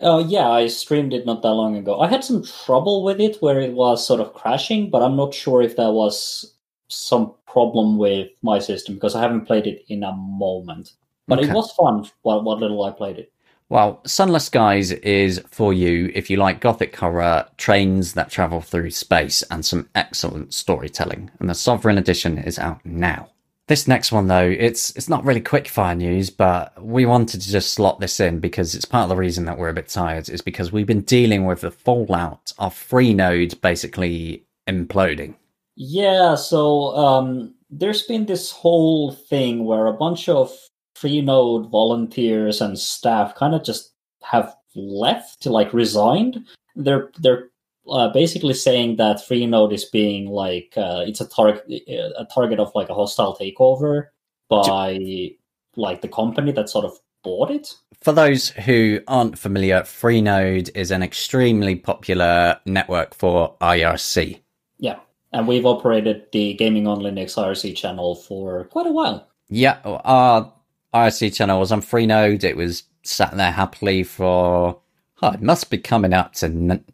Uh, 0.03 0.25
yeah, 0.27 0.51
I 0.51 0.67
streamed 0.67 1.15
it 1.15 1.25
not 1.25 1.43
that 1.43 1.53
long 1.53 1.77
ago. 1.77 2.01
I 2.01 2.09
had 2.09 2.25
some 2.25 2.43
trouble 2.43 3.05
with 3.05 3.21
it 3.21 3.37
where 3.41 3.61
it 3.61 3.75
was 3.75 4.05
sort 4.05 4.21
of 4.21 4.35
crashing, 4.35 4.91
but 4.91 5.03
I'm 5.03 5.15
not 5.15 5.35
sure 5.35 5.63
if 5.63 5.77
that 5.77 5.93
was 5.93 6.53
some 6.89 7.35
problem 7.51 7.99
with 7.99 8.29
my 8.43 8.59
system 8.59 8.95
because 8.95 9.15
I 9.15 9.21
haven't 9.21 9.47
played 9.47 9.67
it 9.67 9.85
in 9.89 10.03
a 10.05 10.13
moment. 10.13 10.93
But 11.27 11.41
okay. 11.41 11.49
it 11.49 11.55
was 11.55 11.73
fun 11.73 12.09
what, 12.23 12.45
what 12.45 12.59
little 12.59 12.83
I 12.85 12.91
played 12.91 13.19
it. 13.19 13.33
Well, 13.71 14.01
Sunless 14.07 14.47
Skies 14.47 14.93
is 14.93 15.43
for 15.51 15.75
you 15.75 16.11
if 16.15 16.31
you 16.31 16.39
like 16.39 16.61
gothic 16.61 16.97
horror, 16.97 17.47
trains 17.59 18.15
that 18.15 18.31
travel 18.31 18.63
through 18.63 18.91
space, 18.91 19.43
and 19.51 19.65
some 19.65 19.91
excellent 19.95 20.55
storytelling. 20.55 21.31
And 21.39 21.51
the 21.51 21.55
Sovereign 21.55 21.99
Edition 21.99 22.39
is 22.39 22.59
out 22.59 22.85
now. 22.87 23.29
This 23.67 23.87
next 23.87 24.11
one, 24.11 24.29
though, 24.29 24.49
it's 24.49 24.97
it's 24.97 25.11
not 25.11 25.27
really 25.27 25.43
quickfire 25.43 25.95
news, 25.95 26.31
but 26.31 26.83
we 26.83 27.05
wanted 27.05 27.43
to 27.43 27.51
just 27.51 27.75
slot 27.75 28.01
this 28.01 28.19
in 28.19 28.41
because 28.41 28.75
it's 28.75 28.87
part 28.87 29.03
of 29.03 29.11
the 29.11 29.17
reason 29.17 29.45
that 29.45 29.59
we're 29.59 29.69
a 29.69 29.75
bit 29.75 29.89
tired. 29.89 30.31
Is 30.31 30.41
because 30.41 30.73
we've 30.73 30.87
been 30.87 31.03
dealing 31.03 31.45
with 31.45 31.61
the 31.61 31.71
fallout 31.71 32.55
of 32.59 32.73
Freenode 32.75 33.61
basically 33.61 34.47
imploding. 34.67 35.35
Yeah, 35.81 36.35
so 36.35 36.97
um, 36.97 37.55
there's 37.71 38.03
been 38.03 38.27
this 38.27 38.51
whole 38.51 39.13
thing 39.13 39.65
where 39.65 39.87
a 39.87 39.93
bunch 39.93 40.29
of 40.29 40.53
Freenode 40.97 41.71
volunteers 41.71 42.61
and 42.61 42.77
staff 42.77 43.37
kind 43.37 43.55
of 43.55 43.63
just 43.63 43.93
have 44.25 44.57
left, 44.75 45.47
like 45.47 45.73
resigned. 45.73 46.45
They're 46.75 47.13
they're 47.21 47.51
uh, 47.89 48.09
basically 48.09 48.55
saying 48.55 48.97
that 48.97 49.19
Freenode 49.19 49.73
is 49.73 49.85
being 49.85 50.27
like 50.27 50.75
uh, 50.77 51.05
it's 51.07 51.21
a 51.21 51.29
target 51.29 51.65
a 51.89 52.27
target 52.35 52.59
of 52.59 52.73
like 52.75 52.89
a 52.89 52.95
hostile 52.95 53.37
takeover 53.41 54.07
by 54.49 55.31
like 55.77 56.01
the 56.01 56.09
company 56.09 56.51
that 56.51 56.69
sort 56.69 56.87
of 56.87 56.99
bought 57.23 57.53
it. 57.53 57.73
For 58.03 58.13
those 58.13 58.49
who 58.51 59.01
aren't 59.07 59.39
familiar, 59.39 59.83
Freenode 59.83 60.71
is 60.75 60.91
an 60.91 61.05
extremely 61.05 61.77
popular 61.77 62.59
network 62.67 63.15
for 63.15 63.55
IRC. 63.61 64.41
Yeah, 64.79 64.99
and 65.33 65.47
we've 65.47 65.67
operated 65.67 66.27
the 66.33 66.55
Gaming 66.55 66.87
on 66.87 67.01
Linux 67.01 67.37
IRC 67.37 67.77
channel 67.77 68.15
for 68.15 68.65
quite 68.65 68.87
a 68.87 68.93
while. 68.93 69.27
Yeah, 69.49 69.79
our 69.85 70.53
IRC 70.95 71.35
channel 71.35 71.61
was 71.61 71.73
on 71.73 71.83
Freenode. 71.83 72.45
It 72.45 72.57
was 72.57 72.85
sat 73.03 73.37
there 73.37 73.53
happily 73.53 74.03
for 74.03 74.79
oh, 75.23 75.31
it 75.31 75.43
must 75.43 75.71
be 75.71 75.79
coming 75.79 76.13
up 76.13 76.35
to 76.35 76.47
n- 76.47 76.85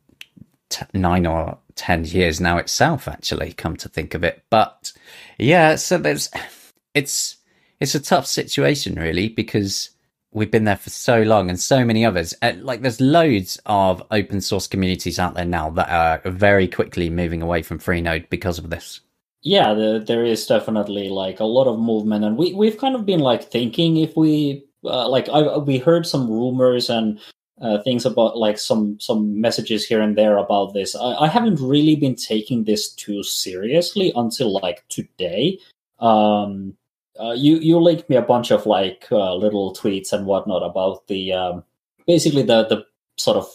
t- 0.69 0.87
nine 0.95 1.27
or 1.27 1.59
ten 1.75 2.05
years 2.05 2.41
now 2.41 2.59
itself. 2.59 3.09
Actually, 3.09 3.53
come 3.53 3.77
to 3.77 3.89
think 3.89 4.15
of 4.15 4.25
it, 4.25 4.43
but 4.51 4.93
yeah, 5.39 5.77
so 5.77 5.99
there's 5.99 6.31
it's 6.95 7.37
it's 7.81 7.95
a 7.95 8.01
tough 8.01 8.27
situation 8.27 8.95
really 8.95 9.29
because 9.29 9.91
we've 10.35 10.51
been 10.51 10.65
there 10.65 10.77
for 10.77 10.91
so 10.91 11.23
long 11.23 11.49
and 11.49 11.59
so 11.59 11.85
many 11.85 12.05
others. 12.05 12.35
Uh, 12.43 12.53
like 12.59 12.83
there's 12.83 13.01
loads 13.01 13.59
of 13.65 14.03
open 14.11 14.41
source 14.41 14.67
communities 14.67 15.19
out 15.19 15.35
there 15.35 15.45
now 15.47 15.71
that 15.71 15.89
are 15.89 16.31
very 16.31 16.69
quickly 16.69 17.09
moving 17.09 17.41
away 17.41 17.63
from 17.63 17.79
Freenode 17.79 18.29
because 18.29 18.59
of 18.59 18.69
this. 18.69 19.01
Yeah, 19.43 19.75
the, 19.75 20.03
there 20.05 20.25
is 20.25 20.47
definitely 20.47 21.09
like 21.09 21.41
a 21.41 21.45
lot 21.45 21.67
of 21.67 21.79
movement, 21.79 22.25
and 22.25 22.37
we 22.37 22.53
we've 22.55 22.79
kind 22.79 22.95
of 22.95 23.07
been 23.07 23.21
like 23.21 23.45
thinking 23.45 23.99
if 23.99 24.17
we 24.17 24.65
uh, 24.85 25.09
like 25.09 25.29
I, 25.29 25.59
we 25.59 25.79
heard 25.79 26.07
some 26.07 26.31
rumors 26.31 26.91
and 26.91 27.21
uh, 27.61 27.79
things 27.83 28.07
about 28.07 28.39
like 28.39 28.59
some 28.59 28.99
some 29.01 29.41
messages 29.41 29.87
here 29.87 30.01
and 30.01 30.17
there 30.17 30.39
about 30.39 30.73
this. 30.73 30.97
I, 30.97 31.15
I 31.15 31.29
haven't 31.29 31.61
really 31.61 31.95
been 31.95 32.17
taking 32.17 32.65
this 32.65 32.93
too 32.93 33.23
seriously 33.23 34.13
until 34.17 34.53
like 34.53 34.85
today. 34.89 35.59
Um, 36.01 36.75
uh, 37.21 37.33
you 37.33 37.57
you 37.57 37.79
linked 37.79 38.09
me 38.11 38.17
a 38.17 38.23
bunch 38.23 38.51
of 38.51 38.67
like 38.67 39.07
uh, 39.13 39.35
little 39.35 39.75
tweets 39.75 40.13
and 40.13 40.27
whatnot 40.27 40.63
about 40.63 41.07
the 41.07 41.33
um, 41.33 41.65
basically 42.07 42.43
the 42.43 42.67
the 42.67 42.85
sort 43.17 43.37
of 43.37 43.47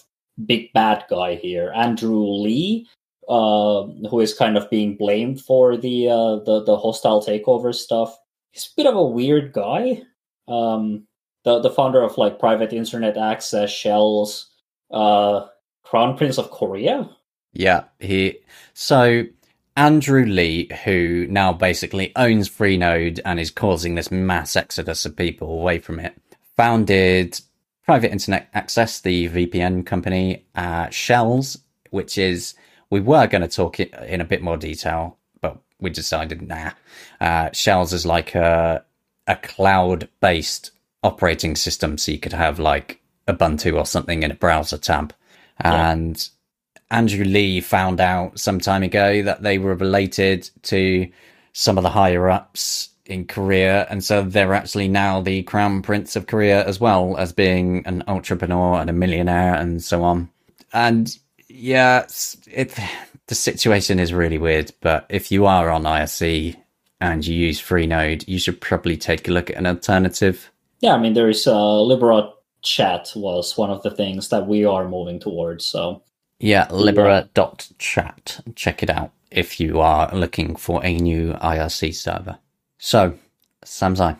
big 0.45 0.71
bad 0.73 1.03
guy 1.09 1.35
here, 1.35 1.71
Andrew 1.75 2.23
Lee, 2.23 2.87
uh, 3.27 3.83
who 4.09 4.19
is 4.19 4.33
kind 4.33 4.57
of 4.57 4.69
being 4.69 4.95
blamed 4.95 5.41
for 5.41 5.77
the 5.77 6.07
uh, 6.07 6.35
the 6.45 6.63
the 6.65 6.77
hostile 6.77 7.21
takeover 7.21 7.73
stuff. 7.73 8.17
He's 8.51 8.67
a 8.67 8.75
bit 8.75 8.87
of 8.87 8.95
a 8.95 9.05
weird 9.05 9.53
guy. 9.53 10.03
Um, 10.47 11.07
the 11.43 11.59
the 11.59 11.69
founder 11.69 12.01
of 12.01 12.17
like 12.17 12.39
private 12.39 12.73
internet 12.73 13.17
access 13.17 13.69
shells, 13.69 14.49
uh, 14.91 15.47
Crown 15.83 16.17
Prince 16.17 16.37
of 16.37 16.51
Korea. 16.51 17.09
Yeah, 17.53 17.85
he 17.99 18.39
so 18.73 19.23
Andrew 19.79 20.25
Lee, 20.25 20.69
who 20.83 21.25
now 21.29 21.53
basically 21.53 22.11
owns 22.17 22.49
Freenode 22.49 23.21
and 23.23 23.39
is 23.39 23.49
causing 23.49 23.95
this 23.95 24.11
mass 24.11 24.57
exodus 24.57 25.05
of 25.05 25.15
people 25.15 25.49
away 25.53 25.79
from 25.79 26.01
it, 26.01 26.21
founded 26.57 27.39
Private 27.85 28.11
Internet 28.11 28.49
Access, 28.53 28.99
the 28.99 29.29
VPN 29.29 29.85
company, 29.85 30.45
uh, 30.53 30.89
Shells, 30.89 31.59
which 31.91 32.17
is, 32.17 32.55
we 32.89 32.99
were 32.99 33.25
going 33.27 33.41
to 33.41 33.47
talk 33.47 33.79
it 33.79 33.93
in 34.05 34.19
a 34.19 34.25
bit 34.25 34.41
more 34.41 34.57
detail, 34.57 35.17
but 35.39 35.57
we 35.79 35.89
decided, 35.89 36.41
nah. 36.41 36.71
Uh, 37.21 37.49
Shells 37.53 37.93
is 37.93 38.05
like 38.05 38.35
a, 38.35 38.83
a 39.27 39.37
cloud 39.37 40.09
based 40.19 40.71
operating 41.03 41.55
system, 41.55 41.97
so 41.97 42.11
you 42.11 42.19
could 42.19 42.33
have 42.33 42.59
like 42.59 42.99
Ubuntu 43.29 43.77
or 43.77 43.85
something 43.85 44.23
in 44.23 44.31
a 44.31 44.35
browser 44.35 44.77
tab. 44.77 45.13
And 45.57 46.17
yeah 46.17 46.38
Andrew 46.91 47.25
Lee 47.25 47.61
found 47.61 48.01
out 48.01 48.39
some 48.39 48.59
time 48.59 48.83
ago 48.83 49.21
that 49.23 49.43
they 49.43 49.57
were 49.57 49.75
related 49.75 50.49
to 50.63 51.09
some 51.53 51.77
of 51.77 51.83
the 51.83 51.89
higher 51.89 52.29
ups 52.29 52.89
in 53.05 53.25
Korea, 53.25 53.87
and 53.89 54.03
so 54.03 54.21
they're 54.21 54.53
actually 54.53 54.87
now 54.87 55.21
the 55.21 55.43
crown 55.43 55.81
prince 55.81 56.15
of 56.15 56.27
Korea 56.27 56.65
as 56.65 56.79
well 56.79 57.17
as 57.17 57.33
being 57.33 57.83
an 57.85 58.03
entrepreneur 58.07 58.79
and 58.79 58.89
a 58.89 58.93
millionaire 58.93 59.55
and 59.55 59.83
so 59.83 60.03
on. 60.03 60.29
And 60.73 61.17
yeah, 61.47 62.05
it 62.51 62.77
the 63.27 63.35
situation 63.35 63.99
is 63.99 64.13
really 64.13 64.37
weird. 64.37 64.71
But 64.81 65.05
if 65.09 65.31
you 65.31 65.45
are 65.45 65.69
on 65.69 65.83
IRC 65.83 66.55
and 66.99 67.25
you 67.25 67.35
use 67.35 67.61
Freenode, 67.61 68.27
you 68.27 68.39
should 68.39 68.59
probably 68.61 68.97
take 68.97 69.27
a 69.27 69.31
look 69.31 69.49
at 69.49 69.57
an 69.57 69.67
alternative. 69.67 70.51
Yeah, 70.79 70.93
I 70.93 70.99
mean 70.99 71.13
there 71.13 71.29
is 71.29 71.45
uh, 71.47 71.81
Libera 71.81 72.31
chat 72.61 73.11
was 73.15 73.57
one 73.57 73.69
of 73.69 73.81
the 73.83 73.91
things 73.91 74.29
that 74.29 74.47
we 74.47 74.65
are 74.65 74.87
moving 74.87 75.19
towards. 75.19 75.65
So 75.65 76.03
yeah, 76.39 76.67
libera.chat. 76.71 78.39
Check 78.55 78.83
it 78.83 78.89
out 78.89 79.11
if 79.31 79.59
you 79.59 79.79
are 79.79 80.13
looking 80.15 80.55
for 80.55 80.83
a 80.85 80.95
new 80.97 81.33
IRC 81.33 81.93
server. 81.93 82.39
So, 82.77 83.15
Samsai. 83.65 84.17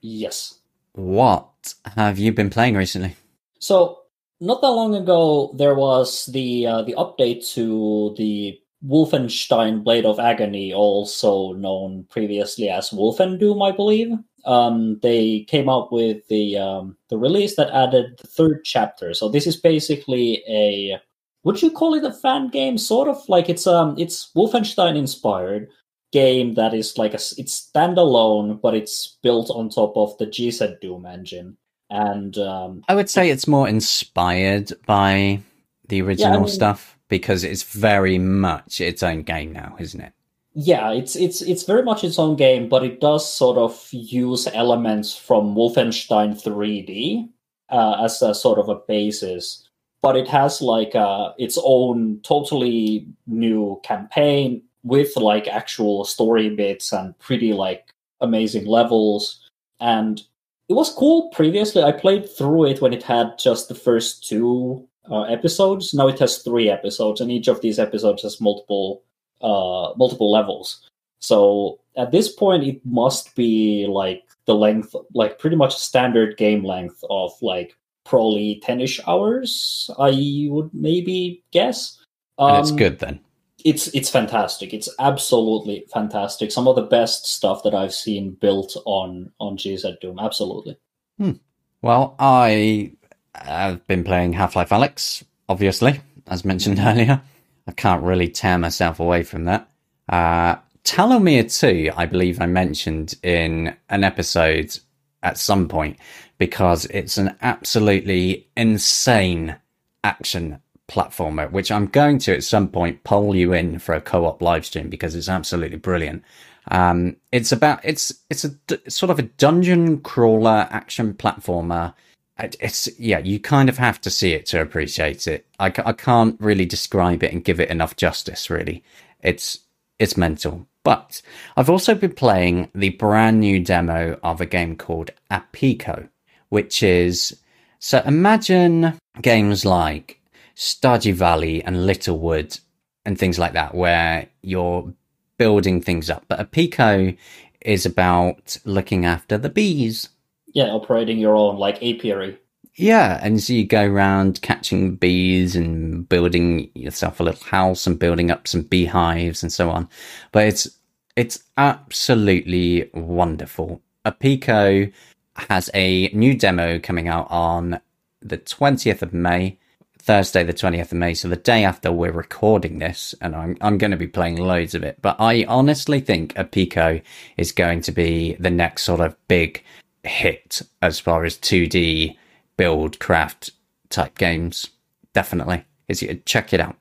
Yes. 0.00 0.58
What 0.92 1.74
have 1.96 2.18
you 2.18 2.32
been 2.32 2.50
playing 2.50 2.76
recently? 2.76 3.16
So, 3.58 4.00
not 4.40 4.60
that 4.62 4.68
long 4.68 4.94
ago, 4.94 5.54
there 5.56 5.74
was 5.74 6.26
the 6.26 6.66
uh, 6.66 6.82
the 6.82 6.94
update 6.94 7.48
to 7.54 8.14
the 8.16 8.58
Wolfenstein 8.86 9.82
Blade 9.82 10.04
of 10.04 10.18
Agony, 10.18 10.72
also 10.72 11.52
known 11.52 12.06
previously 12.10 12.68
as 12.68 12.90
Wolfendoom, 12.90 13.66
I 13.66 13.74
believe. 13.74 14.12
Um, 14.44 14.98
they 15.02 15.40
came 15.48 15.70
out 15.70 15.90
with 15.92 16.26
the 16.28 16.58
um, 16.58 16.96
the 17.08 17.16
release 17.16 17.56
that 17.56 17.70
added 17.70 18.18
the 18.18 18.28
third 18.28 18.64
chapter. 18.64 19.14
So 19.14 19.28
this 19.28 19.46
is 19.46 19.56
basically 19.56 20.42
a 20.48 21.00
would 21.44 21.62
you 21.62 21.70
call 21.70 21.94
it 21.94 22.04
a 22.04 22.12
fan 22.12 22.48
game? 22.48 22.78
Sort 22.78 23.08
of 23.08 23.18
like 23.28 23.48
it's 23.48 23.66
um 23.66 23.94
it's 23.98 24.30
Wolfenstein 24.36 24.96
inspired 24.96 25.68
game 26.12 26.54
that 26.54 26.74
is 26.74 26.98
like 26.98 27.12
a 27.12 27.20
it's 27.38 27.70
standalone, 27.74 28.60
but 28.60 28.74
it's 28.74 29.18
built 29.22 29.50
on 29.50 29.68
top 29.68 29.96
of 29.96 30.16
the 30.18 30.26
GZDoom 30.26 31.10
engine. 31.10 31.56
And 31.90 32.36
um, 32.38 32.82
I 32.88 32.94
would 32.94 33.10
say 33.10 33.30
it's 33.30 33.46
more 33.46 33.68
inspired 33.68 34.72
by 34.86 35.40
the 35.88 36.02
original 36.02 36.32
yeah, 36.32 36.38
I 36.38 36.40
mean, 36.40 36.48
stuff 36.48 36.98
because 37.08 37.44
it's 37.44 37.62
very 37.62 38.18
much 38.18 38.80
its 38.80 39.02
own 39.02 39.22
game 39.22 39.52
now, 39.52 39.76
isn't 39.78 40.00
it? 40.00 40.12
yeah, 40.54 40.92
it's 40.92 41.16
it's 41.16 41.42
it's 41.42 41.64
very 41.64 41.82
much 41.82 42.04
its 42.04 42.18
own 42.18 42.36
game, 42.36 42.68
but 42.68 42.84
it 42.84 43.00
does 43.00 43.30
sort 43.30 43.58
of 43.58 43.88
use 43.90 44.46
elements 44.46 45.16
from 45.16 45.54
Wolfenstein 45.54 46.40
3D 46.40 47.28
uh, 47.70 48.04
as 48.04 48.22
a 48.22 48.34
sort 48.34 48.60
of 48.60 48.68
a 48.68 48.76
basis. 48.76 49.68
But 50.04 50.16
it 50.16 50.28
has 50.28 50.60
like 50.60 50.94
uh, 50.94 51.32
its 51.38 51.58
own 51.64 52.20
totally 52.22 53.08
new 53.26 53.80
campaign 53.82 54.62
with 54.82 55.16
like 55.16 55.48
actual 55.48 56.04
story 56.04 56.50
bits 56.50 56.92
and 56.92 57.18
pretty 57.18 57.54
like 57.54 57.88
amazing 58.20 58.66
levels. 58.66 59.40
And 59.80 60.22
it 60.68 60.74
was 60.74 60.92
cool 60.92 61.30
previously. 61.30 61.82
I 61.82 61.92
played 61.92 62.28
through 62.28 62.66
it 62.66 62.82
when 62.82 62.92
it 62.92 63.02
had 63.02 63.38
just 63.38 63.68
the 63.68 63.74
first 63.74 64.28
two 64.28 64.86
uh, 65.10 65.22
episodes. 65.22 65.94
Now 65.94 66.08
it 66.08 66.18
has 66.18 66.38
three 66.38 66.68
episodes, 66.68 67.20
and 67.22 67.30
each 67.30 67.48
of 67.48 67.62
these 67.62 67.78
episodes 67.78 68.22
has 68.24 68.42
multiple 68.42 69.02
uh, 69.40 69.92
multiple 69.96 70.30
levels. 70.30 70.86
So 71.20 71.80
at 71.96 72.12
this 72.12 72.30
point, 72.30 72.64
it 72.64 72.84
must 72.84 73.34
be 73.34 73.86
like 73.88 74.24
the 74.44 74.54
length, 74.54 74.94
like 75.14 75.38
pretty 75.38 75.56
much 75.56 75.74
standard 75.74 76.36
game 76.36 76.62
length 76.62 77.02
of 77.08 77.32
like 77.40 77.74
probably 78.04 78.62
10ish 78.64 79.00
hours, 79.08 79.90
I 79.98 80.48
would 80.50 80.70
maybe 80.72 81.42
guess. 81.50 81.98
Um, 82.38 82.60
it's 82.60 82.70
good 82.70 82.98
then. 82.98 83.20
It's 83.64 83.88
it's 83.88 84.10
fantastic. 84.10 84.74
It's 84.74 84.88
absolutely 84.98 85.86
fantastic. 85.92 86.52
Some 86.52 86.68
of 86.68 86.76
the 86.76 86.82
best 86.82 87.26
stuff 87.26 87.62
that 87.62 87.74
I've 87.74 87.94
seen 87.94 88.32
built 88.32 88.76
on 88.84 89.32
on 89.40 89.56
GZDoom. 89.56 90.20
Absolutely. 90.20 90.76
Hmm. 91.18 91.32
Well, 91.80 92.14
I 92.18 92.92
have 93.34 93.86
been 93.86 94.04
playing 94.04 94.34
Half 94.34 94.56
Life 94.56 94.70
Alyx, 94.70 95.22
obviously, 95.48 96.00
as 96.26 96.44
mentioned 96.44 96.78
earlier. 96.82 97.22
I 97.66 97.72
can't 97.72 98.02
really 98.02 98.28
tear 98.28 98.58
myself 98.58 99.00
away 99.00 99.22
from 99.22 99.44
that. 99.44 99.68
Uh, 100.08 100.56
Tallowmere 100.84 101.58
2, 101.58 101.92
I 101.96 102.04
believe 102.04 102.40
I 102.40 102.46
mentioned 102.46 103.14
in 103.22 103.74
an 103.88 104.04
episode 104.04 104.78
at 105.22 105.38
some 105.38 105.66
point 105.68 105.98
because 106.38 106.86
it's 106.86 107.16
an 107.16 107.36
absolutely 107.42 108.48
insane 108.56 109.56
action 110.02 110.60
platformer, 110.88 111.50
which 111.50 111.72
I'm 111.72 111.86
going 111.86 112.18
to 112.20 112.34
at 112.34 112.44
some 112.44 112.68
point 112.68 113.04
poll 113.04 113.34
you 113.34 113.52
in 113.52 113.78
for 113.78 113.94
a 113.94 114.00
co-op 114.00 114.42
live 114.42 114.66
stream 114.66 114.88
because 114.90 115.14
it's 115.14 115.28
absolutely 115.28 115.78
brilliant. 115.78 116.22
Um, 116.70 117.16
it's 117.32 117.52
about 117.52 117.80
it's 117.84 118.12
it's 118.30 118.44
a 118.44 118.90
sort 118.90 119.10
of 119.10 119.18
a 119.18 119.22
dungeon 119.22 120.00
crawler 120.00 120.68
action 120.70 121.14
platformer. 121.14 121.94
It's 122.38 122.88
yeah 122.98 123.18
you 123.18 123.38
kind 123.38 123.68
of 123.68 123.78
have 123.78 124.00
to 124.02 124.10
see 124.10 124.32
it 124.32 124.46
to 124.46 124.60
appreciate 124.60 125.26
it. 125.26 125.46
I, 125.58 125.66
I 125.66 125.92
can't 125.92 126.40
really 126.40 126.66
describe 126.66 127.22
it 127.22 127.32
and 127.32 127.44
give 127.44 127.60
it 127.60 127.70
enough 127.70 127.96
justice 127.96 128.50
really. 128.50 128.82
It's 129.22 129.60
it's 129.98 130.16
mental. 130.16 130.66
But 130.82 131.22
i've 131.56 131.70
also 131.70 131.94
been 131.94 132.12
playing 132.12 132.70
the 132.74 132.90
brand 132.90 133.40
new 133.40 133.58
demo 133.58 134.18
of 134.22 134.42
a 134.42 134.46
game 134.46 134.76
called 134.76 135.12
apico 135.30 136.08
which 136.54 136.82
is 136.82 137.36
so 137.78 138.02
imagine 138.06 138.96
games 139.20 139.64
like 139.64 140.20
stardew 140.56 141.14
valley 141.14 141.62
and 141.64 141.86
littlewood 141.86 142.58
and 143.04 143.18
things 143.18 143.38
like 143.38 143.52
that 143.52 143.74
where 143.74 144.26
you're 144.42 144.92
building 145.36 145.80
things 145.80 146.08
up 146.08 146.24
but 146.28 146.38
Apico 146.38 147.16
is 147.60 147.84
about 147.84 148.56
looking 148.64 149.04
after 149.04 149.36
the 149.36 149.50
bees 149.50 150.08
yeah, 150.54 150.66
operating 150.66 151.18
your 151.18 151.36
own 151.36 151.58
like 151.58 151.82
apiary. 151.82 152.38
Yeah, 152.76 153.20
and 153.22 153.40
so 153.42 153.52
you 153.52 153.66
go 153.66 153.84
around 153.84 154.40
catching 154.42 154.96
bees 154.96 155.54
and 155.54 156.08
building 156.08 156.70
yourself 156.74 157.20
a 157.20 157.24
little 157.24 157.44
house 157.44 157.86
and 157.86 157.98
building 157.98 158.30
up 158.30 158.48
some 158.48 158.62
beehives 158.62 159.42
and 159.42 159.52
so 159.52 159.70
on. 159.70 159.88
But 160.32 160.46
it's 160.46 160.78
it's 161.16 161.44
absolutely 161.56 162.90
wonderful. 162.94 163.82
Apico 164.06 164.92
has 165.36 165.70
a 165.74 166.08
new 166.08 166.34
demo 166.34 166.78
coming 166.78 167.08
out 167.08 167.30
on 167.30 167.80
the 168.20 168.38
20th 168.38 169.02
of 169.02 169.12
May, 169.12 169.58
Thursday 169.98 170.44
the 170.44 170.52
20th 170.52 170.92
of 170.92 170.98
May, 170.98 171.14
so 171.14 171.28
the 171.28 171.36
day 171.36 171.64
after 171.64 171.90
we're 171.90 172.12
recording 172.12 172.78
this, 172.78 173.14
and 173.20 173.34
I'm 173.34 173.56
I'm 173.60 173.78
going 173.78 173.90
to 173.90 173.96
be 173.96 174.06
playing 174.06 174.36
loads 174.36 174.74
of 174.74 174.82
it. 174.82 174.98
But 175.00 175.16
I 175.18 175.44
honestly 175.44 176.00
think 176.00 176.34
Apico 176.34 177.02
is 177.36 177.52
going 177.52 177.80
to 177.82 177.92
be 177.92 178.34
the 178.34 178.50
next 178.50 178.82
sort 178.82 179.00
of 179.00 179.16
big 179.28 179.62
hit 180.02 180.62
as 180.82 181.00
far 181.00 181.24
as 181.24 181.38
2D 181.38 182.16
build 182.56 182.98
craft 182.98 183.50
type 183.88 184.18
games. 184.18 184.68
Definitely. 185.12 185.64
Is 185.88 186.02
it, 186.02 186.26
check 186.26 186.52
it 186.52 186.60
out. 186.60 186.76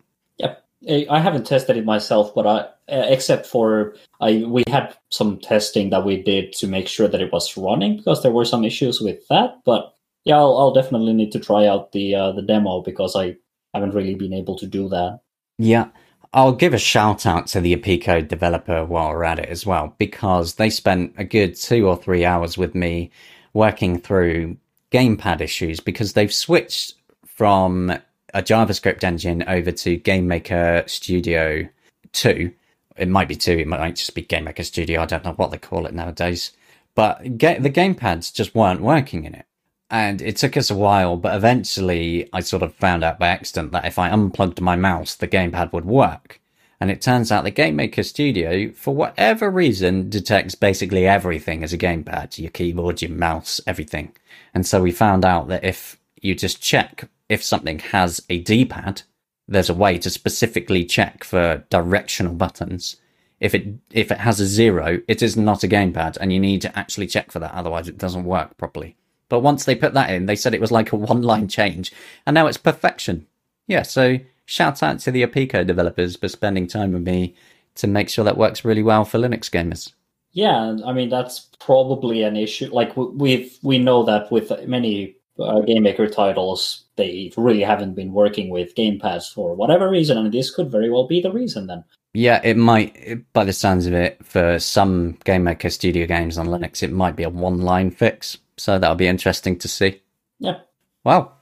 I 0.90 1.20
haven't 1.20 1.46
tested 1.46 1.78
it 1.78 1.86
myself, 1.86 2.34
but 2.36 2.46
I, 2.46 2.58
uh, 2.92 3.06
except 3.08 3.46
for 3.46 3.96
I, 4.20 4.44
we 4.46 4.64
had 4.68 4.96
some 5.10 5.40
testing 5.40 5.90
that 5.92 6.06
we 6.06 6.22
did 6.22 6.54
to 6.54 6.68
make 6.68 6.88
sure 6.88 7.08
that 7.08 7.22
it 7.22 7.32
was 7.32 7.56
running 7.56 7.98
because 7.98 8.22
there 8.22 8.32
were 8.32 8.46
some 8.46 8.66
issues 8.66 9.00
with 9.00 9.28
that. 9.30 9.62
But 9.66 9.94
yeah, 10.26 10.38
I'll, 10.38 10.58
I'll 10.58 10.74
definitely 10.74 11.14
need 11.14 11.32
to 11.34 11.40
try 11.40 11.68
out 11.68 11.92
the 11.92 12.16
uh, 12.16 12.32
the 12.34 12.42
demo 12.42 12.82
because 12.82 13.16
I 13.16 13.38
haven't 13.74 13.94
really 13.94 14.16
been 14.16 14.34
able 14.34 14.58
to 14.58 14.68
do 14.68 14.90
that. 14.90 15.20
Yeah, 15.58 15.88
I'll 16.34 16.54
give 16.54 16.74
a 16.74 16.80
shout 16.80 17.26
out 17.26 17.48
to 17.48 17.62
the 17.62 17.76
Apico 17.76 18.28
developer 18.28 18.86
while 18.86 19.10
we're 19.10 19.24
at 19.24 19.40
it 19.40 19.50
as 19.50 19.66
well, 19.66 19.96
because 19.98 20.56
they 20.56 20.70
spent 20.70 21.14
a 21.18 21.24
good 21.24 21.56
two 21.56 21.88
or 21.88 21.96
three 21.96 22.26
hours 22.26 22.58
with 22.58 22.74
me 22.74 23.12
working 23.54 24.00
through 24.00 24.58
gamepad 24.92 25.42
issues 25.42 25.80
because 25.80 26.14
they've 26.14 26.34
switched 26.34 26.96
from 27.26 27.94
a 28.34 28.42
JavaScript 28.42 29.04
engine 29.04 29.44
over 29.48 29.72
to 29.72 30.00
GameMaker 30.00 30.90
Studio 30.90 31.68
2. 32.14 32.52
It 32.98 33.08
might 33.08 33.28
be 33.28 33.36
2, 33.36 33.52
it 33.60 33.68
might 33.68 33.96
just 33.96 34.14
be 34.16 34.24
GameMaker 34.24 34.66
Studio, 34.66 35.02
I 35.02 35.06
don't 35.06 35.24
know 35.24 35.34
what 35.34 35.52
they 35.52 35.58
call 35.58 35.86
it 35.86 35.94
nowadays. 35.94 36.52
But 36.96 37.24
the 37.24 37.30
gamepads 37.30 38.34
just 38.34 38.54
weren't 38.54 38.82
working 38.82 39.26
in 39.26 39.34
it. 39.34 39.46
And 39.90 40.22
it 40.22 40.38
took 40.38 40.58
us 40.58 40.70
a 40.72 40.76
while, 40.76 41.18
but 41.18 41.36
eventually 41.36 42.28
I 42.34 42.40
sort 42.42 42.64
of 42.64 42.74
found 42.76 43.04
out 43.04 43.20
by 43.20 43.28
accident 43.28 43.72
that 43.72 43.86
if 43.86 44.00
I 44.00 44.10
unplugged 44.10 44.62
my 44.62 44.76
mouse, 44.76 45.16
the 45.16 45.28
gamepad 45.28 45.72
would 45.74 45.86
work. 45.86 46.40
And 46.80 46.92
it 46.92 47.02
turns 47.02 47.32
out 47.32 47.44
the 47.44 47.52
GameMaker 47.52 48.04
Studio, 48.04 48.72
for 48.72 48.94
whatever 48.94 49.50
reason, 49.50 50.10
detects 50.10 50.56
basically 50.56 51.08
everything 51.08 51.64
as 51.64 51.74
a 51.74 51.78
gamepad 51.78 52.38
your 52.38 52.50
keyboard, 52.50 53.02
your 53.02 53.12
mouse, 53.12 53.62
everything. 53.66 54.14
And 54.54 54.66
so 54.66 54.82
we 54.82 54.92
found 54.92 55.24
out 55.24 55.48
that 55.48 55.64
if 55.64 56.00
you 56.22 56.36
just 56.36 56.62
check 56.62 57.08
if 57.34 57.44
something 57.44 57.80
has 57.80 58.22
a 58.30 58.40
D 58.40 58.64
pad, 58.64 59.02
there's 59.48 59.70
a 59.70 59.74
way 59.74 59.98
to 59.98 60.10
specifically 60.10 60.86
check 60.86 61.24
for 61.24 61.64
directional 61.70 62.36
buttons. 62.36 62.98
If 63.40 63.56
it 63.56 63.68
if 63.92 64.12
it 64.12 64.20
has 64.20 64.40
a 64.40 64.46
zero, 64.46 65.02
it 65.08 65.22
is 65.22 65.36
not 65.36 65.64
a 65.64 65.68
gamepad, 65.68 66.18
and 66.18 66.32
you 66.32 66.40
need 66.40 66.62
to 66.62 66.78
actually 66.78 67.08
check 67.08 67.32
for 67.32 67.40
that, 67.40 67.54
otherwise 67.54 67.88
it 67.88 67.98
doesn't 67.98 68.24
work 68.24 68.56
properly. 68.58 68.96
But 69.30 69.40
once 69.40 69.66
they 69.66 69.76
put 69.76 69.96
that 69.96 70.12
in, 70.12 70.28
they 70.28 70.36
said 70.36 70.54
it 70.54 70.62
was 70.62 70.72
like 70.72 70.92
a 70.92 70.96
one 71.12 71.24
line 71.24 71.48
change, 71.48 71.92
and 72.26 72.36
now 72.36 72.48
it's 72.48 72.58
perfection. 72.58 73.28
Yeah, 73.68 73.82
so 73.82 74.20
shout 74.46 74.84
out 74.84 75.00
to 75.00 75.12
the 75.12 75.26
Apico 75.26 75.66
developers 75.66 76.16
for 76.16 76.28
spending 76.28 76.68
time 76.68 76.94
with 76.94 77.04
me 77.04 77.36
to 77.76 77.88
make 77.88 78.10
sure 78.10 78.24
that 78.24 78.38
works 78.38 78.64
really 78.64 78.84
well 78.84 79.06
for 79.06 79.18
Linux 79.18 79.50
gamers. 79.50 79.92
Yeah, 80.32 80.78
I 80.86 80.94
mean 80.94 81.10
that's 81.10 81.50
probably 81.60 82.22
an 82.24 82.38
issue. 82.38 82.70
Like 82.72 82.96
we've 82.96 83.58
we 83.64 83.80
know 83.80 84.04
that 84.04 84.32
with 84.32 84.52
many 84.68 85.16
uh, 85.40 85.62
game 85.62 85.84
maker 85.84 86.08
titles, 86.08 86.86
they 86.96 87.32
really 87.38 87.62
haven't 87.62 87.96
been 87.96 88.14
working 88.14 88.50
with 88.50 88.76
game 88.76 89.00
gamepads 89.00 89.34
for 89.34 89.56
whatever 89.56 89.90
reason, 89.90 90.18
and 90.18 90.32
this 90.32 90.54
could 90.54 90.72
very 90.72 90.90
well 90.90 91.08
be 91.08 91.22
the 91.22 91.32
reason. 91.32 91.68
Then, 91.68 91.84
yeah, 92.14 92.42
it 92.44 92.58
might. 92.58 93.32
By 93.34 93.44
the 93.44 93.54
sounds 93.54 93.86
of 93.88 93.94
it, 93.94 94.24
for 94.26 94.60
some 94.60 95.18
game 95.24 95.44
maker 95.44 95.70
studio 95.70 96.06
games 96.06 96.38
on 96.38 96.48
Linux, 96.48 96.84
it 96.84 96.92
might 96.92 97.16
be 97.16 97.24
a 97.24 97.30
one-line 97.30 97.92
fix. 97.92 98.38
So 98.58 98.78
that'll 98.78 98.96
be 98.96 99.08
interesting 99.08 99.58
to 99.60 99.68
see. 99.68 100.02
Yeah. 100.40 100.60
Well, 101.04 101.36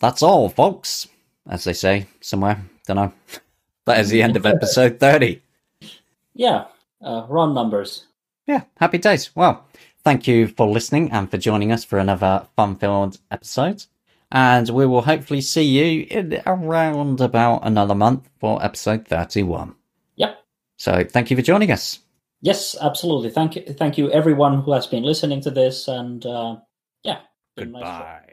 that's 0.00 0.22
all, 0.22 0.48
folks, 0.48 1.06
as 1.48 1.64
they 1.64 1.72
say 1.72 2.06
somewhere. 2.20 2.60
Don't 2.86 2.96
know. 2.96 3.12
That 3.84 4.00
is 4.00 4.10
the 4.10 4.22
end 4.22 4.36
of 4.36 4.44
episode 4.44 5.00
30. 5.00 5.40
Yeah. 6.34 6.66
Uh, 7.02 7.26
run 7.28 7.52
numbers. 7.52 8.06
Yeah. 8.46 8.62
Happy 8.76 8.98
days. 8.98 9.34
Well, 9.34 9.66
thank 10.08 10.26
you 10.26 10.48
for 10.48 10.66
listening 10.66 11.12
and 11.12 11.30
for 11.30 11.36
joining 11.36 11.70
us 11.70 11.84
for 11.84 11.98
another 11.98 12.46
fun 12.56 12.74
filled 12.76 13.18
episode. 13.30 13.84
And 14.32 14.66
we 14.70 14.86
will 14.86 15.02
hopefully 15.02 15.42
see 15.42 15.64
you 15.64 16.06
in 16.08 16.40
around 16.46 17.20
about 17.20 17.66
another 17.66 17.94
month 17.94 18.26
for 18.40 18.64
episode 18.64 19.06
31. 19.06 19.74
Yep. 20.16 20.38
So 20.78 21.04
thank 21.04 21.30
you 21.30 21.36
for 21.36 21.42
joining 21.42 21.70
us. 21.70 21.98
Yes, 22.40 22.74
absolutely. 22.80 23.28
Thank 23.28 23.56
you, 23.56 23.62
thank 23.74 23.98
you, 23.98 24.10
everyone 24.10 24.62
who 24.62 24.72
has 24.72 24.86
been 24.86 25.02
listening 25.02 25.42
to 25.42 25.50
this, 25.50 25.88
and 25.88 26.24
uh, 26.24 26.56
yeah. 27.02 27.18
Goodbye. 27.58 27.80
Nice 27.80 28.27